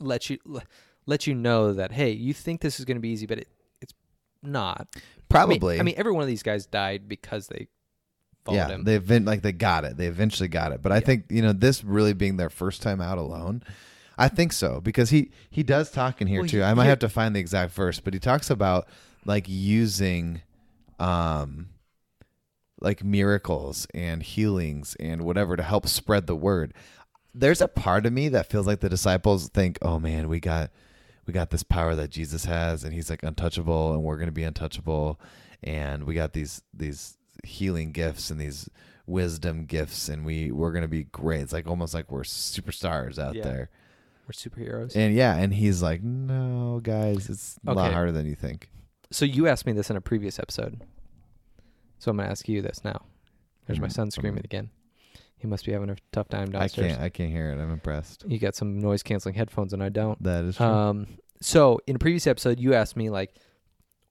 let 0.00 0.30
you 0.30 0.38
let 1.06 1.26
you 1.26 1.34
know 1.34 1.72
that 1.72 1.92
hey, 1.92 2.10
you 2.10 2.32
think 2.34 2.60
this 2.60 2.78
is 2.78 2.84
going 2.84 2.96
to 2.96 3.00
be 3.00 3.10
easy, 3.10 3.26
but 3.26 3.38
it 3.38 3.48
it's 3.80 3.94
not." 4.42 4.80
I 4.80 4.94
mean- 4.94 5.02
Probably. 5.28 5.80
I 5.80 5.82
mean, 5.82 5.94
every 5.96 6.12
one 6.12 6.22
of 6.22 6.28
these 6.28 6.42
guys 6.42 6.66
died 6.66 7.08
because 7.08 7.46
they 7.48 7.68
followed 8.44 8.56
yeah, 8.58 8.68
him. 8.68 8.84
they 8.84 8.96
event 8.96 9.24
like 9.24 9.40
they 9.42 9.52
got 9.52 9.84
it. 9.84 9.96
They 9.96 10.06
eventually 10.06 10.48
got 10.48 10.72
it. 10.72 10.82
But 10.82 10.92
I 10.92 10.96
Yeah. 10.96 11.00
think 11.00 11.24
you 11.30 11.40
know 11.42 11.52
this 11.52 11.82
really 11.84 12.12
being 12.12 12.36
their 12.36 12.50
first 12.50 12.82
time 12.82 13.00
out 13.00 13.16
alone. 13.18 13.62
I 14.18 14.28
think 14.28 14.52
so 14.52 14.80
because 14.82 15.08
he 15.10 15.30
he 15.50 15.62
does 15.62 15.90
talk 15.90 16.20
in 16.20 16.26
here 16.28 16.40
Well, 16.40 16.48
too. 16.48 16.58
he- 16.58 16.62
I 16.62 16.74
might 16.74 16.84
here- 16.84 16.90
have 16.90 16.98
to 17.00 17.08
find 17.08 17.34
the 17.34 17.40
exact 17.40 17.72
verse, 17.72 17.98
but 18.00 18.12
he 18.14 18.20
talks 18.20 18.50
about 18.50 18.86
like 19.24 19.46
using, 19.48 20.42
um, 20.98 21.68
like 22.80 23.02
miracles 23.04 23.86
and 23.94 24.22
healings 24.22 24.96
and 25.00 25.22
whatever 25.22 25.56
to 25.56 25.62
help 25.62 25.86
spread 25.86 26.26
the 26.26 26.36
word. 26.36 26.74
There's 27.34 27.60
a 27.60 27.68
part 27.68 28.04
of 28.04 28.12
me 28.12 28.28
that 28.30 28.50
feels 28.50 28.66
like 28.66 28.80
the 28.80 28.88
disciples 28.88 29.48
think, 29.48 29.78
"Oh 29.80 29.98
man, 29.98 30.28
we 30.28 30.40
got 30.40 30.70
we 31.26 31.32
got 31.32 31.50
this 31.50 31.62
power 31.62 31.94
that 31.94 32.10
Jesus 32.10 32.44
has 32.46 32.84
and 32.84 32.92
he's 32.92 33.08
like 33.10 33.22
untouchable 33.22 33.92
and 33.94 34.02
we're 34.02 34.16
going 34.16 34.26
to 34.26 34.32
be 34.32 34.42
untouchable 34.44 35.20
and 35.62 36.04
we 36.04 36.14
got 36.14 36.32
these 36.32 36.62
these 36.74 37.16
healing 37.44 37.92
gifts 37.92 38.30
and 38.30 38.40
these 38.40 38.68
wisdom 39.06 39.64
gifts 39.66 40.08
and 40.08 40.24
we 40.24 40.50
we're 40.50 40.72
going 40.72 40.82
to 40.82 40.88
be 40.88 41.04
great. 41.04 41.40
It's 41.42 41.52
like 41.52 41.66
almost 41.66 41.94
like 41.94 42.10
we're 42.10 42.22
superstars 42.22 43.18
out 43.18 43.34
Yeah. 43.34 43.42
there." 43.44 43.70
We're 44.26 44.32
superheroes. 44.32 44.94
And 44.94 45.14
yeah, 45.16 45.34
and 45.36 45.52
he's 45.52 45.82
like, 45.82 46.00
"No, 46.02 46.78
guys, 46.82 47.28
it's 47.28 47.58
a 47.66 47.74
lot 47.74 47.92
harder 47.92 48.12
than 48.12 48.26
you 48.26 48.34
think." 48.36 48.68
so 49.10 49.24
you 49.24 49.46
asked 49.48 49.66
me 49.66 49.72
this 49.72 49.90
in 49.90 49.96
a 49.96 50.00
previous 50.00 50.38
episode. 50.38 50.80
So 51.98 52.10
I'm 52.10 52.16
going 52.16 52.26
to 52.28 52.30
ask 52.30 52.48
you 52.48 52.62
this 52.62 52.82
now. 52.84 53.02
There's 53.66 53.78
my 53.80 53.88
Mhm. 53.88 53.92
son 53.92 54.10
screaming 54.10 54.42
again. 54.44 54.70
He 55.42 55.48
must 55.48 55.66
be 55.66 55.72
having 55.72 55.90
a 55.90 55.96
tough 56.12 56.28
time 56.28 56.52
I 56.54 56.68
can't 56.68 57.00
I 57.00 57.08
can't 57.08 57.32
hear 57.32 57.50
it. 57.50 57.60
I'm 57.60 57.72
impressed. 57.72 58.24
You 58.28 58.38
got 58.38 58.54
some 58.54 58.78
noise 58.78 59.02
canceling 59.02 59.34
headphones 59.34 59.72
and 59.72 59.82
I 59.82 59.88
don't. 59.88 60.22
That 60.22 60.44
is 60.44 60.56
true. 60.56 60.64
Um, 60.64 61.06
so 61.40 61.80
in 61.88 61.96
a 61.96 61.98
previous 61.98 62.28
episode, 62.28 62.60
you 62.60 62.74
asked 62.74 62.96
me 62.96 63.10
like, 63.10 63.34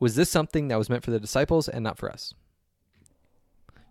was 0.01 0.15
this 0.15 0.29
something 0.29 0.67
that 0.67 0.77
was 0.77 0.89
meant 0.89 1.05
for 1.05 1.11
the 1.11 1.21
disciples 1.21 1.69
and 1.69 1.85
not 1.85 1.97
for 1.97 2.11
us? 2.11 2.33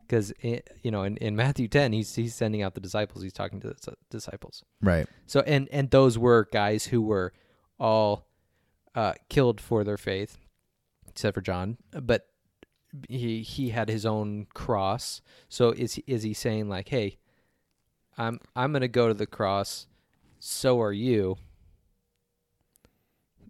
Because 0.07 0.34
you 0.43 0.91
know, 0.91 1.05
in, 1.05 1.16
in 1.16 1.34
Matthew 1.34 1.66
ten, 1.66 1.95
he's 1.95 2.14
he's 2.14 2.34
sending 2.34 2.61
out 2.61 2.74
the 2.74 2.80
disciples. 2.80 3.22
He's 3.22 3.32
talking 3.32 3.59
to 3.61 3.68
the 3.68 3.95
disciples. 4.11 4.62
right. 4.82 5.07
So 5.26 5.41
and 5.41 5.66
and 5.72 5.91
those 5.91 6.18
were 6.18 6.47
guys 6.53 6.84
who 6.84 7.01
were 7.01 7.32
all 7.78 8.26
uh, 8.95 9.14
killed 9.30 9.62
for 9.62 9.82
their 9.82 9.97
faith, 9.97 10.36
except 11.09 11.34
for 11.36 11.41
John. 11.41 11.78
But 11.93 12.26
he 13.09 13.41
he 13.41 13.70
had 13.70 13.88
his 13.88 14.05
own 14.05 14.47
cross. 14.53 15.22
So 15.49 15.70
is 15.70 15.99
is 16.07 16.22
he 16.22 16.34
saying 16.34 16.68
like, 16.68 16.88
"Hey, 16.88 17.16
I'm 18.21 18.39
I'm 18.55 18.73
going 18.73 18.83
to 18.83 18.89
go 18.89 19.09
to 19.09 19.14
the 19.14 19.27
cross, 19.27 19.87
so 20.39 20.81
are 20.81 20.93
you." 20.93 21.37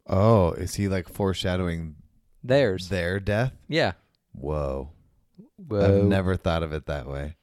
Oh, 0.07 0.53
is 0.53 0.75
he 0.77 0.89
like 0.89 1.09
foreshadowing 1.09 1.97
Theirs. 2.43 2.89
their 2.89 3.21
death? 3.21 3.53
yeah. 3.69 3.93
Whoa. 4.33 4.91
Whoa. 5.57 5.99
I've 6.01 6.05
never 6.05 6.37
thought 6.37 6.63
of 6.63 6.73
it 6.73 6.87
that 6.87 7.07
way. 7.09 7.37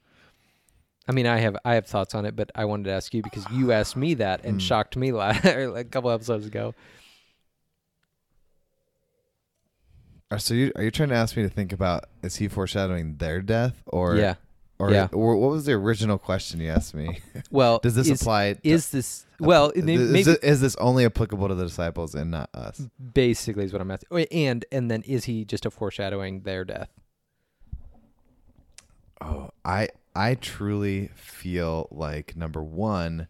I 1.08 1.12
mean, 1.12 1.28
I 1.28 1.38
have 1.38 1.56
I 1.66 1.76
have 1.76 1.86
thoughts 1.86 2.16
on 2.16 2.26
it, 2.26 2.36
but 2.36 2.50
I 2.56 2.66
wanted 2.66 2.86
to 2.86 2.92
ask 2.92 3.14
you 3.14 3.22
because 3.22 3.46
you 3.52 3.72
asked 3.72 3.96
me 3.96 4.14
that 4.16 4.44
and 4.44 4.54
Hmm. 4.56 4.60
shocked 4.60 4.96
me 4.98 5.12
la- 5.12 5.38
a 5.44 5.84
couple 5.84 6.10
episodes 6.12 6.46
ago. 6.46 6.74
Are, 10.30 10.40
so 10.40 10.54
you, 10.54 10.72
are 10.76 10.84
you 10.84 10.92
trying 10.92 11.10
to 11.10 11.16
ask 11.16 11.38
me 11.38 11.44
to 11.44 11.50
think 11.50 11.72
about 11.72 12.06
is 12.22 12.36
he 12.38 12.48
foreshadowing 12.50 13.16
their 13.18 13.42
death 13.42 13.82
or 13.88 14.16
yeah. 14.18 14.36
Or, 14.80 14.92
yeah. 14.92 15.08
or 15.12 15.36
what 15.38 15.52
was 15.52 15.66
the 15.66 15.74
original 15.74 16.18
question 16.18 16.60
you 16.60 16.70
asked 16.70 16.94
me? 16.94 17.20
Well, 17.52 17.80
Does 17.82 17.96
this 17.96 18.10
is, 18.10 18.22
apply? 18.22 18.54
to- 18.54 18.60
Is 18.68 18.90
this 18.90 19.26
well? 19.40 19.70
is, 19.72 19.84
maybe 19.84 20.04
it- 20.32 20.44
is 20.44 20.62
this 20.62 20.76
only 20.78 21.06
applicable 21.06 21.48
to 21.48 21.56
the 21.56 21.64
disciples 21.66 22.14
and 22.16 22.30
not 22.32 22.50
us? 22.54 22.88
basically 23.14 23.64
is 23.66 23.72
what 23.74 23.82
I'm 23.82 23.90
asking. 23.92 24.26
And 24.32 24.66
and 24.72 24.92
then 24.92 25.02
is 25.04 25.26
he 25.26 25.46
just 25.46 25.66
a 25.66 25.72
foreshadowing 25.72 26.42
their 26.42 26.64
death? 26.66 26.90
Oh, 29.22 29.52
I 29.66 29.90
I 30.16 30.36
truly 30.36 31.10
feel 31.16 31.88
like 31.92 32.36
number 32.36 32.62
one, 32.64 33.28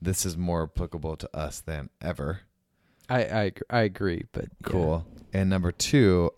this 0.00 0.24
is 0.24 0.36
more 0.36 0.62
applicable 0.62 1.16
to 1.16 1.36
us 1.36 1.60
than 1.60 1.90
ever. 2.00 2.40
I 3.08 3.22
I, 3.24 3.52
I 3.70 3.80
agree, 3.80 4.24
but 4.32 4.44
yeah. 4.44 4.48
Cool. 4.70 5.06
And 5.32 5.50
number 5.50 5.72
two, 5.72 6.30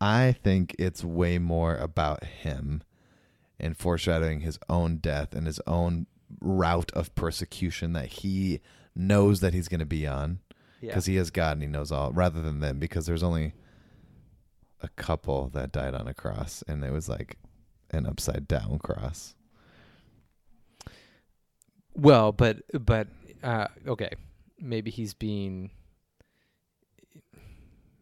I 0.00 0.32
think 0.42 0.74
it's 0.78 1.04
way 1.04 1.38
more 1.38 1.76
about 1.76 2.24
him 2.24 2.82
and 3.62 3.76
foreshadowing 3.76 4.40
his 4.40 4.58
own 4.68 4.96
death 4.96 5.34
and 5.34 5.46
his 5.46 5.60
own 5.66 6.06
route 6.40 6.90
of 6.92 7.14
persecution 7.14 7.92
that 7.92 8.06
he 8.06 8.60
knows 8.94 9.40
that 9.40 9.54
he's 9.54 9.68
going 9.68 9.80
to 9.80 9.86
be 9.86 10.06
on 10.06 10.40
Yeah. 10.80 10.88
because 10.90 11.06
he 11.06 11.16
is 11.16 11.30
God 11.30 11.52
and 11.52 11.62
he 11.62 11.68
knows 11.68 11.92
all, 11.92 12.12
rather 12.12 12.42
than 12.42 12.60
them 12.60 12.78
because 12.78 13.06
there's 13.06 13.22
only 13.22 13.54
a 14.80 14.88
couple 14.88 15.48
that 15.50 15.70
died 15.72 15.94
on 15.94 16.08
a 16.08 16.14
cross 16.14 16.62
and 16.66 16.82
it 16.84 16.90
was 16.92 17.08
like 17.08 17.38
an 17.90 18.04
upside 18.06 18.48
down 18.48 18.78
cross. 18.78 19.34
Well, 21.94 22.32
but 22.32 22.62
but 22.80 23.08
uh, 23.42 23.68
okay, 23.86 24.10
maybe 24.58 24.90
he's 24.90 25.12
being. 25.14 25.70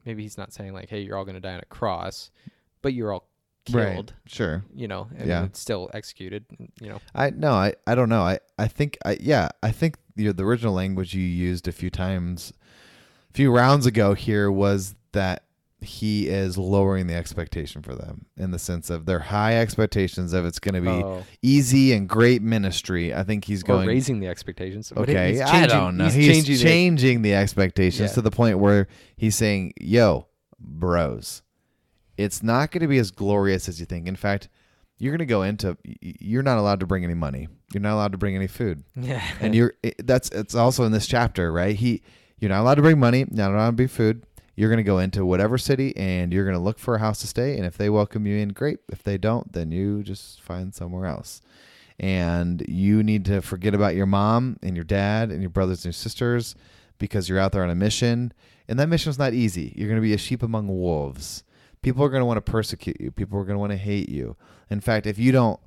Maybe 0.06 0.22
he's 0.22 0.38
not 0.38 0.52
saying 0.52 0.72
like, 0.72 0.88
"Hey, 0.88 1.00
you're 1.00 1.16
all 1.16 1.24
going 1.24 1.34
to 1.34 1.40
die 1.40 1.54
on 1.54 1.60
a 1.60 1.64
cross," 1.66 2.30
but 2.82 2.94
you're 2.94 3.12
all 3.12 3.28
killed. 3.66 4.14
Sure. 4.26 4.64
You 4.74 4.88
know, 4.88 5.08
and 5.16 5.28
Yeah. 5.28 5.44
it's 5.44 5.60
still 5.60 5.90
executed. 5.94 6.44
You 6.80 6.88
know, 6.90 7.00
I 7.14 7.30
no, 7.30 7.52
I 7.52 7.74
I 7.86 7.94
don't 7.94 8.08
know. 8.08 8.22
I 8.22 8.38
I 8.58 8.68
think 8.68 8.98
I 9.04 9.16
yeah, 9.20 9.48
I 9.62 9.70
think 9.72 9.96
the 10.16 10.32
the 10.32 10.44
original 10.44 10.74
language 10.74 11.14
you 11.14 11.22
used 11.22 11.68
a 11.68 11.72
few 11.72 11.90
times 11.90 12.52
a 13.30 13.32
few 13.34 13.54
rounds 13.54 13.86
ago 13.86 14.14
here 14.14 14.50
was 14.50 14.94
that 15.12 15.44
he 15.82 16.28
is 16.28 16.58
lowering 16.58 17.06
the 17.06 17.14
expectation 17.14 17.80
for 17.80 17.94
them 17.94 18.26
in 18.36 18.50
the 18.50 18.58
sense 18.58 18.90
of 18.90 19.06
their 19.06 19.18
high 19.20 19.56
expectations 19.58 20.34
of 20.34 20.44
it's 20.44 20.58
going 20.58 20.74
to 20.74 20.80
be 20.82 20.88
oh, 20.88 21.24
easy 21.40 21.94
and 21.94 22.06
great 22.06 22.42
ministry. 22.42 23.14
I 23.14 23.22
think 23.22 23.46
he's 23.46 23.62
going 23.62 23.86
or 23.86 23.88
raising 23.88 24.20
the 24.20 24.26
expectations. 24.28 24.92
Okay, 24.94 25.30
he's 25.32 25.40
I 25.40 25.50
changing- 25.50 25.68
don't 25.70 25.96
know. 25.96 26.04
He's, 26.04 26.14
He's, 26.14 26.26
changing. 26.26 26.56
the- 26.56 26.62
changing 26.62 27.22
the 27.22 27.34
expectations 27.34 28.10
Yeah. 28.10 28.14
to 28.14 28.20
the 28.20 28.30
point 28.30 28.58
where 28.58 28.88
he's 29.16 29.36
saying, 29.36 29.72
"Yo, 29.80 30.26
bros, 30.58 31.40
it's 32.20 32.42
not 32.42 32.70
going 32.70 32.82
to 32.82 32.88
be 32.88 32.98
as 32.98 33.10
glorious 33.10 33.68
as 33.68 33.80
you 33.80 33.86
think. 33.86 34.06
In 34.06 34.16
fact, 34.16 34.48
you're 34.98 35.12
going 35.12 35.26
to 35.26 35.26
go 35.26 35.42
into 35.42 35.76
you're 36.00 36.42
not 36.42 36.58
allowed 36.58 36.80
to 36.80 36.86
bring 36.86 37.04
any 37.04 37.14
money. 37.14 37.48
You're 37.72 37.80
not 37.82 37.94
allowed 37.94 38.12
to 38.12 38.18
bring 38.18 38.36
any 38.36 38.46
food. 38.46 38.84
yeah, 38.94 39.22
And 39.40 39.54
you're 39.54 39.74
that's 39.98 40.28
it's 40.30 40.54
also 40.54 40.84
in 40.84 40.92
this 40.92 41.06
chapter, 41.06 41.52
right? 41.52 41.74
He 41.76 42.02
you're 42.38 42.50
not 42.50 42.60
allowed 42.60 42.76
to 42.76 42.82
bring 42.82 42.98
money, 42.98 43.24
not 43.30 43.50
allowed 43.52 43.70
to 43.70 43.72
bring 43.76 43.88
food. 43.88 44.24
You're 44.56 44.68
going 44.68 44.78
to 44.78 44.82
go 44.82 44.98
into 44.98 45.24
whatever 45.24 45.56
city 45.56 45.96
and 45.96 46.32
you're 46.32 46.44
going 46.44 46.56
to 46.56 46.62
look 46.62 46.78
for 46.78 46.94
a 46.96 46.98
house 46.98 47.20
to 47.20 47.26
stay 47.26 47.56
and 47.56 47.64
if 47.64 47.78
they 47.78 47.88
welcome 47.88 48.26
you 48.26 48.36
in, 48.36 48.50
great. 48.50 48.78
If 48.90 49.02
they 49.02 49.16
don't, 49.16 49.50
then 49.52 49.72
you 49.72 50.02
just 50.02 50.42
find 50.42 50.74
somewhere 50.74 51.06
else 51.06 51.40
and 51.98 52.64
you 52.66 53.02
need 53.02 53.26
to 53.26 53.42
forget 53.42 53.74
about 53.74 53.94
your 53.94 54.06
mom 54.06 54.58
and 54.62 54.74
your 54.74 54.84
dad 54.84 55.30
and 55.30 55.40
your 55.42 55.50
brothers 55.50 55.80
and 55.80 55.86
your 55.86 55.92
sisters 55.92 56.54
because 56.98 57.28
you're 57.28 57.38
out 57.38 57.52
there 57.52 57.62
on 57.62 57.70
a 57.70 57.74
mission 57.74 58.32
and 58.68 58.78
that 58.78 58.88
mission 58.88 59.10
is 59.10 59.18
not 59.18 59.34
easy 59.34 59.72
you're 59.76 59.88
going 59.88 60.00
to 60.00 60.02
be 60.02 60.14
a 60.14 60.18
sheep 60.18 60.42
among 60.42 60.66
wolves 60.66 61.42
people 61.82 62.04
are 62.04 62.08
going 62.08 62.20
to 62.20 62.26
want 62.26 62.36
to 62.36 62.52
persecute 62.52 63.00
you 63.00 63.10
people 63.10 63.38
are 63.38 63.44
going 63.44 63.54
to 63.54 63.60
want 63.60 63.72
to 63.72 63.76
hate 63.76 64.08
you 64.08 64.36
in 64.68 64.80
fact 64.80 65.06
if 65.06 65.18
you 65.18 65.32
don't 65.32 65.60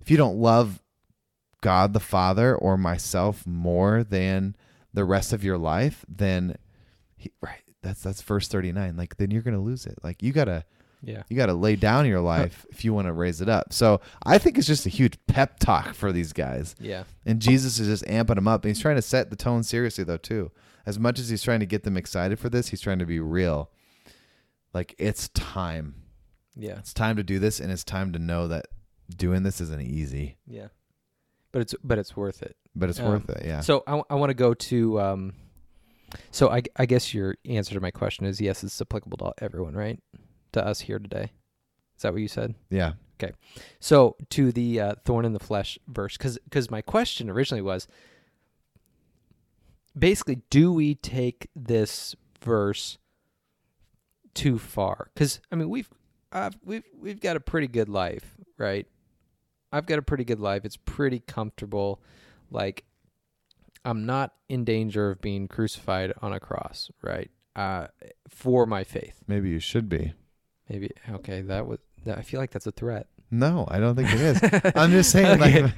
if 0.00 0.10
you 0.10 0.16
don't 0.16 0.36
love 0.36 0.82
god 1.60 1.92
the 1.92 2.00
father 2.00 2.54
or 2.54 2.76
myself 2.76 3.46
more 3.46 4.02
than 4.02 4.56
the 4.92 5.04
rest 5.04 5.32
of 5.32 5.44
your 5.44 5.58
life 5.58 6.04
then 6.08 6.56
he, 7.16 7.30
right 7.40 7.62
that's 7.82 8.02
that's 8.02 8.22
verse 8.22 8.48
39 8.48 8.96
like 8.96 9.16
then 9.16 9.30
you're 9.30 9.42
going 9.42 9.54
to 9.54 9.60
lose 9.60 9.86
it 9.86 9.98
like 10.02 10.22
you 10.22 10.32
got 10.32 10.44
to 10.44 10.64
yeah. 11.02 11.22
you 11.28 11.36
got 11.36 11.46
to 11.46 11.54
lay 11.54 11.76
down 11.76 12.06
your 12.06 12.20
life 12.20 12.66
if 12.70 12.84
you 12.84 12.92
want 12.92 13.06
to 13.06 13.12
raise 13.12 13.40
it 13.40 13.48
up. 13.48 13.72
So 13.72 14.00
I 14.24 14.38
think 14.38 14.58
it's 14.58 14.66
just 14.66 14.86
a 14.86 14.90
huge 14.90 15.18
pep 15.26 15.58
talk 15.58 15.94
for 15.94 16.12
these 16.12 16.32
guys. 16.32 16.74
Yeah. 16.78 17.04
And 17.24 17.40
Jesus 17.40 17.78
is 17.78 17.88
just 17.88 18.04
amping 18.04 18.36
them 18.36 18.48
up. 18.48 18.64
And 18.64 18.70
he's 18.70 18.80
trying 18.80 18.96
to 18.96 19.02
set 19.02 19.30
the 19.30 19.36
tone 19.36 19.62
seriously, 19.62 20.04
though, 20.04 20.16
too. 20.16 20.50
As 20.86 20.98
much 20.98 21.18
as 21.18 21.28
he's 21.28 21.42
trying 21.42 21.60
to 21.60 21.66
get 21.66 21.84
them 21.84 21.96
excited 21.96 22.38
for 22.38 22.48
this, 22.48 22.68
he's 22.68 22.80
trying 22.80 22.98
to 22.98 23.06
be 23.06 23.20
real. 23.20 23.70
Like, 24.72 24.94
it's 24.98 25.28
time. 25.30 25.94
Yeah. 26.56 26.78
It's 26.78 26.92
time 26.94 27.16
to 27.16 27.22
do 27.22 27.38
this. 27.38 27.60
And 27.60 27.70
it's 27.72 27.84
time 27.84 28.12
to 28.12 28.18
know 28.18 28.48
that 28.48 28.66
doing 29.14 29.42
this 29.42 29.60
isn't 29.60 29.82
easy, 29.82 30.36
Yeah. 30.46 30.68
But 31.52 31.62
it's 31.62 31.74
but 31.82 31.98
it's 31.98 32.16
worth 32.16 32.42
it. 32.42 32.56
but 32.76 32.88
it's 32.90 33.00
Um, 33.00 33.06
worth 33.08 33.28
it. 33.30 33.44
Yeah. 33.44 33.60
So 33.60 33.82
I, 33.86 34.00
I 34.08 34.14
want 34.14 34.30
to 34.30 34.34
go 34.34 34.54
to 34.54 35.00
um 35.00 35.32
so 36.30 36.48
I 36.50 36.62
I 36.76 36.86
guess 36.86 37.12
your 37.12 37.34
answer 37.44 37.74
to 37.74 37.80
my 37.80 37.90
question 37.90 38.24
is 38.24 38.40
yes, 38.40 38.62
it's 38.62 38.80
applicable 38.80 39.16
to 39.18 39.32
everyone, 39.42 39.74
right? 39.74 39.98
To 40.52 40.64
us 40.64 40.78
here 40.80 41.00
today. 41.00 41.32
Is 41.96 42.02
that 42.02 42.12
what 42.12 42.22
you 42.22 42.28
said? 42.28 42.54
yeah. 42.70 42.92
Okay. 43.22 43.32
So 43.80 44.16
to 44.30 44.50
the 44.52 44.80
uh, 44.80 44.94
thorn 45.04 45.24
in 45.26 45.32
the 45.34 45.40
flesh 45.40 45.78
verse, 45.88 46.16
because 46.16 46.70
my 46.70 46.80
question 46.82 47.28
originally 47.28 47.60
was 47.62 47.86
basically, 49.98 50.40
do 50.50 50.72
we 50.72 50.94
take 50.94 51.48
this 51.54 52.14
verse 52.40 52.96
too 54.34 54.58
far? 54.58 55.10
Because 55.14 55.40
I 55.50 55.56
mean, 55.56 55.68
we've 55.68 55.88
I've, 56.32 56.56
we've 56.64 56.84
we've 56.98 57.20
got 57.20 57.36
a 57.36 57.40
pretty 57.40 57.66
good 57.68 57.88
life, 57.88 58.36
right? 58.58 58.86
I've 59.72 59.86
got 59.86 59.98
a 59.98 60.02
pretty 60.02 60.24
good 60.24 60.40
life. 60.40 60.64
It's 60.64 60.76
pretty 60.76 61.20
comfortable. 61.20 62.00
Like 62.50 62.84
I'm 63.84 64.04
not 64.06 64.34
in 64.48 64.64
danger 64.64 65.10
of 65.10 65.20
being 65.20 65.48
crucified 65.48 66.12
on 66.20 66.32
a 66.32 66.40
cross, 66.40 66.90
right? 67.02 67.30
Uh, 67.56 67.86
for 68.28 68.66
my 68.66 68.84
faith. 68.84 69.20
Maybe 69.26 69.48
you 69.50 69.58
should 69.60 69.88
be. 69.88 70.12
Maybe 70.68 70.90
okay. 71.10 71.42
That 71.42 71.66
was. 71.66 71.78
That, 72.04 72.18
I 72.18 72.22
feel 72.22 72.40
like 72.40 72.50
that's 72.50 72.66
a 72.66 72.72
threat. 72.72 73.08
No, 73.30 73.64
I 73.68 73.78
don't 73.78 73.94
think 73.94 74.08
it 74.12 74.20
is. 74.20 74.72
I'm 74.76 74.90
just 74.90 75.10
saying, 75.12 75.40
Okay. 75.40 75.62
like, 75.62 75.72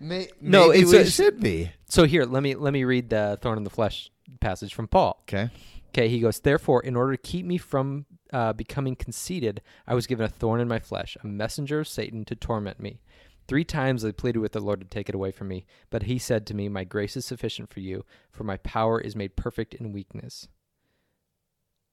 may, 0.00 0.28
No, 0.40 0.68
maybe 0.68 0.78
it's- 0.80 0.92
we 0.92 0.98
it's- 0.98 1.12
should 1.14 1.40
be. 1.40 1.70
So 1.88 2.04
here, 2.04 2.24
let 2.24 2.42
me 2.42 2.54
let 2.54 2.72
me 2.72 2.84
read 2.84 3.10
the 3.10 3.38
thorn 3.42 3.58
in 3.58 3.64
the 3.64 3.70
flesh 3.70 4.10
passage 4.40 4.72
from 4.74 4.88
Paul. 4.88 5.18
Okay. 5.22 5.50
Okay, 5.94 6.08
he 6.08 6.18
goes, 6.18 6.40
Therefore, 6.40 6.82
in 6.82 6.96
order 6.96 7.12
to 7.12 7.22
keep 7.22 7.46
me 7.46 7.56
from 7.56 8.06
uh, 8.32 8.52
becoming 8.52 8.96
conceited, 8.96 9.62
I 9.86 9.94
was 9.94 10.08
given 10.08 10.24
a 10.24 10.28
thorn 10.28 10.60
in 10.60 10.66
my 10.66 10.80
flesh, 10.80 11.16
a 11.22 11.26
messenger 11.26 11.78
of 11.80 11.88
Satan 11.88 12.24
to 12.24 12.34
torment 12.34 12.80
me. 12.80 13.00
Three 13.46 13.62
times 13.62 14.04
I 14.04 14.10
pleaded 14.10 14.40
with 14.40 14.52
the 14.52 14.60
Lord 14.60 14.80
to 14.80 14.86
take 14.86 15.08
it 15.08 15.14
away 15.14 15.30
from 15.30 15.46
me, 15.48 15.66
but 15.90 16.04
he 16.04 16.18
said 16.18 16.46
to 16.46 16.54
me, 16.54 16.68
My 16.68 16.82
grace 16.82 17.16
is 17.16 17.24
sufficient 17.24 17.72
for 17.72 17.78
you, 17.78 18.04
for 18.32 18.42
my 18.42 18.56
power 18.56 19.00
is 19.00 19.14
made 19.14 19.36
perfect 19.36 19.74
in 19.74 19.92
weakness. 19.92 20.48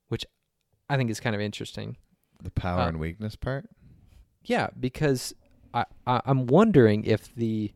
Which 0.08 0.26
I 0.90 0.98
think 0.98 1.12
is 1.12 1.20
kind 1.20 1.36
of 1.36 1.42
interesting. 1.42 1.98
The 2.42 2.50
power 2.52 2.80
Uh, 2.82 2.88
and 2.88 3.00
weakness 3.00 3.36
part. 3.36 3.70
Yeah, 4.44 4.70
because 4.80 5.36
I, 5.76 5.86
I 6.08 6.22
I'm 6.26 6.48
wondering 6.48 7.04
if 7.04 7.36
the 7.36 7.72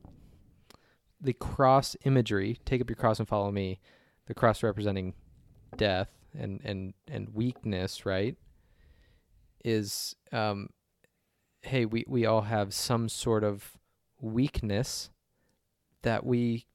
the 1.22 1.34
cross 1.34 1.96
imagery, 2.04 2.58
take 2.66 2.82
up 2.82 2.90
your 2.90 2.96
cross 2.96 3.20
and 3.20 3.28
follow 3.28 3.52
me, 3.52 3.80
the 4.26 4.34
cross 4.34 4.64
representing 4.64 5.14
death 5.78 6.10
and 6.38 6.60
and 6.64 6.94
and 7.08 7.30
weakness, 7.34 8.06
right? 8.06 8.36
Is 9.64 10.16
um 10.32 10.70
hey, 11.62 11.86
we 11.86 12.04
we 12.08 12.26
all 12.26 12.42
have 12.42 12.74
some 12.74 13.10
sort 13.10 13.44
of 13.44 13.78
weakness 14.22 15.10
that 16.04 16.26
we 16.26 16.66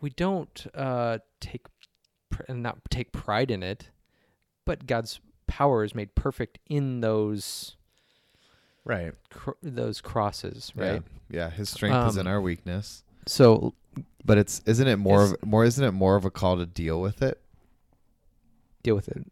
we 0.00 0.10
don't 0.10 0.66
uh 0.74 1.18
take 1.40 1.66
pr- 2.30 2.42
and 2.48 2.62
not 2.62 2.78
take 2.90 3.12
pride 3.12 3.50
in 3.50 3.62
it, 3.62 3.90
but 4.64 4.86
God's 4.86 5.20
power 5.46 5.84
is 5.84 5.94
made 5.94 6.14
perfect 6.14 6.58
in 6.68 7.00
those 7.00 7.76
Right. 8.86 9.14
cr- 9.30 9.52
those 9.62 10.02
crosses, 10.02 10.70
right? 10.76 11.02
Yeah. 11.30 11.46
yeah. 11.46 11.50
His 11.50 11.70
strength 11.70 12.06
is 12.08 12.16
in 12.18 12.26
Um, 12.26 12.32
our 12.32 12.40
weakness. 12.40 13.02
So 13.26 13.74
But 14.24 14.38
it's 14.38 14.60
isn't 14.66 14.86
it 14.86 14.96
more 14.96 15.22
of 15.24 15.36
more 15.44 15.64
isn't 15.64 15.84
it 15.84 15.92
more 15.92 16.16
of 16.16 16.24
a 16.24 16.30
call 16.30 16.56
to 16.58 16.66
deal 16.66 17.00
with 17.00 17.22
it? 17.22 17.40
deal 18.82 18.94
with 18.94 19.08
it. 19.08 19.24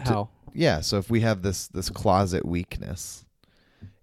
How? 0.00 0.28
yeah, 0.54 0.80
so 0.80 0.98
if 0.98 1.10
we 1.10 1.20
have 1.20 1.42
this 1.42 1.68
this 1.68 1.90
closet 1.90 2.44
weakness, 2.44 3.24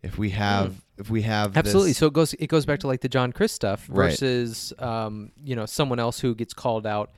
if 0.04 0.18
we 0.18 0.30
have 0.32 0.82
if 0.98 1.10
we 1.10 1.22
have 1.24 1.54
Mm. 1.54 1.58
Absolutely. 1.58 1.90
this- 1.92 1.98
So 1.98 2.08
it 2.08 2.14
goes 2.14 2.34
it 2.36 2.48
goes 2.48 2.66
back 2.66 2.80
to 2.82 2.88
like 2.88 3.02
the 3.02 3.10
John 3.10 3.32
Crist 3.34 3.56
stuff 3.56 3.88
Right. 3.90 4.12
versus 4.12 4.74
um, 4.80 5.32
you 5.44 5.56
know, 5.56 5.66
someone 5.66 6.00
else 6.00 6.20
who 6.20 6.34
gets 6.36 6.54
called 6.54 6.86
out 6.88 7.12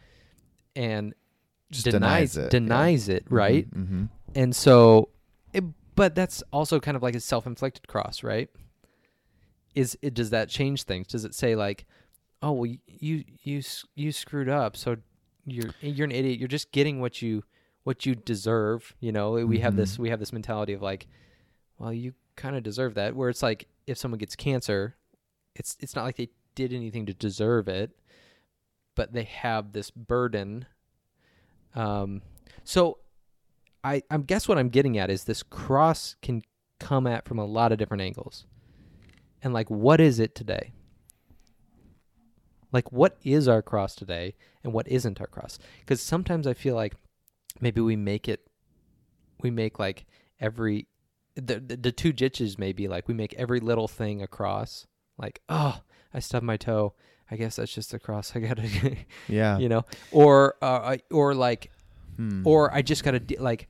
and 0.76 1.14
Just 1.72 1.86
denies 1.86 2.34
denies 2.34 2.38
it, 2.38 2.50
denies 2.52 3.10
it, 3.10 3.26
right? 3.30 3.66
hmm 3.74 4.06
And 4.36 4.56
so 4.56 5.10
it, 5.54 5.64
but 5.96 6.14
that's 6.16 6.44
also 6.54 6.80
kind 6.80 6.96
of 6.98 7.02
like 7.04 7.16
a 7.16 7.20
self-inflicted 7.20 7.88
cross, 7.88 8.24
right? 8.24 8.50
Is 9.76 9.98
it 10.02 10.14
does 10.14 10.30
that 10.32 10.50
change 10.50 10.84
things? 10.84 11.08
Does 11.08 11.26
it 11.26 11.36
say 11.36 11.56
like, 11.56 11.86
"Oh, 12.42 12.52
well 12.54 12.66
you 12.88 13.24
you 13.44 13.62
you 13.96 14.12
screwed 14.12 14.50
up, 14.50 14.76
so 14.78 14.98
you're 15.46 15.72
you're 15.82 16.06
an 16.06 16.12
idiot. 16.12 16.40
You're 16.40 16.48
just 16.48 16.72
getting 16.72 17.00
what 17.02 17.22
you 17.22 17.44
what 17.84 18.06
you 18.06 18.16
deserve." 18.16 18.96
You 19.00 19.12
know, 19.12 19.32
we 19.46 19.60
have 19.60 19.76
this 19.76 19.96
Mhm. 19.96 20.00
we 20.00 20.10
have 20.10 20.20
this 20.20 20.34
mentality 20.34 20.74
of 20.74 20.82
like, 20.82 21.08
"Well, 21.78 21.94
you 21.94 22.14
kind 22.36 22.56
of 22.56 22.64
deserve 22.64 22.94
that." 22.96 23.16
Where 23.16 23.30
it's 23.30 23.42
like 23.44 23.68
if 23.88 23.98
someone 23.98 24.18
gets 24.20 24.36
cancer, 24.36 24.96
it's 25.56 25.78
it's 25.80 25.96
not 25.96 26.04
like 26.04 26.18
they 26.18 26.30
did 26.56 26.74
anything 26.74 27.06
to 27.06 27.14
deserve 27.14 27.68
it, 27.68 27.92
but 28.96 29.14
they 29.14 29.24
have 29.24 29.72
this 29.74 29.90
burden. 29.92 30.66
Um, 31.76 32.22
so 32.64 33.00
I 33.84 34.02
I 34.10 34.18
guess 34.18 34.48
what 34.48 34.58
I'm 34.58 34.70
getting 34.70 34.98
at 34.98 35.10
is 35.10 35.24
this 35.24 35.44
cross 35.44 36.16
can 36.22 36.42
come 36.80 37.08
at 37.08 37.26
from 37.28 37.40
a 37.40 37.46
lot 37.46 37.72
of 37.72 37.78
different 37.78 38.02
angles. 38.02 38.46
And 39.42 39.54
like 39.54 39.70
what 39.70 40.00
is 40.02 40.20
it 40.20 40.36
today? 40.36 40.74
Like 42.72 42.92
what 42.92 43.18
is 43.24 43.48
our 43.48 43.62
cross 43.62 43.96
today 43.96 44.36
and 44.64 44.74
what 44.74 44.88
isn't 44.88 45.22
our 45.22 45.28
cross? 45.28 45.58
Cuz 45.86 46.02
sometimes 46.02 46.46
I 46.48 46.54
feel 46.54 46.76
like 46.76 46.96
maybe 47.62 47.82
we 47.82 47.96
make 47.96 48.28
it 48.28 48.48
we 49.42 49.50
make 49.52 49.80
like 49.80 50.06
every 50.40 50.88
the 51.36 51.60
the, 51.60 51.78
the 51.78 51.92
two 51.92 52.12
ditches 52.12 52.58
maybe 52.58 52.88
like 52.88 53.08
we 53.08 53.14
make 53.14 53.34
every 53.36 53.60
little 53.60 53.88
thing 53.88 54.22
a 54.22 54.28
cross. 54.28 54.88
Like, 55.18 55.42
oh, 55.50 55.82
I 56.14 56.20
stubbed 56.20 56.46
my 56.46 56.58
toe. 56.58 56.94
I 57.30 57.36
guess 57.36 57.56
that's 57.58 57.74
just 57.74 57.94
a 57.94 58.00
cross. 58.00 58.36
I 58.36 58.40
got 58.40 58.58
to 58.58 58.96
Yeah. 59.28 59.58
you 59.58 59.70
know 59.70 59.84
or 60.12 60.56
uh, 60.62 60.98
or 61.12 61.34
like 61.34 61.72
Hmm. 62.18 62.42
or 62.48 62.74
I 62.74 62.82
just 62.82 63.04
got 63.04 63.12
to 63.12 63.20
de- 63.20 63.38
like 63.38 63.70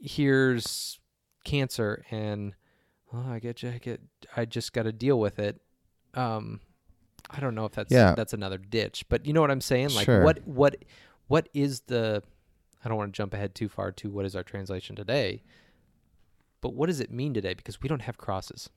here's 0.00 0.98
cancer 1.44 2.04
and 2.10 2.54
oh, 3.12 3.24
I 3.30 3.38
get 3.38 3.62
I 3.64 3.78
get 3.78 4.00
I 4.36 4.44
just 4.44 4.72
got 4.72 4.84
to 4.84 4.92
deal 4.92 5.18
with 5.20 5.38
it. 5.38 5.60
Um 6.14 6.60
I 7.30 7.40
don't 7.40 7.54
know 7.54 7.64
if 7.64 7.72
that's 7.72 7.92
Yeah. 7.92 8.14
that's 8.14 8.32
another 8.32 8.58
ditch, 8.58 9.04
but 9.08 9.26
you 9.26 9.32
know 9.32 9.40
what 9.40 9.50
I'm 9.50 9.60
saying? 9.60 9.90
Like 9.90 10.06
Sure. 10.06 10.22
what 10.24 10.46
what 10.46 10.76
what 11.26 11.48
is 11.54 11.80
the 11.82 12.22
I 12.84 12.88
don't 12.88 12.96
want 12.96 13.12
to 13.12 13.16
jump 13.16 13.34
ahead 13.34 13.54
too 13.54 13.68
far 13.68 13.90
to 13.92 14.10
what 14.10 14.24
is 14.24 14.34
our 14.36 14.42
translation 14.42 14.96
today. 14.96 15.42
But 16.60 16.74
what 16.74 16.86
does 16.86 17.00
it 17.00 17.10
mean 17.10 17.34
today 17.34 17.54
because 17.54 17.80
we 17.82 17.88
don't 17.88 18.02
have 18.02 18.18
crosses 18.18 18.70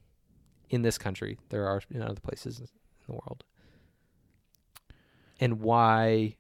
in 0.70 0.82
this 0.82 0.97
country. 0.97 1.38
There 1.49 1.68
are 1.68 1.82
in 1.89 2.02
other 2.02 2.20
places 2.20 2.60
in 2.60 2.68
the 3.08 3.14
world. 3.14 3.43
And 5.39 5.60
why 5.62 6.36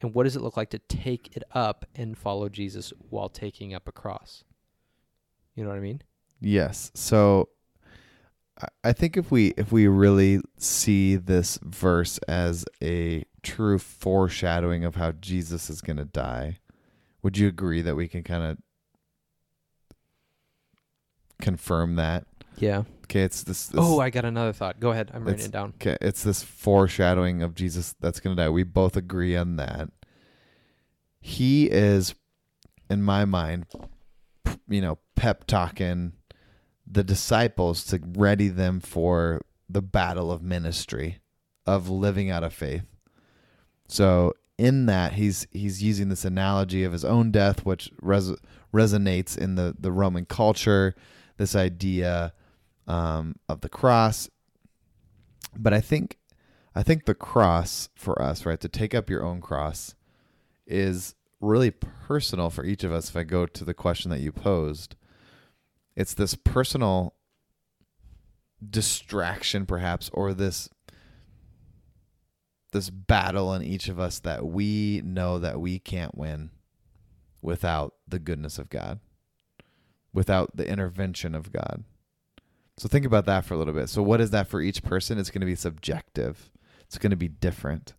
and 0.00 0.14
what 0.14 0.24
does 0.24 0.34
it 0.36 0.42
look 0.42 0.56
like 0.56 0.70
to 0.70 0.78
take 0.80 1.36
it 1.36 1.44
up 1.52 1.86
and 1.94 2.18
follow 2.18 2.48
Jesus 2.48 2.92
while 3.10 3.28
taking 3.28 3.72
up 3.74 3.86
a 3.86 3.92
cross? 3.92 4.42
You 5.54 5.62
know 5.62 5.70
what 5.70 5.76
I 5.76 5.80
mean? 5.80 6.02
Yes. 6.40 6.90
So 6.94 7.50
I- 8.84 8.92
think 8.92 9.16
if 9.16 9.30
we 9.30 9.54
if 9.56 9.72
we 9.72 9.86
really 9.86 10.40
see 10.58 11.16
this 11.16 11.58
verse 11.62 12.18
as 12.28 12.64
a 12.82 13.24
true 13.42 13.78
foreshadowing 13.78 14.84
of 14.84 14.96
how 14.96 15.12
Jesus 15.12 15.68
is 15.70 15.80
going 15.80 15.96
to 15.96 16.04
die, 16.04 16.58
would 17.22 17.36
you 17.38 17.48
agree 17.48 17.82
that 17.82 17.96
we 17.96 18.08
can 18.08 18.22
kind 18.22 18.42
of 18.44 18.58
confirm 21.40 21.96
that? 21.96 22.26
Yeah. 22.56 22.84
Okay, 23.04 23.22
it's 23.22 23.42
this, 23.42 23.66
this 23.66 23.80
Oh, 23.82 23.98
I 24.00 24.10
got 24.10 24.24
another 24.24 24.52
thought. 24.52 24.80
Go 24.80 24.90
ahead. 24.90 25.10
I'm 25.12 25.24
writing 25.24 25.44
it 25.46 25.50
down. 25.52 25.74
Okay, 25.76 25.98
it's 26.00 26.22
this 26.22 26.42
foreshadowing 26.42 27.42
of 27.42 27.54
Jesus 27.54 27.94
that's 28.00 28.20
going 28.20 28.36
to 28.36 28.42
die. 28.42 28.48
We 28.48 28.62
both 28.62 28.96
agree 28.96 29.36
on 29.36 29.56
that. 29.56 29.90
He 31.20 31.66
is, 31.66 32.14
in 32.88 33.02
my 33.02 33.24
mind, 33.24 33.66
you 34.68 34.80
know, 34.80 34.98
pep 35.14 35.44
talking 35.46 36.12
the 36.92 37.04
disciples 37.04 37.84
to 37.84 38.00
ready 38.16 38.48
them 38.48 38.80
for 38.80 39.40
the 39.68 39.82
battle 39.82 40.30
of 40.30 40.42
ministry, 40.42 41.18
of 41.66 41.88
living 41.88 42.30
out 42.30 42.44
of 42.44 42.52
faith. 42.52 42.84
So 43.88 44.34
in 44.58 44.86
that, 44.86 45.14
he's 45.14 45.46
he's 45.50 45.82
using 45.82 46.08
this 46.08 46.24
analogy 46.24 46.84
of 46.84 46.92
his 46.92 47.04
own 47.04 47.30
death, 47.30 47.64
which 47.64 47.90
res- 48.00 48.36
resonates 48.72 49.36
in 49.36 49.54
the 49.54 49.74
the 49.78 49.92
Roman 49.92 50.26
culture. 50.26 50.94
This 51.38 51.56
idea 51.56 52.34
um, 52.86 53.36
of 53.48 53.62
the 53.62 53.68
cross 53.68 54.28
but 55.56 55.72
I 55.72 55.80
think 55.80 56.18
I 56.74 56.82
think 56.82 57.04
the 57.04 57.14
cross 57.14 57.90
for 57.94 58.20
us, 58.20 58.46
right, 58.46 58.60
to 58.60 58.68
take 58.68 58.94
up 58.94 59.10
your 59.10 59.24
own 59.24 59.40
cross 59.40 59.94
is 60.66 61.14
really 61.40 61.70
personal 61.70 62.48
for 62.48 62.64
each 62.64 62.82
of 62.82 62.92
us 62.92 63.10
if 63.10 63.16
I 63.16 63.24
go 63.24 63.46
to 63.46 63.64
the 63.64 63.74
question 63.74 64.10
that 64.10 64.20
you 64.20 64.32
posed. 64.32 64.96
It's 65.96 66.14
this 66.14 66.34
personal 66.34 67.14
distraction 68.70 69.66
perhaps 69.66 70.08
or 70.12 70.32
this 70.32 70.68
this 72.72 72.90
battle 72.90 73.52
in 73.52 73.62
each 73.62 73.88
of 73.88 74.00
us 74.00 74.18
that 74.20 74.46
we 74.46 75.02
know 75.04 75.38
that 75.38 75.60
we 75.60 75.78
can't 75.78 76.16
win 76.16 76.50
without 77.42 77.94
the 78.08 78.18
goodness 78.18 78.58
of 78.58 78.70
God, 78.70 78.98
without 80.14 80.56
the 80.56 80.66
intervention 80.66 81.34
of 81.34 81.52
God. 81.52 81.84
So 82.78 82.88
think 82.88 83.04
about 83.04 83.26
that 83.26 83.44
for 83.44 83.52
a 83.52 83.58
little 83.58 83.74
bit. 83.74 83.90
So 83.90 84.02
what 84.02 84.22
is 84.22 84.30
that 84.30 84.48
for 84.48 84.62
each 84.62 84.82
person? 84.82 85.18
It's 85.18 85.30
going 85.30 85.42
to 85.42 85.46
be 85.46 85.54
subjective. 85.54 86.50
It's 86.86 86.96
going 86.96 87.10
to 87.10 87.16
be 87.16 87.28
different. 87.28 87.92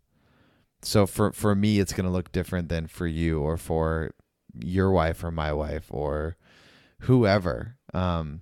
So 0.82 1.06
for 1.06 1.32
for 1.32 1.56
me 1.56 1.80
it's 1.80 1.94
going 1.94 2.06
to 2.06 2.12
look 2.12 2.32
different 2.32 2.70
than 2.70 2.88
for 2.88 3.08
you 3.08 3.42
or 3.42 3.58
for 3.58 4.16
your 4.60 4.92
wife 4.92 5.24
or 5.24 5.32
my 5.32 5.54
wife 5.54 5.86
or 5.90 6.36
whoever. 7.02 7.78
Um 7.94 8.42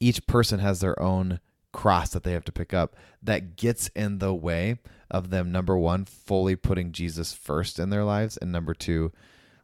each 0.00 0.26
person 0.26 0.58
has 0.58 0.80
their 0.80 1.00
own 1.00 1.38
cross 1.72 2.10
that 2.10 2.22
they 2.22 2.32
have 2.32 2.44
to 2.44 2.52
pick 2.52 2.74
up 2.74 2.96
that 3.22 3.56
gets 3.56 3.88
in 3.88 4.18
the 4.18 4.34
way 4.34 4.76
of 5.10 5.30
them 5.30 5.50
number 5.50 5.76
1 5.76 6.04
fully 6.04 6.56
putting 6.56 6.92
Jesus 6.92 7.32
first 7.32 7.78
in 7.78 7.90
their 7.90 8.04
lives 8.04 8.36
and 8.36 8.52
number 8.52 8.74
2 8.74 9.10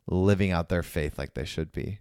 living 0.07 0.51
out 0.51 0.69
their 0.69 0.83
faith 0.83 1.19
like 1.19 1.35
they 1.35 1.45
should 1.45 1.73
be. 1.73 1.99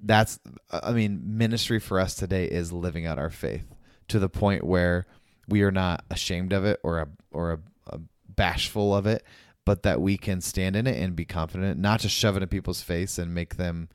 That's 0.00 0.38
i 0.70 0.92
mean 0.92 1.20
ministry 1.24 1.80
for 1.80 1.98
us 1.98 2.14
today 2.14 2.44
is 2.44 2.72
living 2.72 3.04
out 3.04 3.18
our 3.18 3.30
faith 3.30 3.74
to 4.06 4.18
the 4.18 4.28
point 4.28 4.64
where 4.64 5.06
we 5.48 5.62
are 5.62 5.72
not 5.72 6.04
ashamed 6.10 6.52
of 6.52 6.64
it 6.64 6.78
or 6.84 6.98
a, 6.98 7.08
or 7.32 7.52
a, 7.52 7.58
a 7.88 8.00
bashful 8.28 8.94
of 8.94 9.06
it 9.06 9.24
but 9.64 9.82
that 9.82 10.00
we 10.00 10.16
can 10.16 10.40
stand 10.40 10.76
in 10.76 10.86
it 10.86 10.96
and 10.96 11.16
be 11.16 11.24
confident 11.24 11.80
not 11.80 11.98
to 12.00 12.08
shove 12.08 12.36
it 12.36 12.42
in 12.44 12.48
people's 12.48 12.80
face 12.80 13.18
and 13.18 13.34
make 13.34 13.56
them 13.56 13.88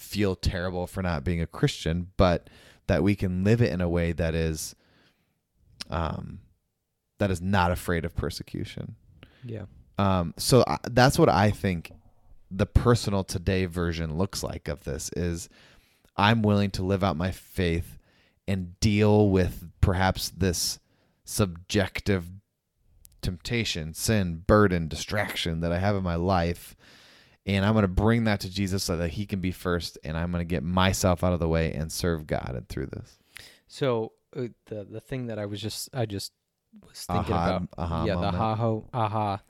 feel 0.00 0.34
terrible 0.34 0.86
for 0.86 1.02
not 1.02 1.22
being 1.24 1.40
a 1.40 1.46
christian 1.46 2.08
but 2.16 2.48
that 2.86 3.02
we 3.02 3.14
can 3.14 3.44
live 3.44 3.60
it 3.62 3.72
in 3.72 3.80
a 3.80 3.88
way 3.88 4.12
that 4.12 4.34
is 4.34 4.74
um 5.90 6.40
that 7.18 7.30
is 7.30 7.40
not 7.40 7.70
afraid 7.70 8.04
of 8.04 8.16
persecution 8.16 8.96
Yeah. 9.44 9.64
um, 9.98 10.32
so 10.38 10.64
I, 10.66 10.78
that's 10.90 11.18
what 11.18 11.28
I 11.28 11.50
think 11.50 11.92
the 12.50 12.66
personal 12.66 13.24
today 13.24 13.66
version 13.66 14.16
looks 14.16 14.42
like 14.42 14.68
of 14.68 14.84
this 14.84 15.10
is 15.16 15.48
I'm 16.16 16.42
willing 16.42 16.70
to 16.72 16.82
live 16.82 17.04
out 17.04 17.16
my 17.16 17.30
faith 17.30 17.98
and 18.48 18.78
deal 18.80 19.28
with 19.30 19.68
perhaps 19.80 20.30
this 20.30 20.78
subjective 21.24 22.26
temptation, 23.22 23.94
sin, 23.94 24.42
burden, 24.46 24.88
distraction 24.88 25.60
that 25.60 25.72
I 25.72 25.78
have 25.78 25.94
in 25.94 26.02
my 26.02 26.16
life. 26.16 26.74
And 27.46 27.64
I'm 27.64 27.72
going 27.72 27.82
to 27.82 27.88
bring 27.88 28.24
that 28.24 28.40
to 28.40 28.50
Jesus 28.50 28.82
so 28.84 28.96
that 28.98 29.08
he 29.10 29.24
can 29.26 29.40
be 29.40 29.50
first. 29.50 29.98
And 30.04 30.16
I'm 30.16 30.30
going 30.30 30.40
to 30.42 30.48
get 30.48 30.62
myself 30.62 31.24
out 31.24 31.32
of 31.32 31.40
the 31.40 31.48
way 31.48 31.72
and 31.72 31.90
serve 31.90 32.26
God 32.26 32.52
and 32.54 32.68
through 32.68 32.86
this. 32.86 33.18
So 33.66 34.12
uh, 34.36 34.48
the 34.66 34.84
the 34.84 35.00
thing 35.00 35.26
that 35.26 35.38
I 35.38 35.46
was 35.46 35.60
just 35.60 35.88
I 35.94 36.06
just 36.06 36.32
was 36.86 37.04
thinking 37.04 37.34
Aha- 37.34 37.56
about 37.56 37.68
aha 37.78 38.04
yeah 38.04 38.14
moment. 38.14 38.32
the 38.32 38.38
ha 38.38 38.54
ho 38.54 38.88
aha 38.92 39.40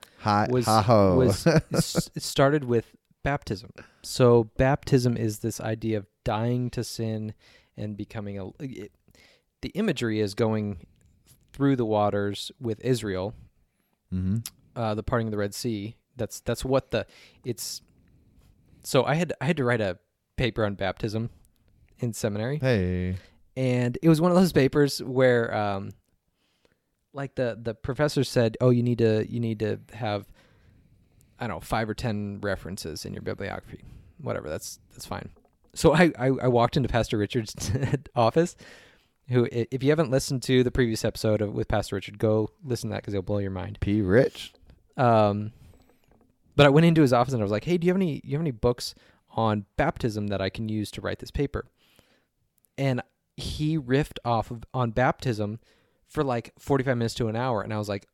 was 0.51 0.64
ha 0.66 0.82
ho. 0.82 1.16
was 1.16 1.47
s- 1.72 2.11
it 2.14 2.22
started 2.22 2.64
with 2.64 2.95
baptism. 3.22 3.70
So 4.03 4.45
baptism 4.57 5.16
is 5.16 5.41
this 5.41 5.61
idea 5.61 5.99
of 5.99 6.07
dying 6.24 6.70
to 6.70 6.84
sin 6.84 7.34
and 7.76 7.97
becoming 7.97 8.38
a. 8.38 8.49
It, 8.61 8.93
the 9.62 9.70
imagery 9.70 10.20
is 10.20 10.34
going 10.34 10.86
through 11.53 11.76
the 11.76 11.84
waters 11.84 12.51
with 12.61 12.80
Israel, 12.80 13.34
hmm 14.11 14.38
uh, 14.76 14.95
the 14.95 15.03
parting 15.03 15.26
of 15.26 15.32
the 15.32 15.36
Red 15.38 15.55
Sea. 15.55 15.97
That's 16.21 16.39
that's 16.41 16.64
what 16.64 16.93
the 16.93 17.05
it's. 17.45 17.83
So 18.85 19.05
I 19.05 19.14
had 19.14 19.33
I 19.41 19.47
had 19.47 19.57
to 19.57 19.64
write 19.64 19.81
a 19.81 19.99
paper 20.37 20.64
on 20.64 20.75
baptism 20.75 21.31
in 21.99 22.12
seminary 22.14 22.59
Hey. 22.59 23.16
and 23.57 23.99
it 24.01 24.09
was 24.09 24.21
one 24.23 24.31
of 24.31 24.37
those 24.39 24.53
papers 24.55 25.03
where 25.03 25.55
um 25.55 25.91
like 27.12 27.35
the 27.35 27.59
the 27.61 27.75
professor 27.75 28.25
said 28.25 28.57
oh 28.62 28.71
you 28.71 28.83
need 28.83 28.97
to 28.99 29.31
you 29.31 29.39
need 29.39 29.59
to 29.59 29.79
have 29.93 30.27
i 31.39 31.47
don't 31.47 31.57
know 31.57 31.61
five 31.61 31.91
or 31.91 31.95
ten 31.95 32.39
references 32.41 33.05
in 33.05 33.12
your 33.12 33.21
bibliography 33.21 33.83
whatever. 34.23 34.49
That's 34.49 34.79
that's 34.93 35.07
fine. 35.07 35.31
So 35.75 35.95
I, 35.95 36.12
I, 36.18 36.27
I 36.27 36.49
walked 36.49 36.77
into 36.77 36.89
Pastor 36.89 37.16
Richard's 37.18 37.71
office. 38.16 38.57
Who, 39.29 39.47
if 39.53 39.83
you 39.83 39.91
haven't 39.91 40.11
listened 40.11 40.43
to 40.45 40.64
the 40.64 40.71
previous 40.73 41.05
episode 41.05 41.41
of, 41.41 41.55
with 41.55 41.68
Pastor 41.68 41.95
Richard, 41.97 42.18
go 42.18 42.51
listen 42.64 42.91
to 42.91 42.95
that 42.95 43.03
because 43.03 43.14
it'll 43.14 43.23
blow 43.23 43.39
your 43.39 43.51
mind. 43.53 43.79
P. 43.81 44.03
Rich. 44.03 44.53
Um, 44.97 45.53
but 46.61 46.66
I 46.66 46.68
went 46.68 46.84
into 46.84 47.00
his 47.00 47.14
office 47.14 47.32
and 47.32 47.42
I 47.42 47.44
was 47.44 47.50
like, 47.50 47.64
"Hey, 47.64 47.78
do 47.78 47.86
you 47.86 47.90
have 47.90 47.96
any 47.96 48.20
you 48.22 48.32
have 48.32 48.42
any 48.42 48.50
books 48.50 48.94
on 49.30 49.64
baptism 49.78 50.26
that 50.26 50.42
I 50.42 50.50
can 50.50 50.68
use 50.68 50.90
to 50.90 51.00
write 51.00 51.18
this 51.18 51.30
paper?" 51.30 51.64
And 52.76 53.00
he 53.34 53.78
riffed 53.78 54.18
off 54.26 54.50
of 54.50 54.64
on 54.74 54.90
baptism 54.90 55.58
for 56.06 56.22
like 56.22 56.52
forty 56.58 56.84
five 56.84 56.98
minutes 56.98 57.14
to 57.14 57.28
an 57.28 57.34
hour, 57.34 57.62
and 57.62 57.72
I 57.72 57.78
was 57.78 57.88
like, 57.88 58.04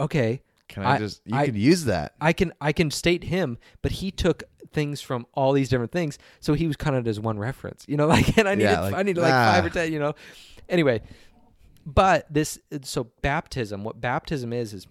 "Okay, 0.00 0.42
Can 0.66 0.82
I, 0.82 0.96
I- 0.96 0.98
just? 0.98 1.20
You 1.26 1.36
I- 1.36 1.46
can 1.46 1.54
use 1.54 1.84
that. 1.84 2.14
I 2.20 2.32
can 2.32 2.52
I 2.60 2.72
can 2.72 2.90
state 2.90 3.22
him, 3.22 3.56
but 3.82 3.92
he 3.92 4.10
took 4.10 4.42
things 4.72 5.00
from 5.00 5.24
all 5.32 5.52
these 5.52 5.68
different 5.68 5.92
things, 5.92 6.18
so 6.40 6.54
he 6.54 6.66
was 6.66 6.74
kind 6.74 6.96
of 6.96 7.06
as 7.06 7.20
one 7.20 7.38
reference, 7.38 7.84
you 7.86 7.96
know. 7.96 8.08
Like, 8.16 8.36
and 8.36 8.48
I 8.48 8.56
needed 8.56 8.70
Yeah, 8.72 8.80
like, 8.80 8.94
I 8.94 9.02
needed 9.04 9.20
like 9.20 9.30
five 9.30 9.62
ah. 9.62 9.66
or 9.68 9.70
ten, 9.70 9.92
you 9.92 10.00
know. 10.00 10.14
Anyway, 10.68 11.02
but 11.84 12.26
this 12.34 12.58
so 12.82 13.12
baptism, 13.22 13.84
what 13.84 14.00
baptism 14.00 14.52
is 14.52 14.74
is 14.74 14.88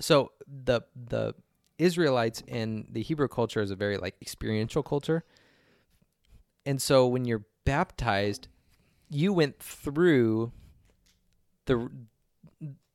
so 0.00 0.32
the 0.48 0.80
the 0.96 1.34
Israelites 1.80 2.42
and 2.48 2.86
the 2.90 3.02
Hebrew 3.02 3.28
culture 3.28 3.60
is 3.60 3.70
a 3.70 3.76
very 3.76 3.96
like 3.96 4.16
experiential 4.20 4.82
culture, 4.82 5.24
and 6.66 6.80
so 6.80 7.06
when 7.06 7.24
you're 7.24 7.44
baptized, 7.64 8.48
you 9.08 9.32
went 9.32 9.58
through 9.58 10.52
the 11.66 11.90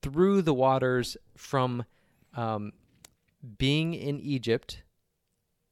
through 0.02 0.42
the 0.42 0.54
waters 0.54 1.18
from 1.36 1.84
um, 2.36 2.74
being 3.58 3.94
in 3.94 4.20
Egypt 4.20 4.84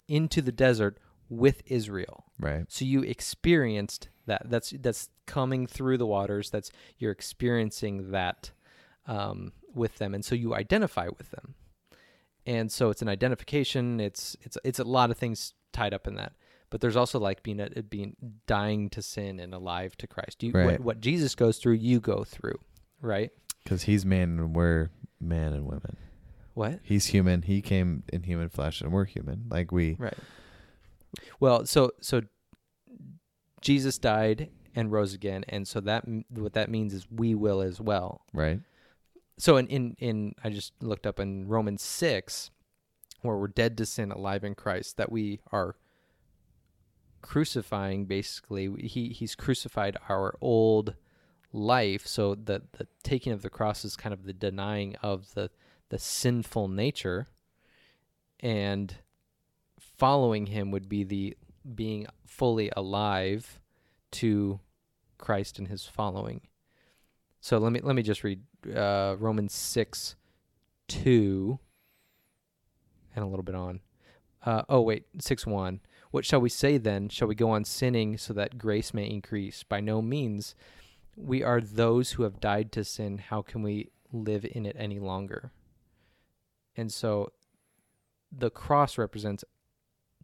into 0.08 0.42
the 0.42 0.52
desert 0.52 0.98
with 1.30 1.62
Israel. 1.66 2.26
Right. 2.40 2.66
So 2.68 2.86
you 2.86 3.02
experienced 3.02 4.10
that. 4.26 4.50
That's 4.50 4.72
that's 4.72 5.10
coming 5.26 5.68
through 5.68 5.98
the 5.98 6.06
waters. 6.06 6.50
That's 6.50 6.72
you're 6.98 7.12
experiencing 7.12 8.12
that 8.12 8.52
um, 9.06 9.54
with 9.74 9.98
them, 9.98 10.14
and 10.14 10.24
so 10.24 10.36
you 10.36 10.54
identify 10.56 11.08
with 11.18 11.32
them. 11.32 11.56
And 12.46 12.72
so 12.72 12.90
it's 12.90 13.02
an 13.02 13.08
identification. 13.10 14.00
It's 14.00 14.36
it's 14.42 14.58
it's 14.64 14.80
a 14.80 14.84
lot 14.84 15.12
of 15.12 15.18
things 15.18 15.54
tied 15.72 15.94
up 15.94 16.08
in 16.08 16.16
that. 16.16 16.34
But 16.70 16.82
there's 16.82 16.96
also 16.96 17.20
like 17.20 17.44
being 17.44 17.60
a, 17.60 17.70
being 17.84 18.16
dying 18.48 18.90
to 18.92 19.02
sin 19.02 19.40
and 19.40 19.54
alive 19.54 19.96
to 19.98 20.08
Christ. 20.08 20.42
You, 20.42 20.52
Right. 20.54 20.66
what, 20.66 20.80
what 20.80 21.02
Jesus 21.02 21.36
goes 21.36 21.58
through, 21.60 21.74
you 21.74 22.00
go 22.00 22.24
through, 22.24 22.58
right? 23.00 23.30
Because 23.64 23.84
he's 23.84 24.06
man 24.06 24.40
and 24.40 24.56
we're 24.56 24.90
man 25.22 25.54
and 25.54 25.66
women. 25.66 25.98
What? 26.56 26.80
He's 26.84 27.06
human. 27.08 27.44
He 27.44 27.62
came 27.62 28.04
in 28.12 28.24
human 28.24 28.50
flesh, 28.50 28.82
and 28.82 28.92
we're 28.92 29.06
human. 29.06 29.46
Like 29.50 29.72
we. 29.72 29.96
Right. 30.00 30.18
Well, 31.40 31.66
so 31.66 31.92
so 32.02 32.22
Jesus 33.62 33.98
died 33.98 34.50
and 34.76 34.92
rose 34.92 35.14
again, 35.14 35.46
and 35.50 35.68
so 35.68 35.80
that 35.82 36.06
what 36.30 36.54
that 36.54 36.70
means 36.70 36.94
is 36.94 37.06
we 37.10 37.36
will 37.36 37.62
as 37.62 37.80
well. 37.80 38.22
Right. 38.34 38.60
So 39.44 39.58
in 39.58 39.68
in 39.68 39.98
in 40.00 40.36
I 40.42 40.50
just 40.50 40.72
looked 40.82 41.06
up 41.06 41.20
in 41.20 41.50
Romans 41.50 41.82
six, 41.82 42.50
where 43.24 43.36
we're 43.36 43.50
dead 43.50 43.76
to 43.76 43.86
sin, 43.86 44.10
alive 44.10 44.46
in 44.46 44.56
Christ, 44.56 44.96
that 44.96 45.12
we 45.12 45.42
are 45.52 45.76
crucifying. 47.22 48.06
Basically, 48.06 48.72
he 48.80 49.10
he's 49.10 49.36
crucified 49.36 49.98
our 50.08 50.38
old 50.40 50.96
life. 51.52 52.08
So 52.08 52.36
the 52.36 52.62
the 52.78 52.88
taking 53.04 53.34
of 53.34 53.42
the 53.42 53.50
cross 53.50 53.84
is 53.84 53.98
kind 53.98 54.14
of 54.14 54.24
the 54.24 54.32
denying 54.32 54.96
of 55.04 55.34
the 55.34 55.50
the 55.90 56.00
sinful 56.00 56.70
nature, 56.70 57.28
and 58.40 58.96
following 59.78 60.46
him 60.46 60.72
would 60.72 60.88
be 60.88 61.04
the 61.04 61.36
being 61.76 62.08
fully 62.26 62.72
alive 62.78 63.60
to 64.12 64.62
Christ 65.18 65.60
and 65.60 65.68
his 65.68 65.86
following. 65.86 66.40
So 67.42 67.58
let 67.58 67.74
me 67.74 67.82
let 67.84 67.98
me 67.98 68.04
just 68.04 68.24
read 68.24 68.40
uh, 68.76 69.16
Romans 69.20 69.54
six 69.54 70.16
two 70.88 71.60
and 73.16 73.24
a 73.24 73.28
little 73.28 73.44
bit 73.44 73.56
on. 73.56 73.80
Uh, 74.46 74.64
oh 74.70 74.82
wait, 74.82 75.06
six 75.20 75.46
one. 75.46 75.80
What 76.12 76.26
shall 76.26 76.42
we 76.42 76.50
say 76.50 76.78
then? 76.78 77.10
Shall 77.10 77.28
we 77.28 77.36
go 77.36 77.50
on 77.52 77.66
sinning 77.66 78.18
so 78.18 78.34
that 78.34 78.58
grace 78.58 78.94
may 78.94 79.10
increase? 79.10 79.64
By 79.64 79.80
no 79.80 80.02
means. 80.02 80.56
We 81.16 81.44
are 81.44 81.62
those 81.62 82.12
who 82.12 82.24
have 82.24 82.40
died 82.40 82.72
to 82.74 82.84
sin. 82.84 83.20
How 83.20 83.42
can 83.42 83.62
we 83.62 83.90
live 84.12 84.46
in 84.46 84.66
it 84.66 84.76
any 84.80 85.00
longer? 85.00 85.52
And 86.76 86.92
so, 86.92 87.32
the 88.32 88.50
cross 88.50 88.98
represents 88.98 89.44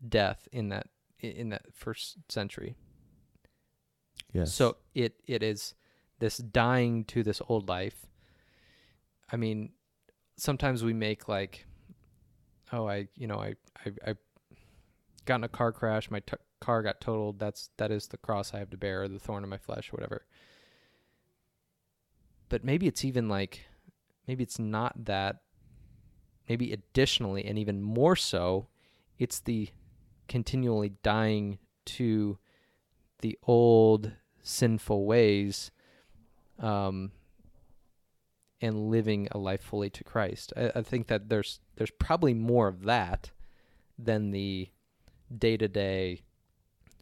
death 0.07 0.47
in 0.51 0.69
that 0.69 0.87
in 1.19 1.49
that 1.49 1.73
first 1.73 2.17
century. 2.29 2.75
Yes. 4.33 4.53
So 4.53 4.77
it 4.93 5.15
it 5.27 5.43
is 5.43 5.73
this 6.19 6.37
dying 6.37 7.03
to 7.05 7.23
this 7.23 7.41
old 7.47 7.67
life. 7.67 8.05
I 9.31 9.37
mean, 9.37 9.71
sometimes 10.37 10.83
we 10.83 10.93
make 10.93 11.27
like, 11.27 11.65
oh, 12.71 12.87
I 12.87 13.07
you 13.15 13.27
know 13.27 13.39
I 13.39 13.55
I 13.85 14.11
I 14.11 14.15
got 15.25 15.35
in 15.35 15.43
a 15.43 15.49
car 15.49 15.71
crash, 15.71 16.09
my 16.09 16.19
t- 16.21 16.37
car 16.59 16.81
got 16.81 17.01
totaled. 17.01 17.39
That's 17.39 17.69
that 17.77 17.91
is 17.91 18.07
the 18.07 18.17
cross 18.17 18.53
I 18.53 18.59
have 18.59 18.69
to 18.71 18.77
bear, 18.77 19.03
or 19.03 19.07
the 19.07 19.19
thorn 19.19 19.43
in 19.43 19.49
my 19.49 19.57
flesh, 19.57 19.89
or 19.89 19.97
whatever. 19.97 20.25
But 22.49 22.63
maybe 22.63 22.87
it's 22.87 23.05
even 23.05 23.29
like, 23.29 23.65
maybe 24.27 24.43
it's 24.43 24.59
not 24.59 25.05
that. 25.05 25.41
Maybe 26.47 26.73
additionally, 26.73 27.45
and 27.45 27.59
even 27.59 27.79
more 27.79 28.15
so, 28.15 28.69
it's 29.19 29.39
the 29.39 29.69
continually 30.27 30.93
dying 31.03 31.59
to 31.85 32.39
the 33.21 33.37
old 33.43 34.13
sinful 34.41 35.05
ways 35.05 35.69
um, 36.57 37.11
and 38.61 38.89
living 38.89 39.27
a 39.31 39.37
life 39.37 39.61
fully 39.61 39.89
to 39.89 40.03
Christ. 40.03 40.53
I, 40.57 40.71
I 40.75 40.81
think 40.81 41.07
that 41.07 41.29
there's 41.29 41.59
there's 41.75 41.91
probably 41.91 42.33
more 42.33 42.67
of 42.67 42.83
that 42.83 43.31
than 43.97 44.31
the 44.31 44.69
day 45.35 45.57
to 45.57 45.67
day 45.67 46.21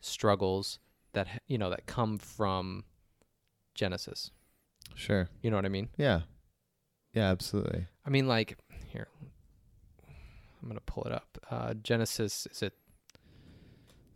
struggles 0.02 0.80
that 1.14 1.42
you 1.48 1.58
know 1.58 1.70
that 1.70 1.86
come 1.86 2.18
from 2.18 2.84
Genesis. 3.76 4.32
sure. 4.96 5.30
You 5.42 5.52
know 5.52 5.58
what 5.58 5.66
I 5.66 5.70
mean? 5.70 5.90
Yeah. 5.98 6.22
Yeah. 7.14 7.30
Absolutely. 7.32 7.88
I 8.06 8.10
mean, 8.10 8.28
like 8.28 8.58
here, 8.92 9.08
I'm 10.62 10.68
gonna 10.68 10.80
pull 10.82 11.04
it 11.04 11.12
up. 11.12 11.38
Uh, 11.50 11.74
Genesis 11.76 12.48
is 12.52 12.62
it 12.64 12.74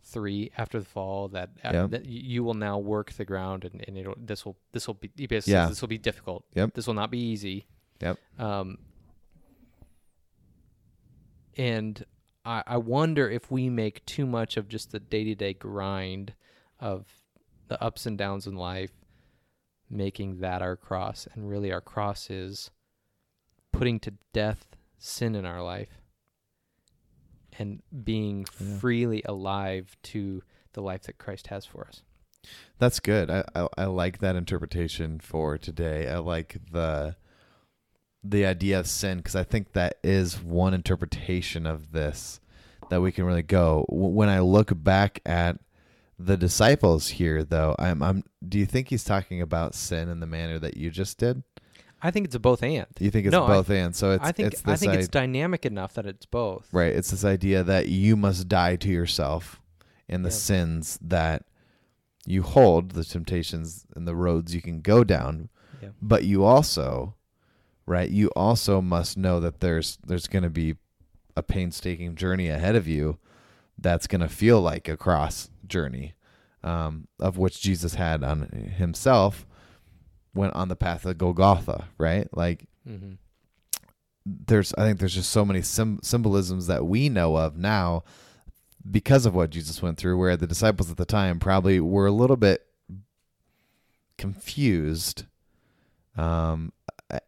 three 0.04 0.50
after 0.58 0.78
the 0.80 0.84
fall 0.84 1.28
that, 1.28 1.50
uh, 1.64 1.86
that 1.86 2.06
you 2.06 2.42
will 2.44 2.54
now 2.54 2.78
work 2.78 3.12
the 3.12 3.24
ground 3.24 3.64
and, 3.64 3.84
and 3.86 3.96
it'll 3.96 4.16
this 4.18 4.44
will 4.44 4.56
this 4.72 4.86
will 4.86 4.94
be 4.94 5.08
basically 5.26 5.52
Yeah. 5.52 5.68
this 5.68 5.80
will 5.80 5.88
be 5.88 5.98
difficult. 5.98 6.44
Yep. 6.54 6.74
This 6.74 6.86
will 6.86 6.94
not 6.94 7.10
be 7.10 7.18
easy. 7.18 7.66
Yep. 8.00 8.18
Um. 8.38 8.78
And 11.56 12.04
I 12.44 12.62
I 12.66 12.76
wonder 12.78 13.30
if 13.30 13.50
we 13.50 13.68
make 13.68 14.04
too 14.06 14.26
much 14.26 14.56
of 14.56 14.68
just 14.68 14.90
the 14.90 15.00
day 15.00 15.24
to 15.24 15.34
day 15.34 15.54
grind 15.54 16.34
of 16.80 17.06
the 17.68 17.82
ups 17.82 18.06
and 18.06 18.18
downs 18.18 18.46
in 18.46 18.56
life, 18.56 18.92
making 19.88 20.40
that 20.40 20.62
our 20.62 20.76
cross, 20.76 21.28
and 21.34 21.48
really 21.48 21.72
our 21.72 21.80
cross 21.80 22.28
is 22.30 22.70
putting 23.70 24.00
to 24.00 24.14
death 24.32 24.76
sin 24.98 25.34
in 25.34 25.44
our 25.46 25.62
life 25.62 26.01
and 27.58 27.82
being 28.04 28.46
Yeah. 28.60 28.78
freely 28.78 29.22
alive 29.24 29.96
to 30.04 30.42
the 30.72 30.80
life 30.82 31.02
that 31.02 31.18
Christ 31.18 31.48
has 31.48 31.64
for 31.66 31.86
us. 31.86 32.02
That's 32.78 32.98
good. 32.98 33.30
I, 33.30 33.44
I 33.54 33.68
I 33.78 33.84
like 33.84 34.18
that 34.18 34.34
interpretation 34.36 35.20
for 35.20 35.58
today. 35.58 36.08
I 36.08 36.18
like 36.18 36.56
the 36.72 37.16
the 38.24 38.46
idea 38.46 38.78
of 38.80 38.86
sin 38.86 39.18
because 39.18 39.36
I 39.36 39.44
think 39.44 39.72
that 39.72 39.98
is 40.02 40.40
one 40.42 40.74
interpretation 40.74 41.66
of 41.66 41.92
this 41.92 42.40
that 42.90 43.00
we 43.00 43.12
can 43.12 43.24
really 43.24 43.42
go. 43.42 43.84
W- 43.88 44.08
When 44.14 44.28
I 44.28 44.40
look 44.40 44.70
back 44.74 45.20
at 45.26 45.58
the 46.18 46.36
disciples 46.36 47.08
here, 47.08 47.42
though, 47.44 47.74
I'm 47.78 48.02
I'm. 48.02 48.24
Do 48.46 48.58
you 48.58 48.66
think 48.66 48.88
he's 48.88 49.04
talking 49.04 49.40
about 49.40 49.74
sin 49.74 50.08
in 50.08 50.20
the 50.20 50.26
manner 50.26 50.58
that 50.58 50.76
you 50.76 50.90
just 50.90 51.18
did? 51.18 51.42
I 52.02 52.10
think 52.10 52.26
it's 52.26 52.34
a 52.34 52.40
both 52.40 52.62
and. 52.62 52.86
You 52.98 53.10
think 53.10 53.26
it's 53.26 53.32
No, 53.32 53.44
I- 53.44 53.48
both 53.48 53.70
and? 53.70 53.94
So 53.94 54.12
it's 54.12 54.24
I 54.24 54.32
think 54.32 54.52
it's 54.52 54.62
I 54.66 54.76
think 54.76 54.94
it's 54.94 55.08
dynamic 55.08 55.64
enough 55.66 55.94
that 55.94 56.06
it's 56.06 56.26
both. 56.26 56.68
right. 56.72 56.92
It's 56.92 57.10
this 57.10 57.24
idea 57.24 57.62
that 57.62 57.88
you 57.88 58.16
must 58.16 58.48
die 58.48 58.76
to 58.76 58.88
yourself 58.88 59.60
and 60.08 60.24
the 60.24 60.28
Yeah. 60.30 60.34
sins 60.36 60.98
that 61.02 61.44
you 62.26 62.42
hold, 62.42 62.92
the 62.92 63.04
temptations 63.04 63.86
and 63.96 64.06
the 64.06 64.14
roads 64.14 64.54
you 64.54 64.60
can 64.62 64.80
go 64.80 65.04
down, 65.04 65.48
Yeah. 65.82 65.90
but 66.00 66.24
you 66.24 66.44
also 66.44 67.14
right 67.86 68.10
you 68.10 68.28
also 68.36 68.80
must 68.80 69.16
know 69.16 69.40
that 69.40 69.58
there's 69.60 69.98
there's 70.06 70.28
going 70.28 70.44
to 70.44 70.50
be 70.50 70.76
a 71.36 71.42
painstaking 71.42 72.14
journey 72.14 72.48
ahead 72.48 72.76
of 72.76 72.86
you 72.86 73.18
that's 73.76 74.06
going 74.06 74.20
to 74.20 74.28
feel 74.28 74.60
like 74.60 74.86
a 74.88 74.96
cross 74.96 75.50
journey 75.66 76.14
um, 76.62 77.08
of 77.18 77.36
which 77.38 77.60
jesus 77.60 77.94
had 77.94 78.22
on 78.22 78.42
himself 78.78 79.44
went 80.34 80.54
on 80.54 80.68
the 80.68 80.76
path 80.76 81.04
of 81.06 81.18
golgotha 81.18 81.84
right 81.98 82.28
like 82.36 82.66
Mm-hmm. 82.88 83.12
there's 84.26 84.74
i 84.74 84.82
think 84.84 84.98
there's 84.98 85.14
just 85.14 85.30
so 85.30 85.44
many 85.44 85.62
sim- 85.62 86.00
symbolisms 86.02 86.66
that 86.66 86.84
we 86.84 87.08
know 87.08 87.36
of 87.36 87.56
now 87.56 88.02
because 88.90 89.24
of 89.26 89.32
what 89.32 89.50
Jesus 89.50 89.80
went 89.80 89.96
through, 89.96 90.18
where 90.18 90.36
the 90.36 90.48
disciples 90.48 90.90
at 90.90 90.96
the 90.96 91.04
time 91.04 91.38
probably 91.38 91.78
were 91.78 92.06
a 92.06 92.10
little 92.10 92.36
bit 92.36 92.66
confused 94.18 95.24
um, 96.16 96.72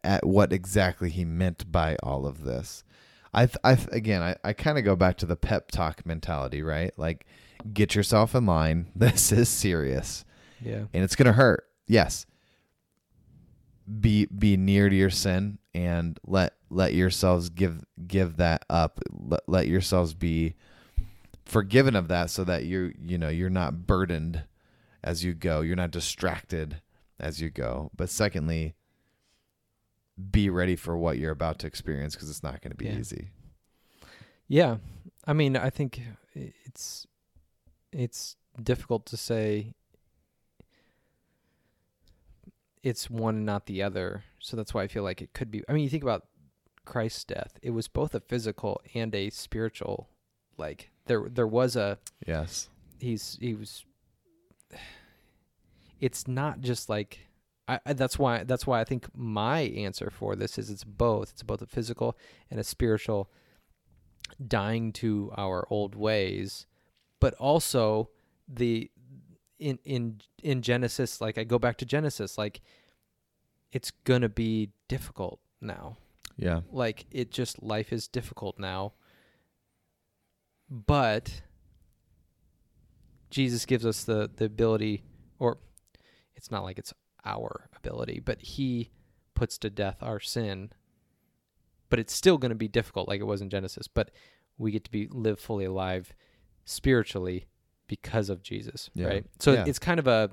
at 0.02 0.26
what 0.26 0.52
exactly 0.52 1.10
he 1.10 1.24
meant 1.24 1.70
by 1.70 1.96
all 2.02 2.26
of 2.26 2.42
this. 2.44 2.84
I, 3.32 3.46
th- 3.46 3.56
I 3.64 3.74
th- 3.76 3.88
again, 3.92 4.22
I, 4.22 4.36
I 4.44 4.52
kind 4.52 4.78
of 4.78 4.84
go 4.84 4.94
back 4.96 5.16
to 5.18 5.26
the 5.26 5.36
pep 5.36 5.70
talk 5.70 6.04
mentality, 6.06 6.62
right? 6.62 6.92
Like, 6.96 7.26
get 7.72 7.94
yourself 7.94 8.34
in 8.34 8.46
line. 8.46 8.86
This 8.96 9.32
is 9.32 9.48
serious, 9.48 10.24
Yeah. 10.60 10.84
and 10.92 11.04
it's 11.04 11.16
gonna 11.16 11.32
hurt. 11.32 11.64
Yes. 11.86 12.26
Be 14.00 14.26
be 14.26 14.56
near 14.56 14.88
to 14.88 14.94
your 14.96 15.10
sin 15.10 15.58
and 15.74 16.18
let 16.26 16.54
let 16.70 16.94
yourselves 16.94 17.50
give 17.50 17.84
give 18.06 18.36
that 18.38 18.64
up. 18.70 19.00
Let, 19.10 19.40
let 19.46 19.68
yourselves 19.68 20.14
be 20.14 20.54
forgiven 21.44 21.94
of 21.94 22.08
that, 22.08 22.30
so 22.30 22.44
that 22.44 22.64
you 22.64 22.94
you 22.98 23.18
know 23.18 23.28
you're 23.28 23.50
not 23.50 23.86
burdened 23.86 24.44
as 25.02 25.22
you 25.22 25.34
go. 25.34 25.60
You're 25.60 25.76
not 25.76 25.90
distracted 25.90 26.80
as 27.20 27.42
you 27.42 27.50
go. 27.50 27.90
But 27.94 28.08
secondly, 28.08 28.74
be 30.30 30.48
ready 30.48 30.76
for 30.76 30.96
what 30.96 31.18
you're 31.18 31.32
about 31.32 31.58
to 31.58 31.66
experience 31.66 32.14
because 32.14 32.30
it's 32.30 32.42
not 32.42 32.62
going 32.62 32.70
to 32.70 32.76
be 32.76 32.86
Yeah. 32.86 32.98
easy. 32.98 33.30
Yeah. 34.48 34.76
I 35.26 35.32
mean, 35.34 35.56
I 35.56 35.68
think 35.70 36.00
it's 36.34 37.06
it's 37.92 38.36
difficult 38.62 39.04
to 39.06 39.16
say 39.16 39.74
it's 42.84 43.10
one 43.10 43.44
not 43.44 43.66
the 43.66 43.82
other. 43.82 44.22
So 44.38 44.56
that's 44.56 44.72
why 44.72 44.82
I 44.82 44.88
feel 44.88 45.02
like 45.02 45.22
it 45.22 45.32
could 45.32 45.50
be. 45.50 45.64
I 45.68 45.72
mean, 45.72 45.82
you 45.82 45.90
think 45.90 46.04
about 46.04 46.26
Christ's 46.84 47.24
death. 47.24 47.58
It 47.62 47.70
was 47.70 47.88
both 47.88 48.14
a 48.14 48.20
physical 48.20 48.80
and 48.94 49.12
a 49.14 49.30
spiritual 49.30 50.10
like 50.56 50.90
there 51.06 51.28
there 51.28 51.46
was 51.46 51.74
a 51.76 51.98
Yes. 52.26 52.68
he's 53.00 53.36
he 53.40 53.54
was 53.54 53.84
it's 56.00 56.28
not 56.28 56.60
just 56.60 56.88
like 56.88 57.20
I, 57.66 57.80
I 57.86 57.92
that's 57.94 58.18
why 58.18 58.44
that's 58.44 58.66
why 58.66 58.80
I 58.80 58.84
think 58.84 59.08
my 59.14 59.60
answer 59.60 60.10
for 60.10 60.36
this 60.36 60.58
is 60.58 60.70
it's 60.70 60.84
both 60.84 61.30
it's 61.30 61.42
both 61.42 61.62
a 61.62 61.66
physical 61.66 62.16
and 62.50 62.60
a 62.60 62.64
spiritual 62.64 63.30
dying 64.46 64.92
to 64.92 65.32
our 65.36 65.66
old 65.70 65.94
ways 65.94 66.66
but 67.20 67.34
also 67.34 68.10
the 68.48 68.90
in 69.58 69.78
in 69.84 70.20
in 70.42 70.62
Genesis 70.62 71.20
like 71.20 71.38
I 71.38 71.44
go 71.44 71.58
back 71.58 71.76
to 71.78 71.84
Genesis 71.84 72.36
like 72.38 72.60
it's 73.72 73.90
to 74.22 74.28
be 74.28 74.70
difficult 74.88 75.40
now. 75.60 75.98
Yeah. 76.36 76.60
like 76.72 77.06
it 77.12 77.30
just 77.30 77.62
life 77.62 77.92
is 77.92 78.08
difficult 78.08 78.58
now. 78.58 78.92
But 80.68 81.42
jesus 83.30 83.66
gives 83.66 83.84
us 83.84 84.04
the 84.04 84.30
the 84.36 84.44
ability 84.44 85.02
or 85.40 85.58
it's 86.36 86.52
not 86.52 86.62
like 86.62 86.78
it's 86.78 86.94
our 87.24 87.68
ability 87.74 88.20
but 88.20 88.40
he 88.40 88.92
puts 89.34 89.58
to 89.58 89.70
death 89.70 90.02
our 90.02 90.20
sin. 90.20 90.70
But 91.90 91.98
it's 91.98 92.12
still 92.14 92.38
going 92.38 92.50
to 92.50 92.56
be 92.56 92.68
difficult 92.68 93.08
like 93.08 93.20
it 93.20 93.24
was 93.24 93.40
in 93.40 93.50
genesis 93.50 93.88
but 93.88 94.10
we 94.58 94.70
get 94.72 94.84
to 94.84 94.90
be 94.90 95.08
live 95.08 95.38
fully 95.38 95.64
alive 95.64 96.12
spiritually 96.64 97.46
because 97.86 98.30
of 98.30 98.42
jesus 98.42 98.90
Yeah. 98.94 99.06
right 99.06 99.26
so 99.38 99.52
Yeah. 99.52 99.64
it's 99.66 99.78
kind 99.78 99.98
of 100.00 100.06
a 100.06 100.30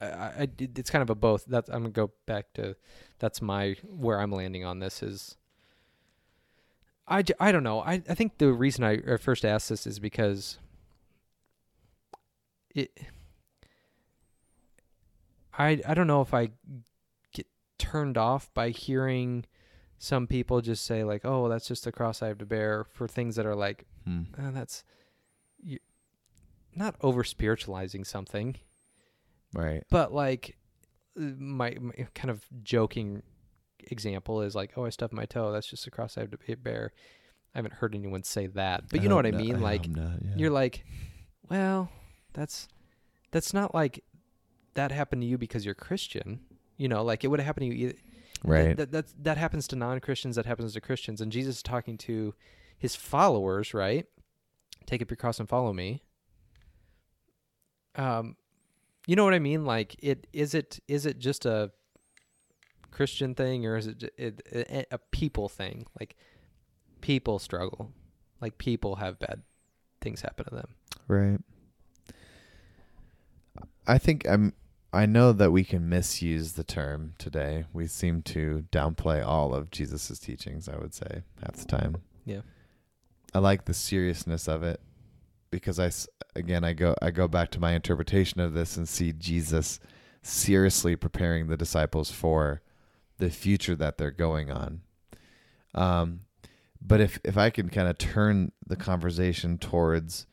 I, 0.00 0.06
I, 0.06 0.48
it's 0.58 0.90
kind 0.90 1.02
of 1.02 1.10
a 1.10 1.14
both 1.14 1.44
that's 1.46 1.68
i'm 1.68 1.82
going 1.82 1.92
to 1.92 1.96
go 2.06 2.10
back 2.26 2.52
to 2.54 2.74
that's 3.18 3.40
my 3.40 3.76
where 3.84 4.20
i'm 4.20 4.32
landing 4.32 4.64
on 4.64 4.78
this 4.80 5.02
is 5.02 5.36
I, 7.08 7.24
I 7.40 7.50
don't 7.50 7.64
know. 7.64 7.80
I, 7.80 7.94
I 8.08 8.14
think 8.14 8.38
the 8.38 8.52
reason 8.52 8.84
I 8.84 9.16
first 9.16 9.44
asked 9.44 9.68
this 9.68 9.88
is 9.88 9.98
because 9.98 10.56
it 12.74 12.96
I 15.58 15.80
I 15.86 15.94
don't 15.94 16.06
know 16.06 16.20
if 16.22 16.32
I 16.32 16.50
get 17.34 17.46
turned 17.78 18.16
off 18.16 18.54
by 18.54 18.70
hearing 18.70 19.44
some 19.98 20.26
people 20.26 20.60
just 20.60 20.84
say 20.84 21.04
like, 21.04 21.22
"Oh, 21.24 21.48
that's 21.48 21.66
just 21.68 21.84
the 21.84 21.92
cross 21.92 22.22
I 22.22 22.28
have 22.28 22.38
to 22.38 22.46
bear" 22.46 22.84
for 22.84 23.06
things 23.08 23.36
that 23.36 23.46
are 23.46 23.56
like, 23.56 23.84
Hmm. 24.04 24.22
uh, 24.38 24.52
that's 24.52 24.84
you, 25.62 25.78
not 26.74 26.94
over 27.00 27.24
spiritualizing 27.24 28.04
something, 28.04 28.56
Right. 29.54 29.82
but 29.90 30.12
like 30.12 30.56
my, 31.16 31.76
my 31.80 31.92
kind 32.14 32.30
of 32.30 32.44
joking 32.62 33.22
example 33.90 34.40
is 34.42 34.54
like, 34.54 34.72
"Oh, 34.76 34.84
I 34.86 34.90
stubbed 34.90 35.12
my 35.12 35.26
toe. 35.26 35.52
That's 35.52 35.66
just 35.68 35.86
a 35.86 35.90
cross 35.90 36.16
I 36.16 36.20
have 36.22 36.30
to 36.30 36.38
be- 36.38 36.54
bear." 36.54 36.92
I 37.54 37.58
haven't 37.58 37.74
heard 37.74 37.94
anyone 37.94 38.22
say 38.22 38.46
that, 38.46 38.84
but 38.88 39.02
you 39.02 39.10
know 39.10 39.16
what 39.16 39.26
I 39.26 39.30
not- 39.30 39.40
mean. 39.42 39.60
like, 39.60 39.86
not, 39.86 40.22
yeah. 40.22 40.30
you're 40.36 40.50
like, 40.50 40.84
well, 41.50 41.90
that's 42.32 42.66
that's 43.30 43.52
not 43.52 43.74
like 43.74 44.02
that 44.74 44.90
happened 44.90 45.20
to 45.22 45.28
you 45.28 45.36
because 45.36 45.64
you're 45.66 45.74
Christian. 45.74 46.40
You 46.78 46.88
know, 46.88 47.04
like 47.04 47.24
it 47.24 47.28
would 47.28 47.40
have 47.40 47.46
happened 47.46 47.70
to 47.70 47.76
you. 47.76 47.88
Either, 47.88 47.98
right. 48.42 48.76
That, 48.76 48.92
that 48.92 49.06
that 49.22 49.36
happens 49.36 49.68
to 49.68 49.76
non-Christians. 49.76 50.36
That 50.36 50.46
happens 50.46 50.72
to 50.72 50.80
Christians. 50.80 51.20
And 51.20 51.30
Jesus 51.30 51.56
is 51.56 51.62
talking 51.62 51.98
to 51.98 52.34
his 52.78 52.96
followers, 52.96 53.74
right? 53.74 54.06
Take 54.86 55.02
up 55.02 55.10
your 55.10 55.16
cross 55.18 55.38
and 55.38 55.48
follow 55.48 55.74
me. 55.74 56.02
Um, 57.96 58.36
you 59.06 59.16
know 59.16 59.24
what 59.24 59.34
I 59.34 59.38
mean? 59.38 59.64
Like, 59.64 59.96
it 60.02 60.26
is 60.32 60.54
it 60.54 60.80
is 60.88 61.06
it 61.06 61.18
just 61.18 61.46
a 61.46 61.70
Christian 62.90 63.34
thing 63.34 63.66
or 63.66 63.76
is 63.76 63.86
it, 63.86 64.12
it, 64.16 64.42
it 64.46 64.88
a 64.90 64.98
people 64.98 65.48
thing? 65.48 65.86
Like, 65.98 66.16
people 67.00 67.38
struggle. 67.38 67.92
Like, 68.40 68.58
people 68.58 68.96
have 68.96 69.18
bad 69.18 69.42
things 70.00 70.20
happen 70.20 70.44
to 70.46 70.54
them. 70.54 70.68
Right. 71.08 71.38
I 73.86 73.98
think 73.98 74.26
I'm 74.28 74.54
I 74.92 75.06
know 75.06 75.32
that 75.32 75.50
we 75.50 75.64
can 75.64 75.88
misuse 75.88 76.52
the 76.52 76.64
term 76.64 77.14
today. 77.18 77.64
We 77.72 77.86
seem 77.86 78.20
to 78.22 78.66
downplay 78.70 79.26
all 79.26 79.54
of 79.54 79.70
Jesus's 79.70 80.18
teachings, 80.18 80.68
I 80.68 80.76
would 80.76 80.92
say, 80.92 81.22
half 81.42 81.56
the 81.56 81.64
time. 81.64 81.96
Yeah. 82.26 82.42
I 83.34 83.38
like 83.38 83.64
the 83.64 83.72
seriousness 83.74 84.48
of 84.48 84.62
it 84.62 84.80
because 85.52 85.78
I 85.78 85.92
again 86.34 86.64
I 86.64 86.72
go 86.72 86.96
I 87.00 87.12
go 87.12 87.28
back 87.28 87.50
to 87.52 87.60
my 87.60 87.72
interpretation 87.74 88.40
of 88.40 88.52
this 88.54 88.76
and 88.76 88.88
see 88.88 89.12
Jesus 89.12 89.78
seriously 90.22 90.96
preparing 90.96 91.46
the 91.46 91.56
disciples 91.56 92.10
for 92.10 92.62
the 93.18 93.30
future 93.30 93.76
that 93.76 93.98
they're 93.98 94.10
going 94.10 94.50
on. 94.50 94.80
Um 95.74 96.22
but 96.80 97.00
if 97.00 97.20
if 97.22 97.38
I 97.38 97.50
can 97.50 97.68
kind 97.68 97.86
of 97.86 97.98
turn 97.98 98.50
the 98.66 98.74
conversation 98.76 99.58
towards 99.58 100.26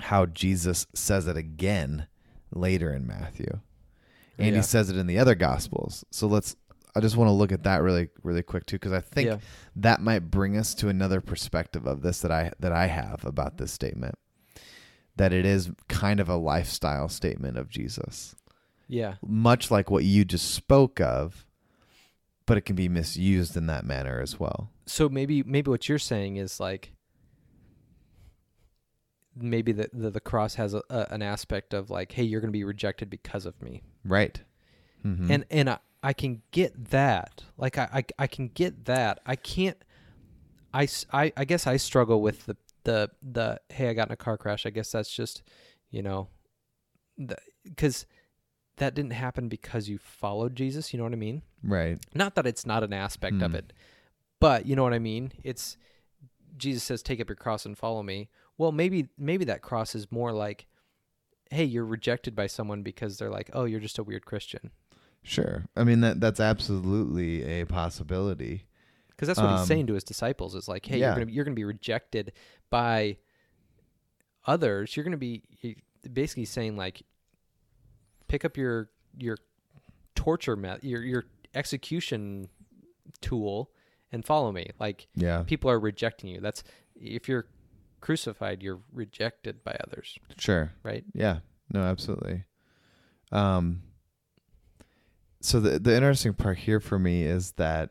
how 0.00 0.26
Jesus 0.26 0.88
says 0.94 1.28
it 1.28 1.36
again 1.36 2.08
later 2.52 2.92
in 2.92 3.06
Matthew. 3.06 3.60
And 4.38 4.48
Yeah. 4.48 4.56
he 4.56 4.62
says 4.62 4.90
it 4.90 4.96
in 4.96 5.06
the 5.06 5.18
other 5.18 5.36
gospels. 5.36 6.04
So 6.10 6.26
let's 6.26 6.56
I 6.94 7.00
just 7.00 7.16
want 7.16 7.28
to 7.28 7.32
look 7.32 7.52
at 7.52 7.62
that 7.62 7.82
really 7.82 8.08
really 8.22 8.42
quick 8.42 8.66
too 8.66 8.78
cuz 8.78 8.92
I 8.92 9.00
think 9.00 9.26
yeah. 9.28 9.38
that 9.76 10.00
might 10.00 10.30
bring 10.30 10.56
us 10.56 10.74
to 10.76 10.88
another 10.88 11.20
perspective 11.20 11.86
of 11.86 12.02
this 12.02 12.20
that 12.20 12.30
I 12.30 12.52
that 12.60 12.72
I 12.72 12.86
have 12.86 13.24
about 13.24 13.56
this 13.58 13.72
statement. 13.72 14.16
That 15.16 15.32
it 15.32 15.44
is 15.44 15.70
kind 15.88 16.20
of 16.20 16.28
a 16.28 16.36
lifestyle 16.36 17.08
statement 17.08 17.58
of 17.58 17.68
Jesus. 17.68 18.34
Yeah. 18.88 19.14
Much 19.22 19.70
like 19.70 19.90
what 19.90 20.04
you 20.04 20.24
just 20.24 20.50
spoke 20.52 21.00
of, 21.00 21.46
but 22.46 22.56
it 22.58 22.62
can 22.62 22.76
be 22.76 22.88
misused 22.88 23.56
in 23.56 23.66
that 23.66 23.84
manner 23.84 24.20
as 24.20 24.38
well. 24.40 24.70
So 24.86 25.08
maybe 25.08 25.42
maybe 25.42 25.70
what 25.70 25.88
you're 25.88 25.98
saying 25.98 26.36
is 26.36 26.60
like 26.60 26.92
maybe 29.34 29.72
the 29.72 29.88
the, 29.92 30.10
the 30.10 30.20
cross 30.20 30.54
has 30.56 30.74
a, 30.74 30.82
a, 30.90 31.06
an 31.10 31.22
aspect 31.22 31.72
of 31.74 31.90
like, 31.90 32.12
hey, 32.12 32.22
you're 32.22 32.40
going 32.40 32.48
to 32.52 32.58
be 32.58 32.64
rejected 32.64 33.08
because 33.08 33.46
of 33.46 33.60
me, 33.62 33.82
Right. 34.04 34.42
Mhm. 35.04 35.30
and 35.30 35.44
and 35.50 35.70
I, 35.70 35.78
I 36.02 36.12
can 36.12 36.42
get 36.50 36.90
that. 36.90 37.44
Like 37.56 37.78
I, 37.78 37.88
I 37.92 38.04
I 38.24 38.26
can 38.26 38.48
get 38.48 38.84
that. 38.86 39.20
I 39.26 39.36
can't. 39.36 39.76
I 40.74 40.88
I 41.12 41.44
guess 41.44 41.66
I 41.66 41.76
struggle 41.76 42.20
with 42.22 42.46
the 42.46 42.56
the 42.84 43.10
the 43.22 43.60
hey, 43.68 43.88
I 43.88 43.92
got 43.94 44.08
in 44.08 44.12
a 44.12 44.16
car 44.16 44.36
crash. 44.38 44.66
I 44.66 44.70
guess 44.70 44.90
that's 44.92 45.14
just 45.14 45.42
you 45.90 46.02
know, 46.02 46.28
because 47.64 48.06
that 48.78 48.94
didn't 48.94 49.12
happen 49.12 49.48
because 49.48 49.88
you 49.88 49.98
followed 49.98 50.56
Jesus. 50.56 50.92
You 50.92 50.98
know 50.98 51.04
what 51.04 51.12
I 51.12 51.16
mean? 51.16 51.42
right. 51.62 51.98
Not 52.14 52.34
that 52.34 52.46
it's 52.46 52.66
not 52.66 52.82
an 52.82 52.92
aspect 52.92 53.42
of 53.42 53.50
Hmm. 53.52 53.56
it, 53.58 53.72
but 54.40 54.66
you 54.66 54.74
know 54.74 54.82
what 54.82 54.94
I 54.94 54.98
mean. 54.98 55.32
It's 55.44 55.76
Jesus 56.56 56.82
says, 56.82 57.02
"Take 57.02 57.20
up 57.20 57.28
your 57.28 57.36
cross 57.36 57.64
and 57.66 57.76
follow 57.78 58.02
me." 58.02 58.28
Well, 58.58 58.72
maybe 58.72 59.08
maybe 59.18 59.44
that 59.44 59.62
cross 59.62 59.94
is 59.94 60.10
more 60.10 60.32
like, 60.32 60.66
"Hey, 61.50 61.64
you're 61.64 61.84
rejected 61.86 62.34
by 62.34 62.46
someone 62.46 62.82
because 62.82 63.18
they're 63.18 63.30
like, 63.30 63.50
oh, 63.52 63.64
you're 63.64 63.80
just 63.80 63.98
a 63.98 64.02
weird 64.04 64.24
Christian." 64.24 64.70
Sure. 65.22 65.64
I 65.76 65.84
mean 65.84 66.00
that 66.00 66.20
that's 66.20 66.40
absolutely 66.40 67.42
a 67.44 67.64
possibility. 67.66 68.66
Because 69.08 69.28
that's 69.28 69.38
what 69.40 69.50
Um, 69.50 69.58
he's 69.58 69.68
saying 69.68 69.86
to 69.86 69.94
his 69.94 70.02
disciples 70.04 70.54
is 70.56 70.66
like, 70.68 70.84
"Hey, 70.84 70.98
yeah. 70.98 71.14
you're 71.14 71.24
gonna 71.24 71.30
you're 71.32 71.44
gonna 71.44 71.54
be 71.54 71.64
rejected 71.64 72.32
by 72.70 73.18
others. 74.46 74.96
You're 74.96 75.04
gonna 75.04 75.16
be 75.16 75.42
basically 76.12 76.44
saying 76.44 76.76
like, 76.76 77.02
pick 78.28 78.44
up 78.44 78.56
your 78.56 78.90
your 79.16 79.36
torture 80.14 80.56
met 80.56 80.82
your 80.82 81.02
your 81.02 81.24
execution 81.54 82.48
tool 83.20 83.70
and 84.10 84.24
follow 84.24 84.50
me." 84.50 84.70
Like 84.80 85.06
Yeah. 85.14 85.44
people 85.44 85.70
are 85.70 85.78
rejecting 85.78 86.30
you. 86.30 86.40
That's 86.40 86.64
if 86.96 87.28
you're 87.28 87.46
crucified, 88.00 88.62
you're 88.62 88.80
rejected 88.92 89.62
by 89.62 89.76
others, 89.86 90.18
Sure. 90.36 90.72
right? 90.82 91.04
Yeah. 91.14 91.40
No, 91.72 91.82
absolutely. 91.82 92.44
Um 93.30 93.82
so 95.42 95.60
the 95.60 95.78
the 95.78 95.94
interesting 95.94 96.32
part 96.34 96.58
here 96.58 96.80
for 96.80 96.98
me 96.98 97.24
is 97.24 97.52
that 97.52 97.90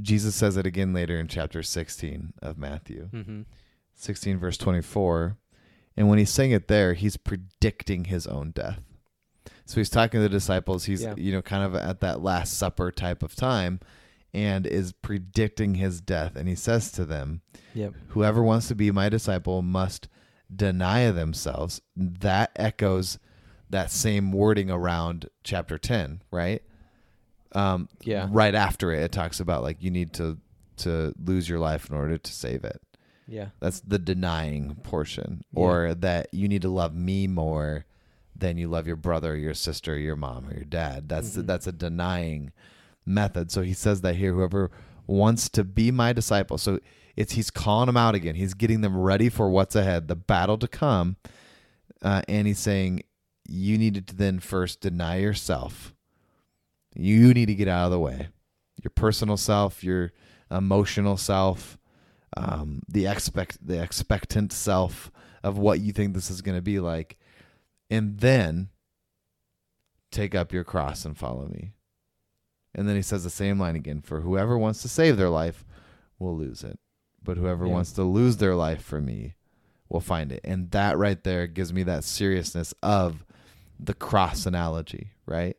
Jesus 0.00 0.34
says 0.34 0.56
it 0.56 0.66
again 0.66 0.92
later 0.92 1.18
in 1.18 1.28
chapter 1.28 1.62
16 1.62 2.34
of 2.42 2.58
Matthew. 2.58 3.08
Mm-hmm. 3.12 3.42
16 3.94 4.38
verse 4.38 4.56
24. 4.56 5.36
And 5.96 6.08
when 6.08 6.18
he's 6.18 6.30
saying 6.30 6.52
it 6.52 6.68
there, 6.68 6.94
he's 6.94 7.16
predicting 7.18 8.04
his 8.04 8.26
own 8.26 8.50
death. 8.52 8.80
So 9.66 9.76
he's 9.76 9.90
talking 9.90 10.18
to 10.18 10.22
the 10.22 10.28
disciples. 10.28 10.84
He's 10.86 11.02
Yeah. 11.02 11.14
you 11.16 11.32
know 11.32 11.42
kind 11.42 11.62
of 11.64 11.74
at 11.74 12.00
that 12.00 12.22
last 12.22 12.54
supper 12.54 12.90
type 12.90 13.22
of 13.22 13.34
time 13.36 13.80
and 14.34 14.66
is 14.66 14.92
predicting 14.92 15.74
his 15.74 16.00
death 16.00 16.36
and 16.36 16.48
he 16.48 16.54
says 16.54 16.90
to 16.92 17.04
them, 17.04 17.42
Yep. 17.74 17.92
whoever 18.08 18.42
wants 18.42 18.68
to 18.68 18.74
be 18.74 18.90
my 18.90 19.08
disciple 19.10 19.60
must 19.62 20.08
deny 20.54 21.10
themselves. 21.10 21.80
That 21.94 22.50
echoes 22.56 23.18
that 23.72 23.90
same 23.90 24.32
wording 24.32 24.70
around 24.70 25.28
chapter 25.44 25.76
10, 25.78 26.22
right? 26.30 26.62
Um, 27.52 27.88
Yeah. 28.02 28.28
Right 28.30 28.54
after 28.54 28.92
it, 28.92 29.02
it 29.02 29.12
talks 29.12 29.40
about 29.40 29.62
like 29.62 29.82
you 29.82 29.90
need 29.90 30.12
to 30.14 30.38
to 30.78 31.14
lose 31.22 31.48
your 31.48 31.58
life 31.58 31.88
in 31.90 31.94
order 31.96 32.16
to 32.18 32.32
save 32.32 32.64
it. 32.64 32.80
Yeah. 33.28 33.48
That's 33.60 33.80
the 33.80 33.98
denying 33.98 34.76
portion, 34.82 35.44
Yeah. 35.52 35.60
or 35.60 35.94
that 35.94 36.28
you 36.32 36.48
need 36.48 36.62
to 36.62 36.70
love 36.70 36.94
me 36.94 37.26
more 37.26 37.84
than 38.34 38.56
you 38.56 38.68
love 38.68 38.86
your 38.86 38.96
brother, 38.96 39.36
your 39.36 39.54
sister, 39.54 39.96
your 39.98 40.16
mom, 40.16 40.48
or 40.48 40.54
your 40.54 40.64
dad. 40.64 41.08
That's 41.08 41.36
Mhm. 41.36 41.46
that's 41.46 41.66
a 41.66 41.72
denying 41.72 42.52
method. 43.06 43.50
So 43.50 43.62
he 43.62 43.74
says 43.74 44.00
that 44.00 44.16
here, 44.16 44.32
whoever 44.32 44.70
wants 45.06 45.48
to 45.50 45.62
be 45.64 45.90
my 45.90 46.12
disciple. 46.12 46.56
So 46.58 46.80
it's 47.16 47.32
he's 47.32 47.50
calling 47.50 47.86
them 47.86 47.96
out 47.96 48.14
again. 48.14 48.34
He's 48.34 48.54
getting 48.54 48.80
them 48.80 48.96
ready 48.96 49.28
for 49.28 49.50
what's 49.50 49.76
ahead, 49.76 50.08
the 50.08 50.16
battle 50.16 50.56
to 50.58 50.66
come, 50.68 51.16
uh, 52.00 52.22
and 52.28 52.46
he's 52.46 52.58
saying 52.58 53.02
you 53.46 53.78
needed 53.78 54.06
to 54.08 54.14
then 54.16 54.38
first 54.40 54.80
deny 54.80 55.16
yourself. 55.16 55.94
You 56.94 57.32
need 57.34 57.46
to 57.46 57.54
get 57.54 57.68
out 57.68 57.86
of 57.86 57.90
the 57.92 57.98
way. 57.98 58.28
Your 58.82 58.90
personal 58.94 59.36
self, 59.36 59.82
your 59.82 60.12
emotional 60.50 61.16
self, 61.16 61.78
um, 62.36 62.82
the 62.88 63.06
expect 63.06 63.64
the 63.66 63.82
expectant 63.82 64.52
self 64.52 65.10
of 65.42 65.58
what 65.58 65.80
you 65.80 65.92
think 65.92 66.14
this 66.14 66.30
is 66.30 66.42
going 66.42 66.56
to 66.56 66.62
be 66.62 66.80
like, 66.80 67.18
and 67.90 68.18
then 68.18 68.68
take 70.10 70.34
up 70.34 70.52
your 70.52 70.64
cross 70.64 71.04
and 71.04 71.16
follow 71.16 71.46
me. 71.46 71.72
And 72.74 72.88
then 72.88 72.96
he 72.96 73.02
says 73.02 73.24
the 73.24 73.30
same 73.30 73.58
line 73.58 73.76
again: 73.76 74.00
For 74.02 74.20
whoever 74.20 74.56
wants 74.56 74.82
to 74.82 74.88
save 74.88 75.16
their 75.16 75.28
life 75.28 75.64
will 76.18 76.36
lose 76.36 76.62
it, 76.64 76.78
but 77.22 77.36
whoever 77.36 77.66
Yeah. 77.66 77.72
wants 77.72 77.92
to 77.92 78.02
lose 78.02 78.38
their 78.38 78.54
life 78.54 78.82
for 78.82 79.00
me 79.00 79.34
will 79.88 80.00
find 80.00 80.32
it. 80.32 80.40
And 80.44 80.70
that 80.70 80.96
right 80.96 81.22
there 81.22 81.46
gives 81.46 81.72
me 81.72 81.82
that 81.84 82.04
seriousness 82.04 82.72
of 82.82 83.24
the 83.82 83.94
cross 83.94 84.46
analogy, 84.46 85.10
right? 85.26 85.56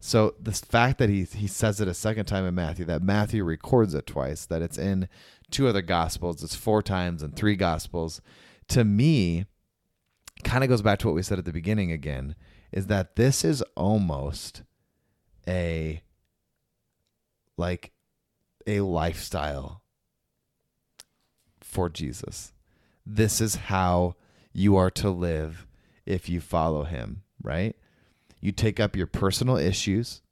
So 0.00 0.34
the 0.40 0.52
fact 0.52 0.98
that 0.98 1.08
he 1.10 1.24
he 1.24 1.46
says 1.46 1.80
it 1.80 1.88
a 1.88 1.94
second 1.94 2.26
time 2.26 2.46
in 2.46 2.54
Matthew, 2.54 2.84
that 2.86 3.02
Matthew 3.02 3.44
records 3.44 3.94
it 3.94 4.06
twice, 4.06 4.46
that 4.46 4.62
it's 4.62 4.78
in 4.78 5.08
two 5.50 5.66
other 5.68 5.82
gospels, 5.82 6.42
it's 6.42 6.54
four 6.54 6.82
times 6.82 7.22
in 7.22 7.32
three 7.32 7.56
gospels, 7.56 8.20
to 8.68 8.84
me 8.84 9.46
kind 10.44 10.62
of 10.62 10.70
goes 10.70 10.82
back 10.82 11.00
to 11.00 11.08
what 11.08 11.16
we 11.16 11.22
said 11.22 11.38
at 11.38 11.44
the 11.44 11.52
beginning 11.52 11.90
again, 11.90 12.36
is 12.70 12.86
that 12.86 13.16
this 13.16 13.44
is 13.44 13.62
almost 13.76 14.62
a 15.46 16.02
like 17.56 17.92
a 18.66 18.80
lifestyle 18.80 19.82
for 21.60 21.88
Jesus. 21.88 22.52
This 23.04 23.40
is 23.40 23.56
how 23.56 24.14
you 24.52 24.76
are 24.76 24.90
to 24.90 25.10
live 25.10 25.66
if 26.06 26.28
you 26.28 26.40
follow 26.40 26.84
him, 26.84 27.22
right? 27.42 27.76
You 28.40 28.52
take 28.52 28.78
up 28.78 28.96
your 28.96 29.06
personal 29.06 29.56
issues, 29.56 30.22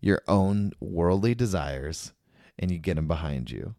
your 0.00 0.22
own 0.28 0.72
worldly 0.80 1.34
desires, 1.34 2.12
and 2.58 2.70
you 2.70 2.78
get 2.78 2.96
them 2.96 3.08
behind 3.08 3.50
you. 3.50 3.74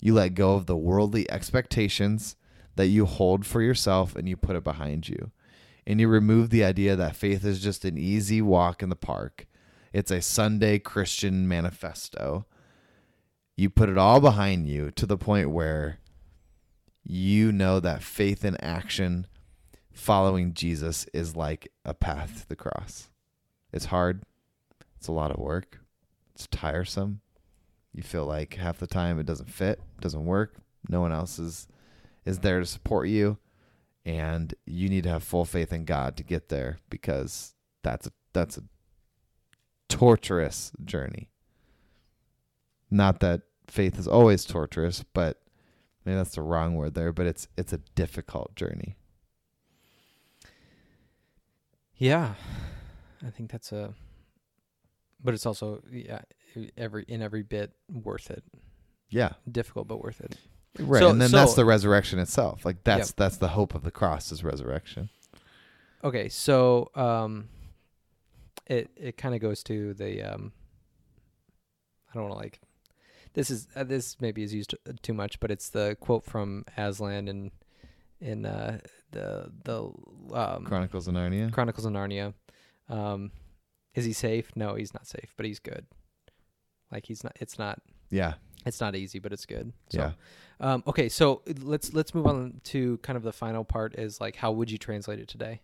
You 0.00 0.14
let 0.14 0.34
go 0.34 0.54
of 0.54 0.66
the 0.66 0.76
worldly 0.76 1.30
expectations 1.30 2.36
that 2.76 2.86
you 2.86 3.06
hold 3.06 3.46
for 3.46 3.62
yourself 3.62 4.14
and 4.16 4.28
you 4.28 4.36
put 4.36 4.56
it 4.56 4.64
behind 4.64 5.08
you. 5.08 5.30
And 5.86 6.00
you 6.00 6.08
remove 6.08 6.50
the 6.50 6.64
idea 6.64 6.96
that 6.96 7.16
faith 7.16 7.44
is 7.44 7.60
just 7.60 7.84
an 7.84 7.98
easy 7.98 8.40
walk 8.40 8.82
in 8.82 8.88
the 8.88 8.96
park. 8.96 9.46
It's 9.92 10.10
a 10.10 10.22
Sunday 10.22 10.78
Christian 10.78 11.46
manifesto. 11.46 12.46
You 13.56 13.70
put 13.70 13.88
it 13.88 13.98
all 13.98 14.20
behind 14.20 14.66
you 14.66 14.90
to 14.92 15.06
the 15.06 15.16
point 15.16 15.50
where 15.50 15.98
you 17.04 17.52
know 17.52 17.80
that 17.80 18.02
faith 18.02 18.44
in 18.44 18.56
action 18.60 19.26
following 19.94 20.52
Jesus 20.52 21.06
is 21.14 21.36
like 21.36 21.72
a 21.84 21.94
path 21.94 22.42
to 22.42 22.48
the 22.48 22.56
cross. 22.56 23.08
It's 23.72 23.86
hard. 23.86 24.22
It's 24.96 25.08
a 25.08 25.12
lot 25.12 25.30
of 25.30 25.38
work. 25.38 25.80
It's 26.34 26.46
tiresome. 26.48 27.20
You 27.92 28.02
feel 28.02 28.26
like 28.26 28.54
half 28.54 28.78
the 28.78 28.86
time 28.86 29.18
it 29.18 29.26
doesn't 29.26 29.50
fit, 29.50 29.80
doesn't 30.00 30.26
work. 30.26 30.56
No 30.88 31.00
one 31.00 31.12
else 31.12 31.38
is 31.38 31.68
is 32.24 32.40
there 32.40 32.58
to 32.58 32.66
support 32.66 33.08
you 33.08 33.38
and 34.04 34.54
you 34.66 34.88
need 34.88 35.04
to 35.04 35.10
have 35.10 35.22
full 35.22 35.44
faith 35.44 35.72
in 35.72 35.84
God 35.84 36.16
to 36.16 36.22
get 36.22 36.48
there 36.48 36.78
because 36.90 37.54
that's 37.82 38.06
a 38.06 38.12
that's 38.32 38.58
a 38.58 38.64
torturous 39.88 40.72
journey. 40.84 41.30
Not 42.90 43.20
that 43.20 43.42
faith 43.68 43.98
is 43.98 44.08
always 44.08 44.44
torturous, 44.44 45.04
but 45.14 45.40
maybe 46.04 46.16
that's 46.16 46.34
the 46.34 46.42
wrong 46.42 46.74
word 46.74 46.94
there, 46.94 47.12
but 47.12 47.26
it's 47.26 47.48
it's 47.56 47.72
a 47.72 47.78
difficult 47.94 48.56
journey. 48.56 48.96
Yeah, 51.96 52.34
I 53.26 53.30
think 53.30 53.50
that's 53.50 53.72
a. 53.72 53.94
But 55.22 55.34
it's 55.34 55.46
also 55.46 55.82
yeah, 55.90 56.22
every 56.76 57.04
in 57.08 57.22
every 57.22 57.42
bit 57.42 57.72
worth 57.90 58.30
it. 58.30 58.42
Yeah. 59.08 59.32
Difficult 59.50 59.88
but 59.88 60.02
worth 60.02 60.20
it. 60.20 60.36
Right. 60.78 61.00
So- 61.00 61.10
and 61.10 61.20
then 61.20 61.30
that's 61.30 61.54
the 61.54 61.64
resurrection 61.64 62.18
itself. 62.18 62.64
Like 62.64 62.82
that's 62.84 63.12
that's 63.12 63.36
the 63.36 63.48
hope 63.48 63.74
of 63.74 63.84
the 63.84 63.90
cross 63.90 64.32
is 64.32 64.42
resurrection. 64.44 65.08
Okay, 66.02 66.28
so 66.28 66.90
um, 66.94 67.48
it 68.66 68.90
it 68.96 69.16
kind 69.16 69.34
of 69.34 69.40
goes 69.40 69.62
to 69.64 69.94
the 69.94 70.22
um. 70.22 70.52
I 72.10 72.14
don't 72.14 72.24
want 72.24 72.34
to 72.34 72.38
like. 72.38 72.60
This 73.32 73.50
is 73.50 73.66
uh, 73.74 73.84
this 73.84 74.20
maybe 74.20 74.42
is 74.42 74.52
used 74.52 74.74
uh, 74.86 74.92
too 75.02 75.14
much, 75.14 75.40
but 75.40 75.50
it's 75.50 75.70
the 75.70 75.96
quote 76.00 76.24
from 76.24 76.64
Aslan 76.76 77.28
in 77.28 77.50
in 78.20 78.44
uh, 78.46 78.78
the 79.14 79.50
the 79.64 80.36
um, 80.36 80.64
Chronicles 80.64 81.08
of 81.08 81.14
Narnia. 81.14 81.50
Chronicles 81.52 81.86
of 81.86 81.92
Narnia. 81.92 82.34
Um, 82.88 83.30
is 83.94 84.04
he 84.04 84.12
safe? 84.12 84.50
No, 84.56 84.74
he's 84.74 84.92
not 84.92 85.06
safe, 85.06 85.32
but 85.36 85.46
he's 85.46 85.58
good. 85.58 85.86
Like 86.92 87.06
he's 87.06 87.24
not. 87.24 87.32
It's 87.40 87.58
not. 87.58 87.80
yeah. 88.10 88.34
It's 88.66 88.80
not 88.80 88.94
easy, 88.96 89.18
but 89.18 89.30
it's 89.30 89.44
good. 89.44 89.74
So, 89.90 89.98
Yeah. 89.98 90.12
Um, 90.58 90.82
okay, 90.86 91.10
so 91.10 91.42
let's 91.60 91.92
let's 91.92 92.14
move 92.14 92.26
on 92.26 92.60
to 92.64 92.96
kind 92.98 93.16
of 93.18 93.22
the 93.22 93.32
final 93.32 93.62
part. 93.62 93.94
Is 93.98 94.20
like, 94.22 94.36
how 94.36 94.52
would 94.52 94.70
you 94.70 94.78
translate 94.78 95.18
it 95.18 95.28
today? 95.28 95.60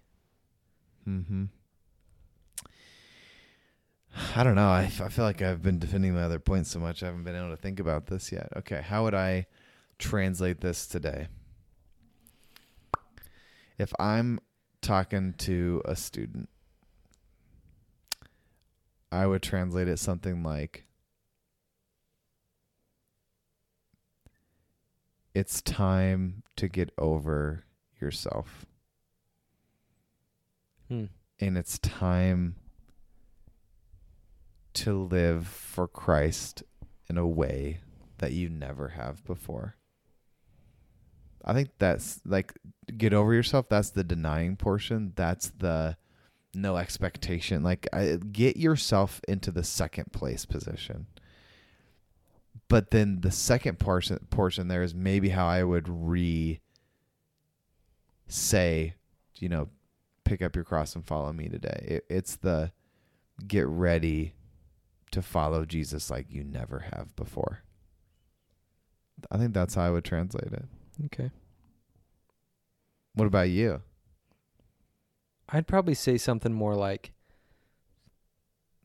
Mm-hmm. 1.08 1.44
I 4.36 4.42
don't 4.42 4.54
know. 4.54 4.68
I, 4.68 4.82
I 4.82 5.08
feel 5.08 5.24
like 5.24 5.40
I've 5.40 5.62
been 5.62 5.78
defending 5.78 6.14
my 6.14 6.22
other 6.24 6.38
points 6.40 6.70
so 6.70 6.78
much 6.78 7.02
I 7.02 7.06
haven't 7.06 7.24
been 7.24 7.36
able 7.36 7.50
to 7.50 7.56
think 7.56 7.80
about 7.80 8.06
this 8.06 8.32
yet. 8.32 8.48
Okay, 8.56 8.82
how 8.82 9.04
would 9.04 9.14
I 9.14 9.46
translate 9.98 10.60
this 10.60 10.86
today? 10.86 11.28
If 13.80 13.94
I'm 13.98 14.40
talking 14.82 15.32
to 15.38 15.80
a 15.86 15.96
student, 15.96 16.50
I 19.10 19.26
would 19.26 19.42
translate 19.42 19.88
it 19.88 19.98
something 19.98 20.42
like 20.42 20.84
It's 25.32 25.62
time 25.62 26.42
to 26.56 26.68
get 26.68 26.90
over 26.98 27.64
yourself 27.98 28.66
Hmm. 30.88 31.06
and 31.38 31.56
it's 31.56 31.78
time 31.78 32.56
to 34.74 34.92
live 34.92 35.46
for 35.46 35.88
Christ 35.88 36.64
in 37.08 37.16
a 37.16 37.26
way 37.26 37.80
that 38.18 38.32
you 38.32 38.50
never 38.50 38.88
have 38.88 39.24
before. 39.24 39.76
I 41.44 41.54
think 41.54 41.70
that's 41.78 42.20
like 42.24 42.52
get 42.96 43.12
over 43.12 43.32
yourself. 43.34 43.68
That's 43.68 43.90
the 43.90 44.04
denying 44.04 44.56
portion. 44.56 45.12
That's 45.16 45.50
the 45.50 45.96
no 46.54 46.76
expectation. 46.76 47.62
Like 47.62 47.88
I, 47.92 48.18
get 48.32 48.56
yourself 48.56 49.20
into 49.28 49.50
the 49.50 49.64
second 49.64 50.12
place 50.12 50.44
position. 50.44 51.06
But 52.68 52.90
then 52.90 53.20
the 53.20 53.30
second 53.30 53.78
portion 53.78 54.18
portion 54.30 54.68
there 54.68 54.82
is 54.82 54.94
maybe 54.94 55.30
how 55.30 55.46
I 55.46 55.62
would 55.62 55.88
re 55.88 56.60
say, 58.28 58.94
you 59.36 59.48
know, 59.48 59.68
pick 60.24 60.42
up 60.42 60.54
your 60.54 60.64
cross 60.64 60.94
and 60.94 61.04
follow 61.04 61.32
me 61.32 61.48
today. 61.48 61.84
It, 61.88 62.04
it's 62.08 62.36
the 62.36 62.72
get 63.46 63.66
ready 63.66 64.34
to 65.10 65.22
follow 65.22 65.64
Jesus 65.64 66.10
like 66.10 66.26
you 66.30 66.44
never 66.44 66.80
have 66.92 67.14
before. 67.16 67.62
I 69.30 69.38
think 69.38 69.52
that's 69.52 69.74
how 69.74 69.82
I 69.82 69.90
would 69.90 70.04
translate 70.04 70.52
it. 70.52 70.64
Okay. 71.06 71.30
What 73.14 73.26
about 73.26 73.50
you? 73.50 73.82
I'd 75.48 75.66
probably 75.66 75.94
say 75.94 76.16
something 76.16 76.52
more 76.52 76.74
like, 76.76 77.12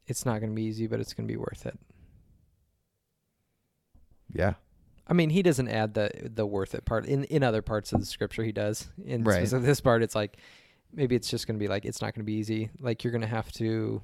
"It's 0.07 0.25
not 0.25 0.39
going 0.39 0.49
to 0.51 0.55
be 0.55 0.63
easy, 0.63 0.87
but 0.87 0.99
it's 0.99 1.13
going 1.13 1.27
to 1.27 1.31
be 1.31 1.37
worth 1.37 1.65
it." 1.65 1.77
Yeah. 4.33 4.53
I 5.07 5.13
mean, 5.13 5.29
he 5.29 5.43
doesn't 5.43 5.67
add 5.67 5.93
the 5.93 6.09
the 6.33 6.45
worth 6.45 6.73
it 6.73 6.85
part 6.85 7.05
in 7.05 7.25
in 7.25 7.43
other 7.43 7.61
parts 7.61 7.93
of 7.93 7.99
the 7.99 8.05
scripture. 8.05 8.43
He 8.43 8.51
does 8.51 8.87
in 9.05 9.23
Right. 9.23 9.47
this 9.47 9.79
part. 9.79 10.01
It's 10.01 10.15
like 10.15 10.37
maybe 10.91 11.15
it's 11.15 11.29
just 11.29 11.45
going 11.45 11.59
to 11.59 11.63
be 11.63 11.67
like 11.67 11.85
it's 11.85 12.01
not 12.01 12.15
going 12.15 12.21
to 12.21 12.25
be 12.25 12.33
easy. 12.33 12.71
Like 12.79 13.03
you're 13.03 13.11
going 13.11 13.21
to 13.21 13.27
have 13.27 13.51
to. 13.53 14.01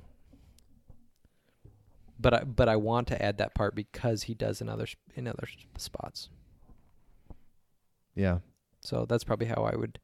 But 2.20 2.34
I 2.36 2.44
but 2.44 2.70
I 2.70 2.76
want 2.76 3.08
to 3.08 3.20
add 3.20 3.40
that 3.40 3.56
part 3.56 3.74
because 3.74 4.24
he 4.24 4.36
does 4.36 4.62
in 4.62 4.70
other 4.70 4.86
in 5.16 5.28
other 5.28 5.48
spots. 5.78 6.30
Yeah. 8.16 8.40
So 8.82 9.06
that's 9.08 9.24
probably 9.24 9.48
how 9.48 9.64
I 9.64 9.76
would 9.76 10.00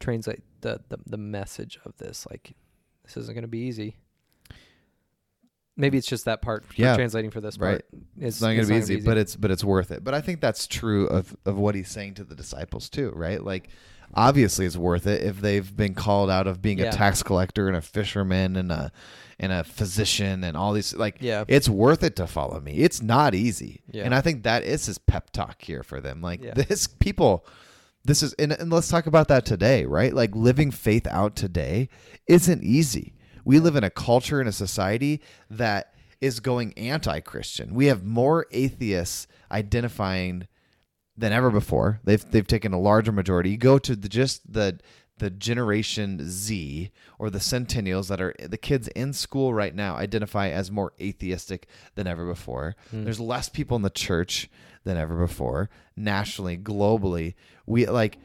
translate 0.00 0.42
the 0.60 0.80
the, 0.88 0.98
the 1.06 1.16
message 1.16 1.78
of 1.84 1.96
this. 1.98 2.26
Like 2.30 2.54
this 3.04 3.16
isn't 3.16 3.34
going 3.34 3.42
to 3.42 3.48
be 3.48 3.60
easy. 3.60 3.96
Maybe 5.76 5.96
it's 5.96 6.08
just 6.08 6.24
that 6.24 6.42
part. 6.42 6.64
Yeah. 6.74 6.96
translating 6.96 7.30
for 7.30 7.40
this 7.40 7.56
Right. 7.56 7.70
part. 7.70 7.84
It's, 8.18 8.40
not 8.40 8.48
going 8.48 8.62
to 8.62 8.66
be 8.66 8.78
easy, 8.78 9.00
but 9.00 9.16
it's 9.16 9.36
but 9.36 9.50
it's 9.52 9.62
worth 9.62 9.92
it. 9.92 10.02
But 10.02 10.12
I 10.12 10.20
think 10.20 10.40
that's 10.40 10.66
true 10.66 11.06
of 11.06 11.36
of 11.44 11.56
what 11.56 11.74
he's 11.74 11.88
saying 11.88 12.14
to 12.14 12.24
the 12.24 12.34
disciples 12.34 12.88
too, 12.88 13.12
right? 13.14 13.42
Like 13.42 13.68
obviously 14.14 14.66
it's 14.66 14.76
worth 14.76 15.06
it 15.06 15.22
if 15.22 15.40
they've 15.40 15.76
been 15.76 15.94
called 15.94 16.30
out 16.30 16.46
of 16.46 16.60
being 16.62 16.78
Yeah. 16.78 16.86
a 16.86 16.92
tax 16.92 17.22
collector 17.22 17.68
and 17.68 17.76
a 17.76 17.82
fisherman 17.82 18.56
and 18.56 18.70
a 18.72 18.92
and 19.40 19.52
a 19.52 19.62
physician 19.62 20.42
and 20.42 20.56
all 20.56 20.72
these 20.72 20.94
like 20.96 21.18
yeah, 21.20 21.44
it's 21.46 21.68
worth 21.68 22.02
it 22.02 22.16
to 22.16 22.26
follow 22.26 22.58
me. 22.60 22.72
It's 22.78 23.00
not 23.00 23.34
easy. 23.34 23.82
Yeah. 23.90 24.02
And 24.04 24.14
I 24.14 24.20
think 24.20 24.42
that 24.42 24.64
is 24.64 24.86
his 24.86 24.98
pep 24.98 25.30
talk 25.30 25.62
here 25.62 25.82
for 25.82 26.00
them. 26.00 26.20
Like 26.20 26.42
Yeah. 26.42 26.54
this 26.54 26.86
people 26.88 27.46
this 28.04 28.22
is 28.22 28.32
and, 28.34 28.52
and 28.52 28.72
let's 28.72 28.88
talk 28.88 29.06
about 29.06 29.28
that 29.28 29.44
today, 29.46 29.84
right? 29.84 30.12
Like 30.14 30.34
living 30.34 30.70
faith 30.70 31.06
out 31.08 31.36
today 31.36 31.88
isn't 32.26 32.64
easy. 32.64 33.14
We 33.44 33.60
live 33.60 33.76
in 33.76 33.84
a 33.84 33.90
culture 33.90 34.40
and 34.40 34.48
a 34.48 34.52
society 34.52 35.20
that 35.50 35.94
is 36.20 36.40
going 36.40 36.72
anti-Christian. 36.76 37.74
We 37.74 37.86
have 37.86 38.04
more 38.04 38.46
atheists 38.50 39.28
identifying 39.52 40.48
than 41.18 41.32
ever 41.32 41.50
before. 41.50 42.00
They've 42.04 42.24
they've 42.30 42.46
taken 42.46 42.72
a 42.72 42.80
larger 42.80 43.12
majority. 43.12 43.50
You 43.50 43.56
go 43.58 43.78
to 43.78 43.96
the 43.96 44.08
just 44.08 44.50
the 44.52 44.78
the 45.18 45.30
generation 45.30 46.20
Z 46.22 46.92
or 47.18 47.28
the 47.28 47.40
centennials 47.40 48.06
that 48.06 48.20
are 48.20 48.34
the 48.38 48.56
kids 48.56 48.86
in 48.88 49.12
school 49.12 49.52
right 49.52 49.74
now 49.74 49.96
identify 49.96 50.48
as 50.48 50.70
more 50.70 50.92
atheistic 51.00 51.66
than 51.96 52.06
ever 52.06 52.24
before. 52.24 52.76
Hmm. 52.92 53.02
There's 53.04 53.18
less 53.18 53.48
people 53.48 53.74
in 53.76 53.82
the 53.82 53.90
church 53.90 54.48
than 54.84 54.96
ever 54.96 55.16
before. 55.16 55.70
Nationally, 55.96 56.56
globally, 56.56 57.34
we 57.66 57.86
like 57.86 58.18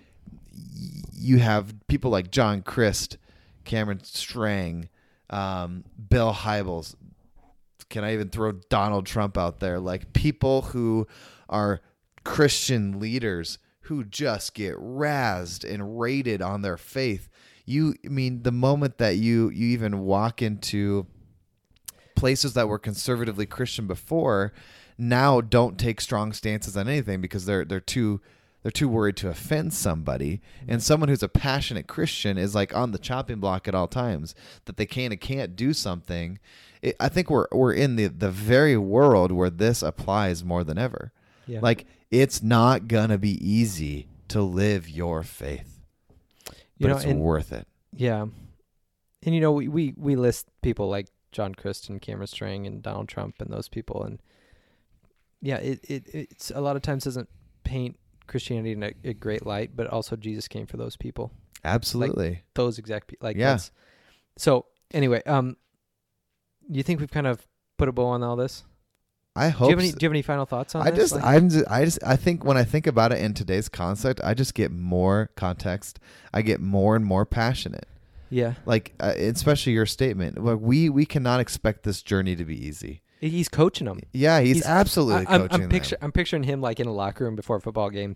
y- 0.56 1.02
you 1.14 1.40
have 1.40 1.74
people 1.88 2.12
like 2.12 2.30
John 2.30 2.62
Crist, 2.62 3.18
Cameron 3.66 4.04
Strang, 4.04 4.88
um, 5.32 5.84
Bill 6.10 6.32
Hybels. 6.32 6.94
Can 7.90 8.04
I 8.04 8.14
even 8.14 8.30
throw 8.30 8.52
Donald 8.52 9.08
Trump 9.08 9.36
out 9.36 9.60
there? 9.60 9.80
Like 9.80 10.14
people 10.14 10.62
who 10.62 11.08
are 11.50 11.82
Christian 12.24 13.00
leaders 13.00 13.60
who 13.82 14.04
just 14.04 14.54
get 14.54 14.76
razzed 14.76 15.70
and 15.70 16.00
rated 16.00 16.42
on 16.42 16.62
their 16.62 16.78
faith. 16.78 17.30
You 17.66 17.96
I 18.06 18.10
mean 18.10 18.44
the 18.44 18.52
moment 18.52 18.98
that 18.98 19.18
you 19.18 19.50
you 19.50 19.68
even 19.68 20.00
walk 20.00 20.42
into 20.42 21.08
places 22.16 22.54
that 22.54 22.68
were 22.68 22.80
conservatively 22.80 23.46
Christian 23.46 23.88
before 23.88 24.54
now 24.98 25.42
don't 25.42 25.78
take 25.78 26.00
strong 26.00 26.34
stances 26.34 26.78
on 26.78 26.88
anything 26.88 27.22
because 27.22 27.46
they're 27.46 27.66
they're 27.66 27.80
too 27.80 28.22
they're 28.62 28.72
too 28.72 28.88
worried 28.88 29.18
to 29.18 29.28
offend 29.28 29.74
somebody. 29.74 30.42
And 30.70 30.82
someone 30.82 31.10
who's 31.10 31.24
a 31.24 31.28
passionate 31.28 31.88
christian 31.88 32.38
is 32.38 32.56
like 32.56 32.76
on 32.76 32.92
the 32.92 32.98
chopping 32.98 33.40
block 33.40 33.68
at 33.68 33.76
all 33.76 33.88
times 33.88 34.36
that 34.66 34.78
they 34.78 34.86
can 34.86 35.12
and 35.12 35.20
can't 35.20 35.56
do 35.56 35.74
something. 35.74 36.40
It, 36.82 36.96
i 37.00 37.10
think 37.10 37.30
we're 37.30 37.48
we're 37.52 37.74
in 37.74 37.96
the 37.96 38.08
the 38.08 38.32
very 38.32 38.78
world 38.78 39.32
where 39.32 39.50
this 39.50 39.82
applies 39.82 40.44
more 40.44 40.64
than 40.64 40.78
ever 40.78 41.12
yeah. 41.48 41.60
like 41.62 41.86
it's 42.12 42.42
not 42.44 42.88
gonna 42.88 43.18
be 43.18 43.38
easy 43.46 44.08
to 44.30 44.42
live 44.42 44.90
your 44.90 45.24
faith 45.24 45.82
but 46.46 46.56
you 46.78 46.88
know, 46.88 46.96
it's 46.96 47.06
and, 47.06 47.20
worth 47.22 47.52
it 47.52 47.68
Yeah, 47.96 48.22
and 48.22 49.36
you 49.36 49.40
know 49.40 49.52
we, 49.52 49.68
we 49.68 49.94
we 49.96 50.16
list 50.16 50.48
people 50.62 50.90
like 50.90 51.08
John 51.32 51.56
Crist 51.56 51.90
and 51.90 52.02
Cameron 52.02 52.28
Strang 52.28 52.68
and 52.68 52.82
Donald 52.82 53.08
Trump 53.08 53.36
and 53.40 53.52
those 53.52 53.68
people, 53.70 54.04
and 54.04 54.20
yeah, 55.42 55.58
it, 55.58 55.80
it 55.84 56.04
it's 56.14 56.52
a 56.52 56.62
lot 56.62 56.76
of 56.76 56.82
times 56.82 57.04
doesn't 57.04 57.30
paint 57.64 57.98
Christianity 58.28 58.72
in 58.72 58.84
a, 58.84 58.94
a 59.04 59.14
great 59.14 59.46
light, 59.46 59.76
but 59.76 59.88
also 59.88 60.16
Jesus 60.16 60.48
came 60.48 60.66
for 60.66 60.78
those 60.78 60.98
people, 60.98 61.32
absolutely 61.64 62.44
those 62.56 62.80
exact 62.80 63.08
people. 63.08 63.28
Like 63.28 63.38
Yeah. 63.38 63.52
that's- 63.52 63.72
So 64.38 64.66
anyway, 64.92 65.22
um, 65.26 65.58
you 66.70 66.84
think 66.84 67.00
we've 67.00 67.12
kind 67.12 67.28
of 67.28 67.48
put 67.78 67.88
a 67.88 67.92
bow 67.92 68.08
on 68.08 68.24
all 68.24 68.36
this? 68.36 68.64
I 69.36 69.50
Do 69.50 69.58
hope 69.58 69.70
you 69.70 69.76
have 69.76 69.80
any 69.80 69.90
so. 69.90 69.98
Do 69.98 70.04
you 70.04 70.10
have 70.10 70.14
any 70.14 70.22
final 70.22 70.46
thoughts 70.46 70.76
on 70.76 70.86
I 70.86 70.92
this? 70.92 71.00
just, 71.12 71.14
Like- 71.16 71.24
I'm, 71.24 71.50
just, 71.50 71.66
I 71.72 71.86
just, 71.86 72.00
I 72.06 72.16
think 72.16 72.44
when 72.46 72.58
I 72.58 72.64
think 72.64 72.86
about 72.88 73.12
it 73.12 73.20
in 73.20 73.34
today's 73.34 73.68
concept, 73.70 74.22
I 74.24 74.34
just 74.34 74.54
get 74.54 74.72
more 74.72 75.32
context. 75.36 76.00
I 76.34 76.42
get 76.44 76.60
more 76.62 76.96
and 76.96 77.04
more 77.06 77.26
passionate. 77.26 77.88
yeah, 78.30 78.54
Like, 78.66 78.94
uh, 79.00 79.14
especially 79.18 79.74
your 79.74 79.86
statement. 79.88 80.44
Like, 80.44 80.60
we 80.62 80.90
we 80.90 81.06
cannot 81.06 81.40
expect 81.40 81.84
this 81.84 82.02
journey 82.04 82.36
to 82.36 82.46
be 82.46 82.56
easy. 82.68 83.02
he's 83.22 83.50
coaching 83.50 83.86
them. 83.88 84.02
Yeah, 84.12 84.40
he's, 84.42 84.58
He's- 84.58 84.66
absolutely 84.68 85.26
I, 85.28 85.34
I'm, 85.36 85.42
coaching 85.42 85.64
I'm 85.64 85.70
picture, 85.70 85.96
them. 85.96 86.06
I'm 86.06 86.12
picturing 86.12 86.44
him 86.44 86.62
like 86.62 86.80
in 86.80 86.88
a 86.88 86.94
locker 86.94 87.24
room 87.26 87.36
before 87.36 87.56
a 87.58 87.62
football 87.62 87.90
game, 87.90 88.16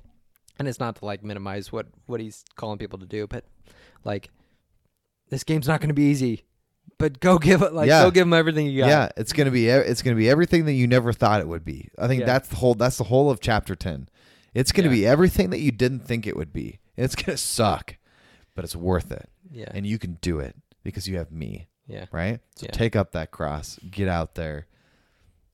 and 0.59 0.68
it's 0.68 0.80
not 0.80 0.97
to 0.97 1.05
like 1.05 1.24
minimize 1.24 1.72
what 1.72 1.88
what 2.07 2.20
he's 2.20 2.43
calling 2.55 2.78
people 2.78 2.99
to 2.99 3.05
do, 3.05 3.26
but 3.28 3.43
like 4.03 4.30
this 5.30 5.43
game's 5.43 5.68
not 5.68 5.82
going 5.82 5.89
to 5.89 5.93
be 5.95 6.03
easy, 6.09 6.43
but 6.98 7.20
go 7.20 7.38
give 7.40 7.62
it 7.62 7.74
like 7.74 7.88
Yeah. 7.88 8.04
go 8.04 8.12
give 8.12 8.26
them 8.28 8.34
everything 8.34 8.66
you 8.68 8.82
got. 8.82 8.88
Yeah, 8.90 9.10
it's 9.18 9.34
gonna 9.34 9.52
be 9.52 9.68
it's 9.70 10.02
gonna 10.02 10.16
be 10.16 10.30
everything 10.30 10.66
that 10.66 10.74
you 10.74 10.88
never 10.88 11.14
thought 11.14 11.42
it 11.42 11.48
would 11.48 11.66
be. 11.66 11.90
I 11.98 12.08
think 12.08 12.22
Yeah. 12.22 12.26
that's 12.28 12.50
the 12.50 12.56
whole 12.58 12.74
that's 12.76 12.98
the 12.98 13.06
whole 13.06 13.30
of 13.30 13.40
chapter 13.40 13.76
ten. 13.76 14.10
It's 14.54 14.72
gonna 14.72 14.88
Yeah. 14.90 14.94
be 14.96 15.06
everything 15.08 15.50
that 15.52 15.60
you 15.60 15.72
didn't 15.72 16.00
think 16.02 16.26
it 16.28 16.36
would 16.36 16.52
be. 16.54 16.80
It's 16.96 17.16
gonna 17.16 17.38
suck, 17.38 17.96
but 18.56 18.64
it's 18.66 18.76
worth 18.76 19.12
it, 19.12 19.30
yeah, 19.52 19.70
and 19.74 19.86
you 19.86 20.00
can 20.00 20.18
do 20.22 20.40
it 20.40 20.56
because 20.84 21.08
you 21.08 21.18
have 21.18 21.32
me. 21.32 21.68
yeah, 21.88 22.06
Right. 22.12 22.40
So 22.56 22.68
take 22.72 22.96
up 22.96 23.12
that 23.12 23.32
cross, 23.32 23.80
get 23.92 24.08
out 24.08 24.36
there, 24.36 24.66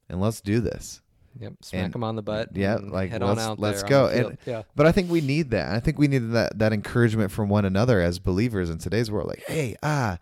and 0.10 0.22
let's 0.22 0.42
do 0.42 0.60
this. 0.62 1.02
yep. 1.40 1.54
Smack 1.62 1.86
and- 1.86 1.96
him 1.96 2.04
on 2.04 2.16
the 2.16 2.22
butt. 2.22 2.50
yeah, 2.56 2.76
like, 2.76 3.10
head 3.12 3.22
on 3.24 3.30
let's- 3.36 3.42
out 3.42 3.60
let's 3.60 3.84
go. 3.84 4.08
And- 4.08 4.38
yeah, 4.46 4.62
But 4.76 4.86
I 4.86 4.92
think 4.92 5.10
we 5.12 5.20
need 5.20 5.50
that. 5.52 5.74
I 5.74 5.80
think 5.80 5.98
we 6.00 6.08
need 6.08 6.32
that 6.32 6.58
that 6.60 6.72
encouragement 6.74 7.32
from 7.32 7.50
one 7.50 7.66
another 7.66 8.00
as 8.02 8.20
believers 8.20 8.70
in 8.70 8.78
today's 8.78 9.10
world. 9.12 9.28
Like, 9.28 9.44
hey, 9.48 9.76
ah, 9.84 10.20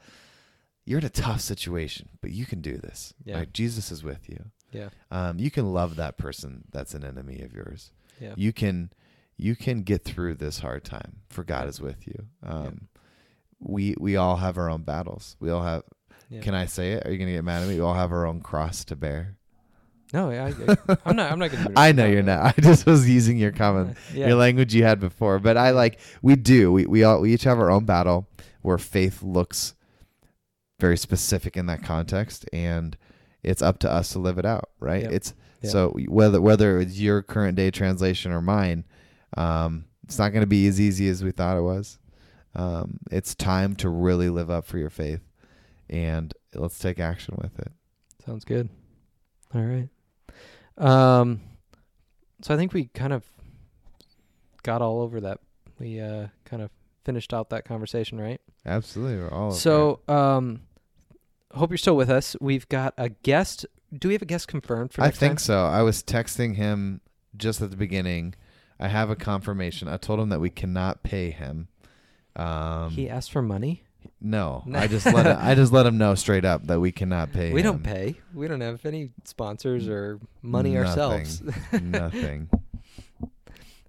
you're 0.86 1.00
in 1.00 1.06
a 1.06 1.10
tough 1.10 1.42
situation, 1.42 2.10
but 2.22 2.32
you 2.32 2.46
can 2.46 2.62
do 2.62 2.78
this. 2.78 3.14
Yeah. 3.24 3.38
Right? 3.40 3.54
Jesus 3.54 3.92
is 3.92 4.04
with 4.04 4.28
you. 4.30 4.46
yeah, 4.72 4.90
Um, 5.12 5.38
you 5.40 5.52
can 5.52 5.72
love 5.74 5.96
that 5.98 6.18
person 6.18 6.64
that's 6.72 6.94
an 6.94 7.04
enemy 7.04 7.42
of 7.42 7.54
yours. 7.54 7.92
yeah, 8.20 8.34
You 8.38 8.52
can 8.54 8.92
you 9.38 9.56
can 9.56 9.82
get 9.82 10.04
through 10.04 10.36
this 10.36 10.60
hard 10.60 10.84
time, 10.84 11.18
for 11.30 11.44
God 11.44 11.68
is 11.68 11.82
with 11.82 12.08
you. 12.08 12.28
Um, 12.44 12.88
We 13.60 13.96
we 14.00 14.16
all 14.16 14.38
have 14.38 14.58
our 14.58 14.70
own 14.70 14.82
battles. 14.84 15.36
We 15.40 15.50
all 15.52 15.62
have. 15.64 15.84
yeah. 16.30 16.42
Can 16.42 16.54
I 16.56 16.66
say 16.66 16.94
it? 16.94 17.06
Are 17.06 17.12
you 17.12 17.18
gonna 17.18 17.32
get 17.34 17.44
mad 17.44 17.62
at 17.64 17.68
me? 17.70 17.76
We 17.76 17.82
all 17.82 17.94
have 17.94 18.12
our 18.12 18.26
own 18.26 18.42
cross 18.42 18.84
to 18.86 18.96
bear. 18.96 19.38
no, 20.14 20.30
I, 20.32 20.48
I, 20.50 20.98
I'm 21.06 21.16
not. 21.16 21.32
I'm 21.32 21.40
not 21.40 21.52
going 21.52 21.64
to. 21.66 21.74
I 21.78 21.92
know 21.94 22.06
you're 22.06 22.22
not. 22.24 22.54
I 22.58 22.62
just 22.62 22.86
was 22.86 23.08
using 23.10 23.38
your 23.38 23.52
common 23.52 23.96
Yeah, 24.14 24.28
your 24.30 24.36
language 24.38 24.74
you 24.76 24.84
had 24.84 25.00
before. 25.00 25.40
But 25.40 25.58
I 25.58 25.72
like 25.72 26.00
we 26.22 26.36
do. 26.36 26.72
We 26.72 26.86
we 26.86 27.04
all 27.04 27.22
we 27.22 27.34
each 27.34 27.44
have 27.44 27.60
our 27.60 27.70
own 27.70 27.86
battle 27.86 28.28
where 28.62 28.78
faith 28.78 29.22
looks 29.24 29.74
very 30.82 30.98
specific 30.98 31.56
in 31.56 31.68
that 31.68 31.82
context, 31.84 32.46
and 32.52 32.98
it's 33.44 33.62
up 33.62 33.80
to 33.80 33.90
us 33.92 34.12
to 34.12 34.20
live 34.20 34.38
it 34.38 34.46
out. 34.46 34.70
Right? 34.82 35.04
Yep. 35.04 35.12
It's 35.14 35.34
Yep. 35.62 35.72
so 35.72 35.90
whether 36.10 36.42
whether 36.42 36.80
it's 36.80 37.00
your 37.00 37.22
current 37.22 37.56
day 37.56 37.70
translation 37.72 38.32
or 38.32 38.42
mine, 38.42 38.84
um, 39.38 39.86
it's 40.04 40.18
not 40.18 40.30
going 40.34 40.42
to 40.42 40.48
be 40.48 40.68
as 40.68 40.82
easy 40.82 41.08
as 41.08 41.24
we 41.24 41.32
thought 41.32 41.56
it 41.56 41.62
was. 41.62 42.00
Um, 42.56 42.98
it's 43.12 43.34
time 43.36 43.76
to 43.78 43.88
really 43.90 44.30
live 44.30 44.50
up 44.50 44.66
for 44.66 44.78
your 44.80 44.90
faith, 44.90 45.22
and 45.90 46.34
let's 46.56 46.80
take 46.80 47.00
action 47.00 47.38
with 47.42 47.58
it. 47.60 47.72
Sounds 48.26 48.44
good. 48.44 48.70
All 49.54 49.62
right. 49.62 49.88
Um, 50.78 51.42
so 52.42 52.54
I 52.54 52.58
think 52.58 52.74
we 52.74 52.86
kind 52.86 53.14
of 53.14 53.24
got 54.64 54.82
all 54.82 55.02
over 55.02 55.22
that. 55.22 55.40
We 55.80 56.00
uh 56.00 56.28
kind 56.46 56.62
of 56.64 56.72
finished 57.04 57.34
out 57.34 57.50
that 57.52 57.66
conversation, 57.66 58.20
right? 58.20 58.42
Absolutely, 58.66 59.28
all 59.30 59.52
so 59.52 60.00
um, 60.08 60.62
hope 61.56 61.70
you're 61.72 61.78
still 61.78 61.96
with 61.98 62.10
us. 62.10 62.36
We've 62.42 62.68
got 62.70 62.94
a 62.98 63.10
guest. 63.10 63.66
Do 63.94 64.08
we 64.08 64.14
have 64.14 64.22
a 64.22 64.26
guest 64.26 64.48
confirmed 64.48 64.94
for 64.94 65.02
I 65.02 65.12
think 65.12 65.34
time? 65.34 65.38
so. 65.40 65.66
I 65.66 65.82
was 65.82 66.02
texting 66.04 66.56
him 66.56 67.02
just 67.36 67.62
at 67.62 67.72
the 67.72 67.78
beginning. 67.78 68.36
I 68.80 68.88
have 68.88 69.10
a 69.10 69.16
confirmation. 69.16 69.88
I 69.88 69.98
told 69.98 70.20
him 70.20 70.30
that 70.30 70.40
we 70.40 70.50
cannot 70.50 71.04
pay 71.04 71.30
him. 71.32 71.68
Um, 72.36 72.92
he 72.92 73.10
asked 73.10 73.32
for 73.32 73.42
money. 73.42 73.84
no. 74.22 74.64
I 74.74 74.88
just 74.88 75.06
let 75.06 75.26
him, 75.26 75.38
I 75.40 75.54
just 75.56 75.72
let 75.74 75.86
him 75.86 75.98
know 75.98 76.16
straight 76.16 76.46
up 76.46 76.66
that 76.68 76.80
we 76.80 76.92
cannot 76.92 77.32
pay. 77.34 77.52
We 77.52 77.62
don't 77.62 77.84
pay. 77.84 78.16
We 78.34 78.48
don't 78.48 78.62
have 78.62 78.86
any 78.86 79.12
sponsors 79.26 79.88
or 79.90 80.20
money 80.42 80.72
Nothing. 80.74 80.88
ourselves. 80.88 81.44
Nothing. 81.82 82.50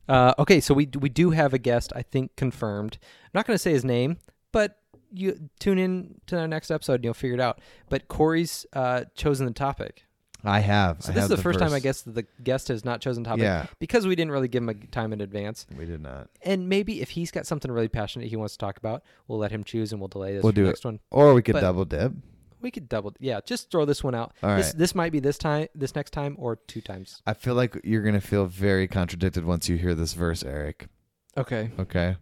Uh, 0.09 0.35
okay, 0.39 0.61
so 0.61 0.75
we 0.75 0.89
we 0.99 1.09
do 1.09 1.31
have 1.31 1.55
a 1.55 1.59
guest, 1.59 1.93
I 1.95 2.03
think, 2.03 2.35
confirmed. 2.37 2.99
I'm 3.03 3.31
not 3.35 3.47
going 3.47 3.55
to 3.55 3.59
say 3.63 3.71
his 3.73 3.85
name, 3.85 4.19
but 4.51 4.79
you 5.13 5.51
tune 5.61 5.79
in 5.79 6.21
to 6.27 6.39
our 6.41 6.49
next 6.49 6.71
episode 6.71 6.95
and 6.95 7.05
you'll 7.05 7.15
figure 7.15 7.35
it 7.35 7.41
out. 7.41 7.61
But 7.89 8.09
Cory's 8.09 8.67
uh, 8.73 9.05
chosen 9.15 9.47
the 9.47 9.53
topic. 9.53 10.05
I 10.45 10.59
have. 10.59 11.03
So 11.03 11.13
I 11.13 11.15
this 11.15 11.25
is 11.25 11.31
have 11.31 11.37
the, 11.39 11.43
first 11.43 11.61
time 11.61 11.73
I 11.73 11.79
guess 11.79 12.03
that 12.03 12.15
the 12.17 12.27
guest 12.43 12.67
has 12.69 12.85
not 12.85 13.01
chosen 13.01 13.23
topic 13.23 13.43
Yeah, 13.45 13.67
because 13.79 14.09
we 14.09 14.17
didn't 14.17 14.33
really 14.33 14.49
give 14.49 14.63
him 14.65 14.71
a 14.71 14.75
time 14.75 15.13
in 15.13 15.21
advance. 15.21 15.67
we 15.79 15.85
did 15.85 16.01
not. 16.01 16.31
And 16.43 16.69
maybe 16.69 17.01
if 17.01 17.11
he's 17.11 17.31
got 17.31 17.47
something 17.47 17.71
really 17.71 17.87
passionate 17.89 18.27
he 18.29 18.35
wants 18.35 18.55
to 18.55 18.59
talk 18.59 18.77
about, 18.77 19.05
we'll 19.29 19.39
let 19.39 19.53
him 19.53 19.63
choose 19.63 19.93
and 19.93 20.01
we'll 20.01 20.09
delay 20.09 20.35
this 20.35 20.43
We'll 20.43 20.51
do 20.53 20.63
the 20.63 20.69
it. 20.69 20.71
next 20.71 20.85
one. 20.85 20.99
Or 21.13 21.33
we 21.35 21.43
could 21.43 21.53
But- 21.53 21.61
double 21.61 21.85
dip. 21.85 22.13
We 22.61 22.71
could 22.71 22.89
double, 22.89 23.13
yeah. 23.19 23.41
Just 23.45 23.73
throw 23.73 23.85
this 23.85 24.05
one 24.05 24.15
out. 24.15 24.35
All 24.41 24.57
this 24.57 24.67
right. 24.67 24.79
this 24.79 24.95
might 24.95 25.11
be 25.11 25.19
this 25.19 25.37
time, 25.37 25.67
this 25.75 25.97
next 25.97 26.13
time, 26.13 26.37
or 26.39 26.57
two 26.69 26.81
times. 26.81 27.21
I 27.27 27.35
feel 27.35 27.55
like 27.57 27.77
you're 27.83 28.03
gonna 28.03 28.21
feel 28.21 28.47
very 28.47 28.87
contradicted 28.87 29.45
once 29.45 29.69
you 29.69 29.77
hear 29.77 29.97
this 29.97 30.13
verse, 30.13 30.45
Eric. 30.45 30.87
Okay. 31.37 31.73
Okay, 31.77 32.17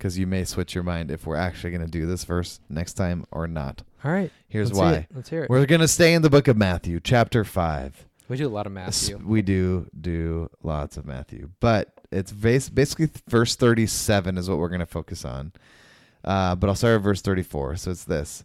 because 0.00 0.18
you 0.18 0.26
may 0.26 0.44
switch 0.44 0.74
your 0.74 0.82
mind 0.82 1.10
if 1.10 1.26
we're 1.26 1.36
actually 1.36 1.70
gonna 1.70 1.86
do 1.86 2.06
this 2.06 2.24
verse 2.24 2.58
next 2.70 2.94
time 2.94 3.26
or 3.30 3.46
not. 3.46 3.82
All 4.02 4.10
right. 4.10 4.32
Here's 4.48 4.68
Let's 4.68 4.78
why. 4.78 5.06
Let's 5.14 5.28
hear 5.28 5.44
it. 5.44 5.50
We're 5.50 5.66
gonna 5.66 5.86
stay 5.86 6.14
in 6.14 6.22
the 6.22 6.30
book 6.30 6.48
of 6.48 6.56
Matthew, 6.56 7.00
chapter 7.00 7.44
five. 7.44 8.06
we 8.28 8.38
do 8.38 8.46
a 8.46 8.48
lot 8.48 8.66
of 8.66 8.72
Matthew. 8.72 9.20
We 9.22 9.42
do 9.42 9.90
do 10.00 10.48
lots 10.62 10.96
of 10.96 11.04
Matthew, 11.04 11.50
but 11.60 11.92
it's 12.10 12.32
bas- 12.32 12.70
basically 12.70 13.10
verse 13.28 13.56
37 13.56 14.38
is 14.38 14.48
what 14.48 14.58
we're 14.58 14.68
going 14.68 14.80
to 14.80 14.86
focus 14.86 15.24
on. 15.24 15.52
Uh, 16.24 16.54
but 16.54 16.68
I'll 16.68 16.74
start 16.74 16.96
at 16.96 17.02
verse 17.02 17.22
34. 17.22 17.76
So 17.76 17.90
it's 17.90 18.04
this. 18.04 18.44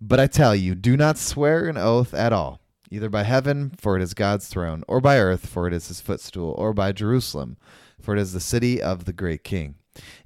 But 0.00 0.20
I 0.20 0.26
tell 0.26 0.54
you, 0.54 0.74
do 0.74 0.96
not 0.96 1.18
swear 1.18 1.68
an 1.68 1.76
oath 1.76 2.14
at 2.14 2.32
all, 2.32 2.60
either 2.90 3.08
by 3.08 3.22
heaven, 3.22 3.72
for 3.78 3.96
it 3.96 4.02
is 4.02 4.14
God's 4.14 4.48
throne, 4.48 4.82
or 4.88 5.00
by 5.00 5.18
earth, 5.18 5.46
for 5.46 5.66
it 5.66 5.72
is 5.72 5.88
his 5.88 6.00
footstool, 6.00 6.54
or 6.58 6.72
by 6.72 6.92
Jerusalem, 6.92 7.56
for 8.00 8.16
it 8.16 8.20
is 8.20 8.32
the 8.32 8.40
city 8.40 8.82
of 8.82 9.04
the 9.04 9.12
great 9.12 9.44
king. 9.44 9.76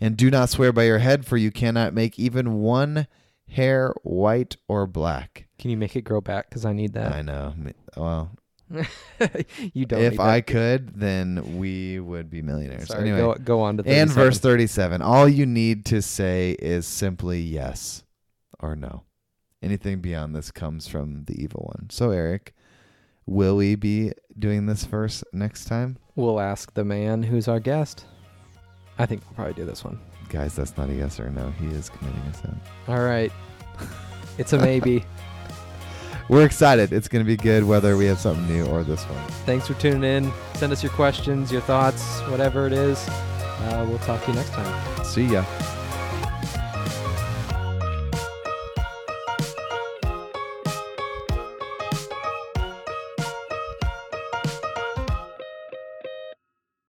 And 0.01 0.17
do 0.17 0.31
not 0.31 0.51
swear 0.51 0.73
by 0.73 0.85
your 0.85 0.99
head, 0.99 1.27
for 1.27 1.37
you 1.37 1.51
cannot 1.51 1.95
make 1.95 2.19
even 2.19 2.61
one 2.61 3.07
hair 3.49 3.95
white 4.03 4.57
or 4.69 4.87
black. 4.87 5.49
Can 5.59 5.71
you 5.71 5.77
make 5.77 5.97
it 5.97 6.03
grow 6.03 6.21
back? 6.21 6.49
Because 6.49 6.64
I 6.64 6.73
need 6.73 6.93
that. 6.95 7.12
I 7.12 7.23
know. 7.23 7.55
Well, 7.97 8.31
you 9.73 9.87
don't. 9.87 10.01
if 10.01 10.19
I 10.21 10.41
could, 10.41 10.99
then 10.99 11.59
we 11.59 12.01
would 12.01 12.31
be 12.31 12.43
millionaires. 12.43 12.89
Sorry, 12.89 13.03
anyway, 13.03 13.19
go 13.21 13.35
go 13.35 13.61
on 13.61 13.77
to 13.79 13.87
and 13.87 14.11
verse 14.11 14.39
37 14.39 15.03
all 15.03 15.29
you 15.29 15.47
need 15.47 15.85
to 15.87 16.03
say 16.03 16.57
is 16.59 16.87
simply 16.87 17.41
yes 17.41 18.03
or 18.59 18.75
no. 18.75 19.03
Anything 19.62 20.01
beyond 20.01 20.35
this 20.35 20.51
comes 20.51 20.87
from 20.87 21.25
the 21.25 21.43
evil 21.43 21.71
one. 21.73 21.89
So, 21.91 22.11
Eric, 22.11 22.55
will 23.25 23.57
we 23.57 23.75
be 23.75 24.12
doing 24.39 24.67
this 24.67 24.85
verse 24.85 25.25
next 25.33 25.64
time? 25.64 25.97
We'll 26.14 26.41
ask 26.41 26.75
the 26.75 26.85
man 26.85 27.25
who's 27.25 27.49
our 27.49 27.61
guest. 27.61 28.05
I 28.99 29.07
think 29.07 29.22
we'll 29.26 29.34
probably 29.34 29.55
do 29.55 29.64
this 29.64 29.84
one. 29.84 29.99
Guys, 30.28 30.57
that's 30.57 30.76
not 30.76 30.88
a 30.88 30.94
yes 30.94 31.20
or 31.20 31.30
no. 31.30 31.51
He 31.61 31.66
is 31.66 31.88
committing 31.90 32.20
a 32.20 32.34
sin. 32.34 32.61
All 32.88 33.03
right. 33.05 33.32
It's 34.38 34.53
a 34.53 34.59
maybe. 34.59 35.05
We're 36.28 36.44
excited. 36.44 36.92
It's 36.92 37.07
going 37.07 37.24
to 37.24 37.26
be 37.26 37.36
good 37.36 37.64
whether 37.64 37.97
we 37.97 38.07
have 38.07 38.18
something 38.18 38.47
new 38.49 38.66
or 38.66 38.82
this 38.82 39.05
one. 39.05 39.24
Thanks 39.47 39.68
for 39.68 39.74
tuning 39.74 40.03
in. 40.03 40.32
Send 40.55 40.72
us 40.72 40.82
your 40.82 40.92
questions, 40.92 41.53
your 41.53 41.61
thoughts, 41.61 42.20
whatever 42.22 42.66
it 42.66 42.72
is. 42.72 43.09
Uh, 43.09 43.86
we'll 43.88 43.99
talk 44.01 44.22
to 44.24 44.30
you 44.30 44.36
next 44.36 44.51
time. 44.51 45.05
See 45.05 45.24
ya. 45.26 45.44